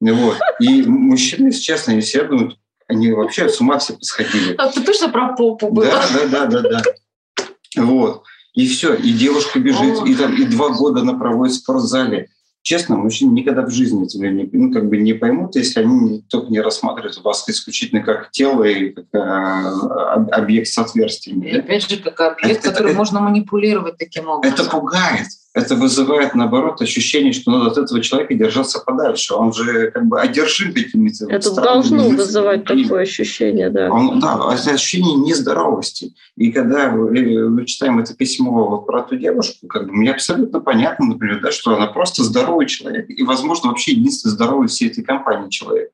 Вот. 0.00 0.38
И 0.60 0.82
мужчины, 0.82 1.48
если 1.48 1.60
честно, 1.60 1.92
они 1.92 2.02
все 2.02 2.24
думают, 2.24 2.58
они 2.88 3.12
вообще 3.12 3.48
с 3.48 3.60
ума 3.60 3.78
все 3.78 3.94
посходили. 3.94 4.54
А 4.58 4.68
ты 4.70 4.82
точно 4.82 5.08
про 5.08 5.34
попу 5.34 5.70
был? 5.70 5.82
Да, 5.82 6.04
да, 6.12 6.46
да, 6.46 6.60
да, 6.60 6.68
да. 6.70 6.82
Вот. 7.76 8.24
И 8.54 8.66
все, 8.68 8.94
и 8.94 9.12
девушка 9.12 9.58
бежит, 9.58 10.06
и, 10.06 10.14
там, 10.14 10.34
и 10.34 10.44
два 10.44 10.70
года 10.70 11.00
она 11.00 11.14
проводит 11.14 11.54
в 11.54 11.58
спортзале 11.58 12.30
честно, 12.66 12.96
мужчины 12.96 13.30
никогда 13.30 13.62
в 13.62 13.70
жизни 13.70 14.06
тебя 14.06 14.28
не, 14.28 14.48
ну, 14.52 14.72
как 14.72 14.88
бы 14.88 14.96
не 14.96 15.12
поймут, 15.12 15.54
если 15.54 15.80
они 15.80 16.22
только 16.28 16.50
не 16.50 16.60
рассматривают 16.60 17.16
вас 17.22 17.48
исключительно 17.48 18.02
как 18.02 18.32
тело 18.32 18.64
и 18.64 18.90
как 18.90 19.04
э, 19.12 19.18
объект 20.32 20.66
с 20.66 20.76
отверстиями. 20.76 21.46
И 21.46 21.58
опять 21.58 21.88
же, 21.88 21.96
как 21.98 22.20
объект, 22.20 22.58
это, 22.58 22.70
который 22.70 22.90
это, 22.90 22.98
можно 22.98 23.20
манипулировать 23.20 23.98
таким 23.98 24.26
образом. 24.26 24.58
Это 24.58 24.68
пугает 24.68 25.28
это 25.56 25.74
вызывает, 25.74 26.34
наоборот, 26.34 26.82
ощущение, 26.82 27.32
что 27.32 27.50
надо 27.50 27.70
от 27.70 27.78
этого 27.78 28.02
человека 28.02 28.34
держаться 28.34 28.78
подальше. 28.78 29.32
Он 29.32 29.54
же 29.54 29.90
как 29.90 30.04
бы 30.04 30.20
одержим 30.20 30.74
какими-то... 30.74 31.24
Это 31.30 31.50
должно 31.54 32.10
вызывать 32.10 32.66
такое 32.66 33.04
ощущение, 33.04 33.70
да. 33.70 33.90
Он, 33.90 34.20
да, 34.20 34.38
это 34.52 34.72
ощущение 34.72 35.16
нездоровости. 35.16 36.12
И 36.36 36.52
когда 36.52 36.90
мы 36.90 37.64
читаем 37.64 37.98
это 37.98 38.14
письмо 38.14 38.68
вот 38.68 38.86
про 38.86 39.00
эту 39.00 39.16
девушку, 39.16 39.66
как 39.66 39.86
бы 39.86 39.94
мне 39.94 40.10
абсолютно 40.10 40.60
понятно, 40.60 41.06
например, 41.06 41.40
да, 41.40 41.50
что 41.50 41.74
она 41.74 41.86
просто 41.86 42.22
здоровый 42.22 42.66
человек. 42.66 43.08
И, 43.08 43.22
возможно, 43.22 43.70
вообще 43.70 43.92
единственный 43.92 44.32
здоровый 44.32 44.68
всей 44.68 44.90
этой 44.90 45.04
компании 45.04 45.48
человек. 45.48 45.88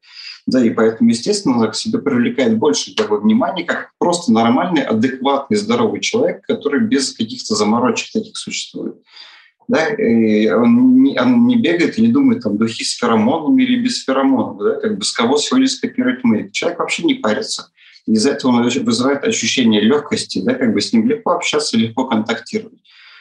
Да, 0.45 0.65
и 0.65 0.71
поэтому, 0.71 1.11
естественно, 1.11 1.55
она 1.55 1.69
к 1.69 1.77
себе 1.77 2.01
привлекает 2.01 2.59
больше 2.59 2.97
того 2.97 3.19
внимания, 3.19 3.63
как 3.63 3.93
просто 3.99 4.33
нормальный, 4.33 4.83
адекватный, 4.83 5.57
здоровый 5.57 6.01
человек, 6.01 6.45
который 6.49 6.81
без 6.81 7.13
каких-то 7.13 7.55
заморочек 7.55 8.11
таких 8.13 8.37
существует 8.37 8.97
да, 9.73 9.89
и 9.89 10.51
он 10.51 11.03
не, 11.03 11.19
он 11.19 11.47
не 11.47 11.57
бегает 11.57 11.97
и 11.97 12.03
не 12.03 12.09
думает, 12.09 12.43
там, 12.43 12.59
духи 12.59 12.85
с 12.85 12.95
феромонами 12.99 13.63
или 13.63 13.81
без 13.83 14.05
феромонов, 14.05 14.59
да, 14.59 14.81
как 14.81 14.99
бы 14.99 15.03
с 15.03 15.13
кого 15.13 15.39
сегодня 15.39 15.67
скопировать 15.67 16.23
мы. 16.25 16.51
Человек 16.51 16.81
вообще 16.81 17.05
не 17.05 17.15
парится. 17.15 17.71
Из-за 18.07 18.33
этого 18.33 18.51
он 18.51 18.69
вызывает 18.69 19.25
ощущение 19.25 19.81
легкости, 19.81 20.43
да, 20.45 20.53
как 20.53 20.75
бы 20.75 20.81
с 20.83 20.93
ним 20.93 21.09
легко 21.09 21.31
общаться, 21.31 21.79
легко 21.79 22.05
контактировать. 22.05 22.81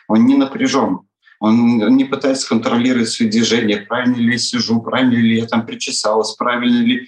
Он 0.09 0.25
не 0.25 0.35
напряжен, 0.35 0.99
он 1.39 1.95
не 1.95 2.03
пытается 2.03 2.49
контролировать 2.49 3.07
свои 3.07 3.29
движения, 3.29 3.85
правильно 3.87 4.17
ли 4.17 4.33
я 4.33 4.37
сижу, 4.37 4.81
правильно 4.81 5.13
ли 5.13 5.37
я 5.37 5.45
там 5.45 5.65
причесалась, 5.65 6.33
правильно 6.33 6.83
ли 6.83 7.07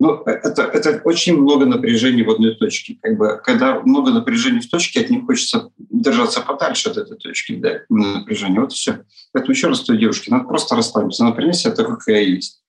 ну, 0.00 0.22
это, 0.24 0.62
это 0.62 1.00
очень 1.04 1.36
много 1.36 1.66
напряжения 1.66 2.22
в 2.22 2.30
одной 2.30 2.54
точке. 2.54 2.98
Как 3.02 3.18
бы, 3.18 3.40
когда 3.42 3.80
много 3.80 4.12
напряжения 4.12 4.60
в 4.60 4.68
точке, 4.68 5.00
от 5.00 5.10
них 5.10 5.26
хочется 5.26 5.70
держаться 5.76 6.40
подальше 6.40 6.90
от 6.90 6.98
этой 6.98 7.16
точки, 7.16 7.56
да, 7.56 7.80
напряжения. 7.88 8.60
Вот 8.60 8.72
и 8.72 8.76
все. 8.76 9.00
Поэтому 9.32 9.54
еще 9.54 9.66
раз 9.66 9.80
той 9.80 9.98
девушке, 9.98 10.30
надо 10.30 10.44
просто 10.44 10.76
расслабиться, 10.76 11.24
надо 11.24 11.36
принять 11.36 11.56
себя 11.56 11.72
такой, 11.72 11.96
какая 11.96 12.22
есть. 12.22 12.62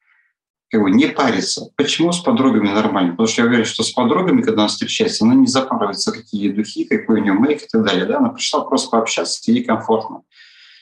Как 0.72 0.82
бы 0.82 0.92
не 0.92 1.08
париться. 1.08 1.70
Почему 1.76 2.12
с 2.12 2.20
подругами 2.20 2.70
нормально? 2.70 3.12
Потому 3.12 3.28
что 3.28 3.42
я 3.42 3.48
уверен, 3.48 3.66
что 3.66 3.84
с 3.84 3.92
подругами, 3.92 4.42
когда 4.42 4.62
она 4.62 4.68
встречается, 4.68 5.26
она 5.26 5.36
не 5.36 5.48
запарывается, 5.48 6.12
какие 6.12 6.52
духи, 6.52 6.86
какой 6.86 7.22
у 7.22 7.24
нее 7.24 7.34
мейк 7.34 7.64
и 7.64 7.68
так 7.72 7.84
далее. 7.84 8.06
Да? 8.06 8.18
Она 8.18 8.30
пришла 8.30 8.62
просто 8.62 8.90
пообщаться, 8.90 9.52
ей 9.52 9.64
комфортно. 9.64 10.22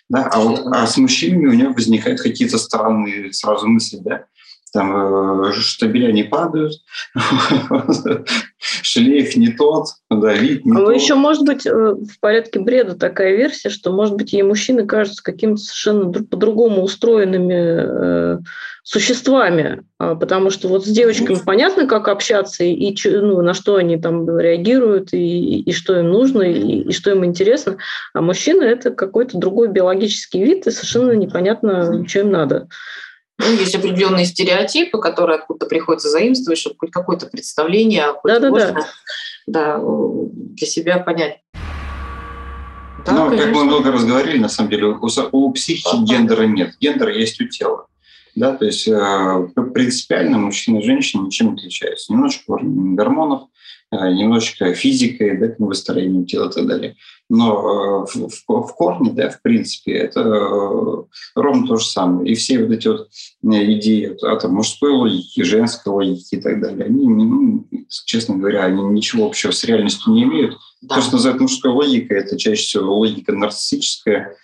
Да? 0.09 0.29
А, 0.31 0.39
вот, 0.39 0.61
а 0.65 0.85
с 0.87 0.97
мужчинами 0.97 1.47
у 1.47 1.53
нее 1.53 1.69
возникают 1.69 2.21
какие-то 2.21 2.57
странные 2.57 3.31
сразу 3.31 3.67
мысли. 3.67 3.99
Да? 4.01 4.25
Там 4.71 5.43
э, 5.45 5.51
штабеля 5.53 6.11
не 6.11 6.23
падают, 6.23 6.73
шлейф 8.59 9.35
не 9.35 9.49
тот, 9.49 9.87
да, 10.09 10.33
вид 10.33 10.65
не 10.65 10.73
а 10.73 10.85
тот. 10.85 10.95
еще, 10.95 11.15
может 11.15 11.43
быть, 11.43 11.65
э, 11.65 11.71
в 11.71 12.19
порядке 12.19 12.59
бреда 12.59 12.95
такая 12.95 13.35
версия, 13.35 13.69
что, 13.69 13.91
может 13.91 14.15
быть, 14.15 14.33
ей 14.33 14.43
мужчины 14.43 14.85
кажутся 14.85 15.23
какими-то 15.23 15.61
совершенно 15.61 16.11
по-другому 16.11 16.83
устроенными 16.83 17.53
э, 17.53 18.39
существами, 18.87 19.83
а, 19.99 20.15
потому 20.15 20.49
что 20.49 20.69
вот 20.69 20.85
с 20.85 20.89
девочками 20.89 21.37
понятно, 21.45 21.87
как 21.87 22.07
общаться 22.07 22.63
и, 22.63 22.95
ну, 23.03 23.41
на 23.41 23.53
что 23.53 23.75
они 23.75 23.97
там 23.97 24.39
реагируют, 24.39 25.13
и, 25.13 25.59
и 25.59 25.73
что 25.73 25.99
им 25.99 26.09
нужно, 26.09 26.43
и, 26.43 26.83
и 26.83 26.91
что 26.93 27.11
им 27.11 27.25
интересно, 27.25 27.77
а 28.13 28.21
мужчина– 28.21 28.63
это 28.63 28.91
какой-то 28.91 29.37
другой 29.37 29.67
биологический 29.67 30.41
вид, 30.41 30.67
и 30.67 30.71
совершенно 30.71 31.11
непонятно, 31.11 32.07
что 32.07 32.19
им 32.19 32.31
надо. 32.31 32.69
Ну, 33.39 33.51
есть 33.51 33.75
определенные 33.75 34.25
стереотипы, 34.25 34.99
которые 34.99 35.37
откуда-то 35.37 35.67
приходится 35.67 36.09
заимствовать, 36.09 36.59
чтобы 36.59 36.75
хоть 36.79 36.91
какое-то 36.91 37.27
представление, 37.27 38.13
хоть 38.13 38.39
да, 38.39 38.49
можно, 38.49 38.73
да, 39.45 39.77
да. 39.77 39.79
для 39.79 40.67
себя 40.67 40.97
понять. 40.99 41.41
Да, 43.05 43.13
ну, 43.13 43.29
конечно. 43.29 43.45
как 43.45 43.55
мы 43.55 43.63
много 43.65 43.91
раз 43.91 44.03
говорили, 44.03 44.37
на 44.37 44.49
самом 44.49 44.69
деле, 44.69 44.87
у, 44.87 45.09
у 45.31 45.51
психики 45.53 45.87
ага. 45.93 46.05
гендера 46.05 46.43
нет. 46.43 46.73
Гендер 46.79 47.09
есть 47.09 47.39
у 47.39 47.47
тела. 47.47 47.85
Да, 48.35 48.55
то 48.55 48.65
есть 48.65 48.87
э, 48.87 49.47
принципиально 49.73 50.37
мужчина 50.37 50.79
и 50.79 50.83
женщина 50.83 51.23
ничем 51.23 51.47
не 51.47 51.53
отличаются. 51.53 52.11
Немножко 52.11 52.57
гормонов, 52.61 53.43
э, 53.91 53.95
немножечко 54.11 54.73
физикой, 54.73 55.37
да, 55.37 55.55
выстроением 55.57 56.25
тела 56.25 56.49
и 56.49 56.53
так 56.53 56.67
далее. 56.67 56.95
Но 57.29 58.05
э, 58.05 58.19
в, 58.19 58.47
в, 58.47 58.75
корне, 58.75 59.11
да, 59.11 59.29
в 59.29 59.41
принципе, 59.41 59.93
это 59.93 60.21
э, 60.21 61.03
ровно 61.35 61.67
то 61.67 61.75
же 61.75 61.85
самое. 61.85 62.31
И 62.31 62.35
все 62.35 62.63
вот 62.63 62.71
эти 62.71 62.87
вот 62.87 63.01
э, 63.01 63.71
идеи 63.73 64.13
от, 64.13 64.23
от 64.23 64.49
мужской 64.49 64.91
логики, 64.91 65.43
женской 65.43 65.91
логики 65.91 66.35
и 66.35 66.41
так 66.41 66.61
далее, 66.61 66.85
они, 66.85 67.05
ну, 67.05 67.67
честно 68.05 68.37
говоря, 68.37 68.63
они 68.63 68.81
ничего 68.81 69.25
общего 69.25 69.51
с 69.51 69.63
реальностью 69.65 70.13
не 70.13 70.23
имеют. 70.23 70.57
Да. 70.81 70.95
То, 70.95 71.01
что 71.01 71.13
называют 71.13 71.41
мужской 71.41 71.71
логикой, 71.71 72.19
это 72.19 72.37
чаще 72.37 72.61
всего 72.61 72.97
логика 72.97 73.33
нарциссическая, 73.33 74.37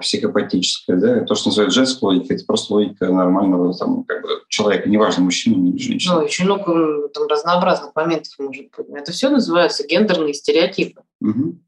психопатическая, 0.00 0.96
да, 0.96 1.20
то, 1.24 1.34
что 1.34 1.48
называют 1.48 1.74
женской 1.74 2.14
логикой, 2.14 2.36
это 2.36 2.44
просто 2.46 2.74
логика 2.74 3.08
нормального 3.08 3.74
там, 3.74 4.04
как 4.04 4.22
бы, 4.22 4.28
человека, 4.48 4.88
неважно, 4.88 5.24
мужчина 5.24 5.68
или 5.68 5.78
женщина. 5.78 6.14
Ну, 6.14 6.24
очень 6.24 6.44
много 6.44 7.08
там, 7.08 7.26
разнообразных 7.26 7.92
моментов 7.94 8.32
может 8.38 8.66
быть. 8.76 8.86
Это 8.94 9.10
все 9.10 9.30
называются 9.30 9.84
гендерные 9.86 10.32
стереотипы. 10.32 11.02
Угу 11.20 11.58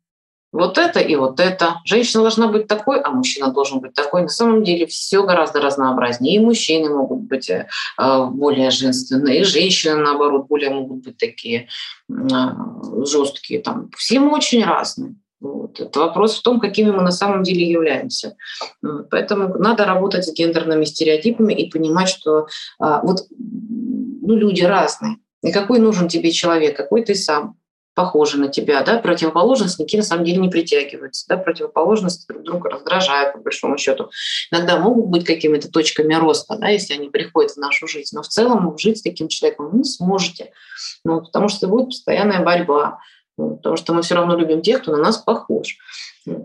вот 0.56 0.78
это 0.78 1.00
и 1.00 1.16
вот 1.16 1.38
это. 1.40 1.80
Женщина 1.84 2.22
должна 2.22 2.48
быть 2.48 2.66
такой, 2.66 3.00
а 3.00 3.10
мужчина 3.10 3.52
должен 3.52 3.80
быть 3.80 3.94
такой. 3.94 4.22
На 4.22 4.28
самом 4.28 4.64
деле 4.64 4.86
все 4.86 5.22
гораздо 5.22 5.60
разнообразнее. 5.60 6.36
И 6.36 6.38
мужчины 6.38 6.88
могут 6.88 7.20
быть 7.20 7.50
э, 7.50 7.66
более 8.30 8.70
женственные, 8.70 9.40
и 9.40 9.44
женщины, 9.44 9.96
наоборот, 9.96 10.46
более 10.48 10.70
могут 10.70 11.04
быть 11.04 11.18
такие 11.18 11.68
э, 12.10 12.14
жесткие. 13.04 13.60
Там. 13.60 13.90
Все 13.96 14.18
мы 14.18 14.34
очень 14.34 14.64
разные. 14.64 15.14
Вот. 15.40 15.78
Это 15.78 16.00
вопрос 16.00 16.38
в 16.38 16.42
том, 16.42 16.58
какими 16.58 16.90
мы 16.90 17.02
на 17.02 17.12
самом 17.12 17.42
деле 17.42 17.68
являемся. 17.68 18.36
Поэтому 19.10 19.58
надо 19.58 19.84
работать 19.84 20.24
с 20.24 20.32
гендерными 20.32 20.86
стереотипами 20.86 21.52
и 21.52 21.70
понимать, 21.70 22.08
что 22.08 22.46
а, 22.78 23.02
вот 23.02 23.26
ну, 23.30 24.34
люди 24.34 24.62
разные. 24.62 25.18
И 25.42 25.52
какой 25.52 25.78
нужен 25.78 26.08
тебе 26.08 26.32
человек, 26.32 26.74
какой 26.76 27.04
ты 27.04 27.14
сам 27.14 27.56
похожи 27.96 28.38
на 28.38 28.48
тебя, 28.48 28.82
да, 28.82 28.98
противоположности 28.98 29.80
никакие 29.80 30.02
на 30.02 30.06
самом 30.06 30.24
деле 30.26 30.36
не 30.36 30.50
притягиваются, 30.50 31.24
да, 31.28 31.38
противоположности 31.38 32.26
друг 32.28 32.42
друга 32.42 32.68
раздражают, 32.68 33.32
по 33.32 33.38
большому 33.40 33.78
счету. 33.78 34.10
Иногда 34.52 34.78
могут 34.78 35.06
быть 35.06 35.24
какими-то 35.24 35.70
точками 35.70 36.14
роста, 36.14 36.56
да, 36.58 36.68
если 36.68 36.92
они 36.92 37.08
приходят 37.08 37.52
в 37.52 37.56
нашу 37.56 37.88
жизнь, 37.88 38.14
но 38.14 38.22
в 38.22 38.28
целом 38.28 38.76
жить 38.78 38.98
с 38.98 39.02
таким 39.02 39.28
человеком 39.28 39.70
вы 39.70 39.78
не 39.78 39.84
сможете, 39.84 40.52
ну, 41.04 41.22
потому 41.22 41.48
что 41.48 41.68
будет 41.68 41.86
постоянная 41.86 42.44
борьба, 42.44 42.98
ну, 43.38 43.56
потому 43.56 43.76
что 43.76 43.94
мы 43.94 44.02
все 44.02 44.14
равно 44.14 44.36
любим 44.36 44.60
тех, 44.60 44.82
кто 44.82 44.92
на 44.92 44.98
нас 44.98 45.16
похож. 45.16 45.78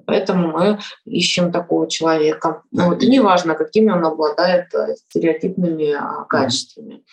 Поэтому 0.06 0.52
мы 0.52 0.80
ищем 1.06 1.52
такого 1.52 1.89
человека. 1.89 2.64
Вот, 2.72 3.02
и 3.04 3.08
неважно, 3.08 3.56
какими 3.56 3.91
он 3.91 4.06
обладает 4.06 4.74
э, 4.76 4.95
стереотипными 4.95 5.93
а, 5.93 6.26
качествами 6.26 7.04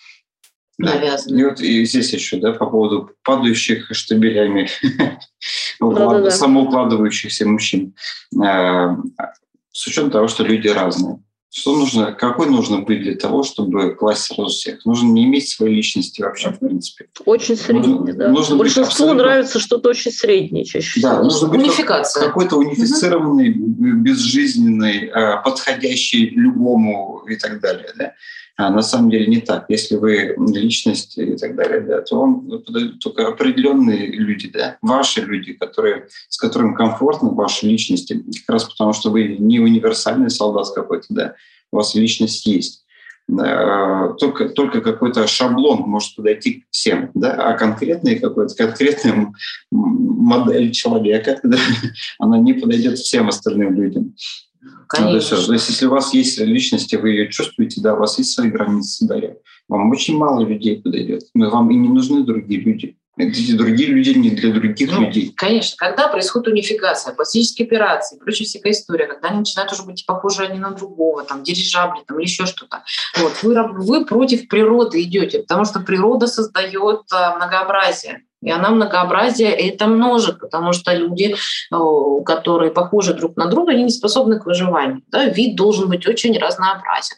навязаны. 0.78 1.40
И 1.40 1.44
вот 1.44 1.60
и 1.60 1.84
здесь 1.84 2.12
еще, 2.12 2.38
да, 2.38 2.52
по 2.52 2.66
поводу 2.66 3.10
падающих 3.24 3.88
штабелями 3.92 4.68
самоукладывающихся 6.30 7.46
мужчин. 7.46 7.94
Э, 8.42 8.96
с 9.72 9.86
учетом 9.86 10.10
того, 10.10 10.28
что 10.28 10.44
люди 10.44 10.68
разные. 10.68 11.20
Что 11.50 11.74
нужно, 11.74 12.12
какой 12.12 12.46
нужно 12.50 12.80
быть 12.82 13.02
для 13.02 13.16
того, 13.16 13.42
чтобы 13.42 13.94
класть 13.94 14.24
сразу 14.24 14.50
всех? 14.50 14.84
Нужно 14.84 15.08
не 15.08 15.24
иметь 15.24 15.48
своей 15.48 15.76
личности 15.76 16.20
вообще, 16.20 16.50
в 16.50 16.58
принципе. 16.58 17.06
Очень 17.24 17.56
средний, 17.56 17.94
нужно, 17.94 18.12
да. 18.12 18.28
Нужно 18.28 18.56
Большинству 18.56 18.84
абсолютно... 18.84 19.22
нравится 19.22 19.58
что-то 19.58 19.88
очень 19.88 20.12
среднее 20.12 20.66
чаще 20.66 21.00
всего. 21.00 21.08
Да, 21.08 21.22
нужно 21.22 21.48
быть 21.48 21.60
Унификация. 21.60 22.26
какой-то 22.26 22.56
унифицированный, 22.56 23.50
угу. 23.52 24.02
безжизненный, 24.02 25.06
э, 25.06 25.42
подходящий 25.42 26.28
любому 26.30 27.24
и 27.26 27.36
так 27.36 27.60
далее. 27.60 27.88
Да? 27.96 28.12
А 28.60 28.70
на 28.70 28.82
самом 28.82 29.08
деле 29.08 29.28
не 29.28 29.40
так. 29.40 29.66
Если 29.68 29.94
вы 29.94 30.34
личность 30.52 31.16
и 31.16 31.36
так 31.36 31.54
далее, 31.54 31.80
да, 31.80 32.02
то 32.02 32.18
вам 32.18 32.40
подойдут 32.60 32.98
только 32.98 33.28
определенные 33.28 34.08
люди, 34.08 34.50
да, 34.50 34.78
ваши 34.82 35.20
люди, 35.20 35.52
которые, 35.52 36.08
с 36.28 36.36
которыми 36.36 36.74
комфортно, 36.74 37.30
ваши 37.30 37.66
личности, 37.66 38.24
как 38.44 38.54
раз 38.54 38.64
потому, 38.64 38.92
что 38.92 39.10
вы 39.10 39.36
не 39.38 39.60
универсальный 39.60 40.28
солдат 40.28 40.74
какой-то, 40.74 41.06
да, 41.10 41.34
у 41.70 41.76
вас 41.76 41.94
личность 41.94 42.46
есть. 42.46 42.84
только, 43.28 44.48
только 44.48 44.80
какой-то 44.80 45.28
шаблон 45.28 45.82
может 45.82 46.16
подойти 46.16 46.62
к 46.62 46.64
всем, 46.72 47.12
да, 47.14 47.34
а 47.34 47.56
конкретный 47.56 48.18
какой-то, 48.18 48.56
конкретная 48.56 49.32
модель 49.70 50.72
человека, 50.72 51.38
да, 51.44 51.58
она 52.18 52.38
не 52.38 52.54
подойдет 52.54 52.98
всем 52.98 53.28
остальным 53.28 53.74
людям. 53.74 54.16
Конечно. 54.88 55.36
Ну, 55.36 55.46
то, 55.46 55.52
есть, 55.52 55.68
если 55.68 55.86
у 55.86 55.90
вас 55.90 56.14
есть 56.14 56.38
личность, 56.38 56.92
и 56.92 56.96
вы 56.96 57.10
ее 57.10 57.30
чувствуете, 57.30 57.80
да, 57.80 57.94
у 57.94 57.98
вас 57.98 58.18
есть 58.18 58.32
свои 58.32 58.50
границы, 58.50 59.06
да, 59.06 59.16
вам 59.68 59.90
очень 59.90 60.16
мало 60.16 60.44
людей 60.44 60.80
подойдет. 60.80 61.24
Но 61.34 61.50
вам 61.50 61.70
и 61.70 61.76
не 61.76 61.88
нужны 61.88 62.24
другие 62.24 62.60
люди. 62.60 62.96
Эти 63.18 63.52
другие 63.56 63.88
люди 63.88 64.10
не 64.10 64.30
для 64.30 64.52
других 64.52 64.92
ну, 64.92 65.00
людей. 65.00 65.32
Конечно, 65.36 65.76
когда 65.76 66.06
происходит 66.06 66.48
унификация, 66.48 67.14
пластические 67.14 67.66
операции, 67.66 68.16
прочая 68.16 68.46
всякая 68.46 68.70
история, 68.70 69.06
когда 69.06 69.28
они 69.28 69.40
начинают 69.40 69.72
уже 69.72 69.82
быть 69.82 70.06
похожи 70.06 70.44
один 70.44 70.60
на 70.60 70.70
другого, 70.70 71.24
там, 71.24 71.42
дирижабли 71.42 72.02
там, 72.06 72.18
или 72.18 72.26
еще 72.26 72.46
что-то. 72.46 72.84
Вот, 73.16 73.32
вы, 73.42 73.60
вы 73.72 74.06
против 74.06 74.46
природы 74.46 75.02
идете, 75.02 75.40
потому 75.40 75.64
что 75.64 75.80
природа 75.80 76.28
создает 76.28 77.02
а, 77.12 77.34
многообразие. 77.36 78.22
И 78.40 78.50
она 78.50 78.70
многообразие 78.70 79.50
это 79.50 79.88
множит, 79.88 80.38
потому 80.38 80.72
что 80.72 80.92
люди, 80.92 81.34
которые 82.24 82.70
похожи 82.70 83.12
друг 83.12 83.36
на 83.36 83.46
друга, 83.46 83.72
они 83.72 83.84
не 83.84 83.90
способны 83.90 84.38
к 84.38 84.46
выживанию. 84.46 85.02
Да? 85.08 85.24
Вид 85.26 85.56
должен 85.56 85.88
быть 85.88 86.06
очень 86.06 86.38
разнообразен. 86.38 87.16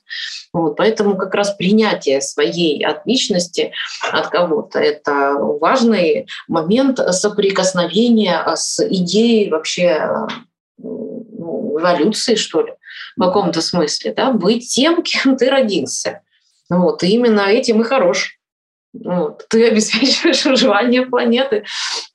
Вот, 0.53 0.77
поэтому 0.77 1.16
как 1.16 1.35
раз 1.35 1.55
принятие 1.55 2.23
своей 2.23 2.85
отличности 2.85 3.73
от 4.11 4.29
кого-то– 4.29 4.79
это 4.81 5.35
важный 5.35 6.27
момент 6.49 6.99
соприкосновения 6.99 8.43
с 8.57 8.83
идеей 8.89 9.51
вообще 9.51 10.27
ну, 10.79 11.77
эволюции, 11.79 12.35
что 12.35 12.62
ли, 12.62 12.73
в 13.16 13.21
каком-то 13.21 13.61
смысле. 13.61 14.14
Да? 14.14 14.33
Быть 14.33 14.68
тем, 14.68 15.03
кем 15.03 15.37
ты 15.37 15.51
родился. 15.51 16.23
Вот, 16.71 17.03
и 17.03 17.09
именно 17.09 17.41
этим 17.41 17.83
и 17.83 17.85
хорош. 17.85 18.39
Вот. 18.93 19.47
Ты 19.49 19.68
обеспечиваешь 19.68 20.45
выживание 20.45 21.07
планеты 21.07 21.64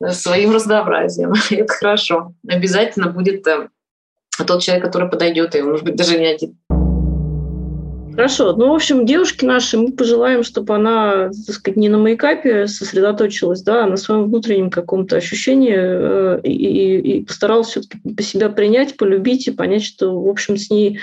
своим 0.09 0.53
разнообразием. 0.53 1.33
Это 1.49 1.73
хорошо. 1.73 2.33
Обязательно 2.47 3.09
будет 3.09 3.47
э, 3.47 3.69
тот 4.45 4.61
человек, 4.61 4.83
который 4.83 5.09
подойдет, 5.09 5.55
и 5.55 5.61
может 5.61 5.85
быть 5.85 5.95
даже 5.95 6.19
не 6.19 6.25
один. 6.25 6.57
Хорошо. 8.15 8.53
Ну, 8.53 8.69
в 8.69 8.73
общем, 8.73 9.05
девушке 9.05 9.45
нашей 9.45 9.77
мы 9.77 9.91
пожелаем, 9.91 10.43
чтобы 10.43 10.73
она, 10.73 11.29
так 11.45 11.55
сказать, 11.55 11.75
не 11.75 11.89
на 11.89 11.97
мейкапе 11.97 12.65
сосредоточилась, 12.65 13.61
да, 13.61 13.83
а 13.83 13.87
на 13.87 13.97
своем 13.97 14.25
внутреннем 14.25 14.69
каком-то 14.69 15.17
ощущении 15.17 15.75
э, 15.75 16.39
и, 16.43 16.51
и, 16.51 17.17
и 17.17 17.25
постаралась 17.25 17.67
все-таки 17.67 17.99
себя 18.23 18.47
принять, 18.49 18.95
полюбить 18.95 19.47
и 19.47 19.51
понять, 19.51 19.83
что, 19.83 20.17
в 20.17 20.29
общем, 20.29 20.55
с 20.55 20.69
ней 20.69 20.99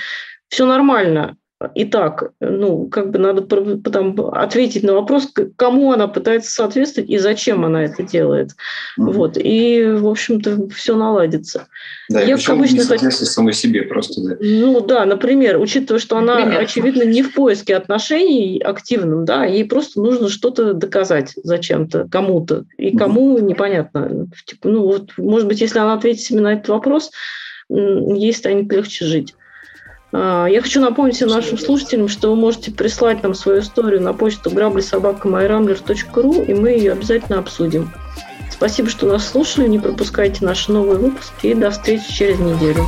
все 0.49 0.65
нормально. 0.65 1.37
Итак, 1.75 2.33
ну, 2.41 2.89
как 2.89 3.11
бы 3.11 3.19
надо 3.19 3.43
потом 3.43 4.19
ответить 4.33 4.83
на 4.83 4.95
вопрос, 4.95 5.33
кому 5.57 5.93
она 5.93 6.09
пытается 6.09 6.51
соответствовать 6.51 7.11
и 7.11 7.19
зачем 7.19 7.65
она 7.65 7.85
это 7.85 8.03
делает. 8.03 8.51
Mm-hmm. 8.99 9.13
Вот. 9.13 9.37
И, 9.37 9.85
в 9.85 10.09
общем-то, 10.09 10.69
все 10.69 10.97
наладится. 10.97 11.69
Да, 12.09 12.21
Я, 12.21 12.37
как 12.37 12.51
обычно, 12.51 12.77
не 12.77 12.83
соответствует 12.83 13.31
самой 13.31 13.53
себе 13.53 13.83
просто. 13.83 14.21
Да. 14.23 14.37
Ну 14.41 14.81
да, 14.81 15.05
например, 15.05 15.59
учитывая, 15.59 16.01
что 16.01 16.17
она, 16.17 16.37
например. 16.37 16.61
очевидно, 16.61 17.03
не 17.03 17.23
в 17.23 17.35
поиске 17.35 17.77
отношений 17.77 18.59
активным, 18.59 19.25
да, 19.25 19.45
ей 19.45 19.65
просто 19.65 20.01
нужно 20.01 20.29
что-то 20.29 20.75
доказать 20.75 21.33
зачем-то, 21.43 22.09
кому-то. 22.11 22.65
И 22.79 22.97
кому 22.97 23.39
mm-hmm. 23.39 23.43
непонятно. 23.43 24.29
Типа, 24.45 24.69
ну 24.69 24.87
вот, 24.87 25.11
может 25.17 25.47
быть, 25.47 25.61
если 25.61 25.79
она 25.79 25.95
ответит 25.95 26.23
себе 26.23 26.41
на 26.41 26.55
этот 26.55 26.69
вопрос, 26.69 27.11
ей 27.69 28.33
станет 28.33 28.73
легче 28.73 29.05
жить. 29.05 29.35
А, 30.13 30.47
я 30.47 30.61
хочу 30.61 30.81
напомнить 30.81 31.17
всем 31.17 31.29
нашим 31.29 31.59
слушателям, 31.59 32.09
что 32.09 32.31
вы 32.31 32.37
можете 32.37 32.71
прислать 32.71 33.23
нам 33.23 33.35
свою 33.35 33.61
историю 33.61 34.03
на 34.03 34.13
почту 34.13 34.51
граблесобакамайрамблер.ру, 34.51 36.43
и 36.43 36.55
мы 36.55 36.71
ее 36.71 36.93
обязательно 36.93 37.39
обсудим. 37.39 37.91
Спасибо, 38.51 38.91
что 38.91 39.07
нас 39.07 39.27
слушали. 39.27 39.67
Не 39.67 39.79
пропускайте 39.79 40.45
наши 40.45 40.71
новые 40.71 40.99
выпуски. 40.99 41.49
И 41.49 41.55
до 41.55 41.71
встречи 41.71 42.13
через 42.13 42.39
неделю. 42.39 42.87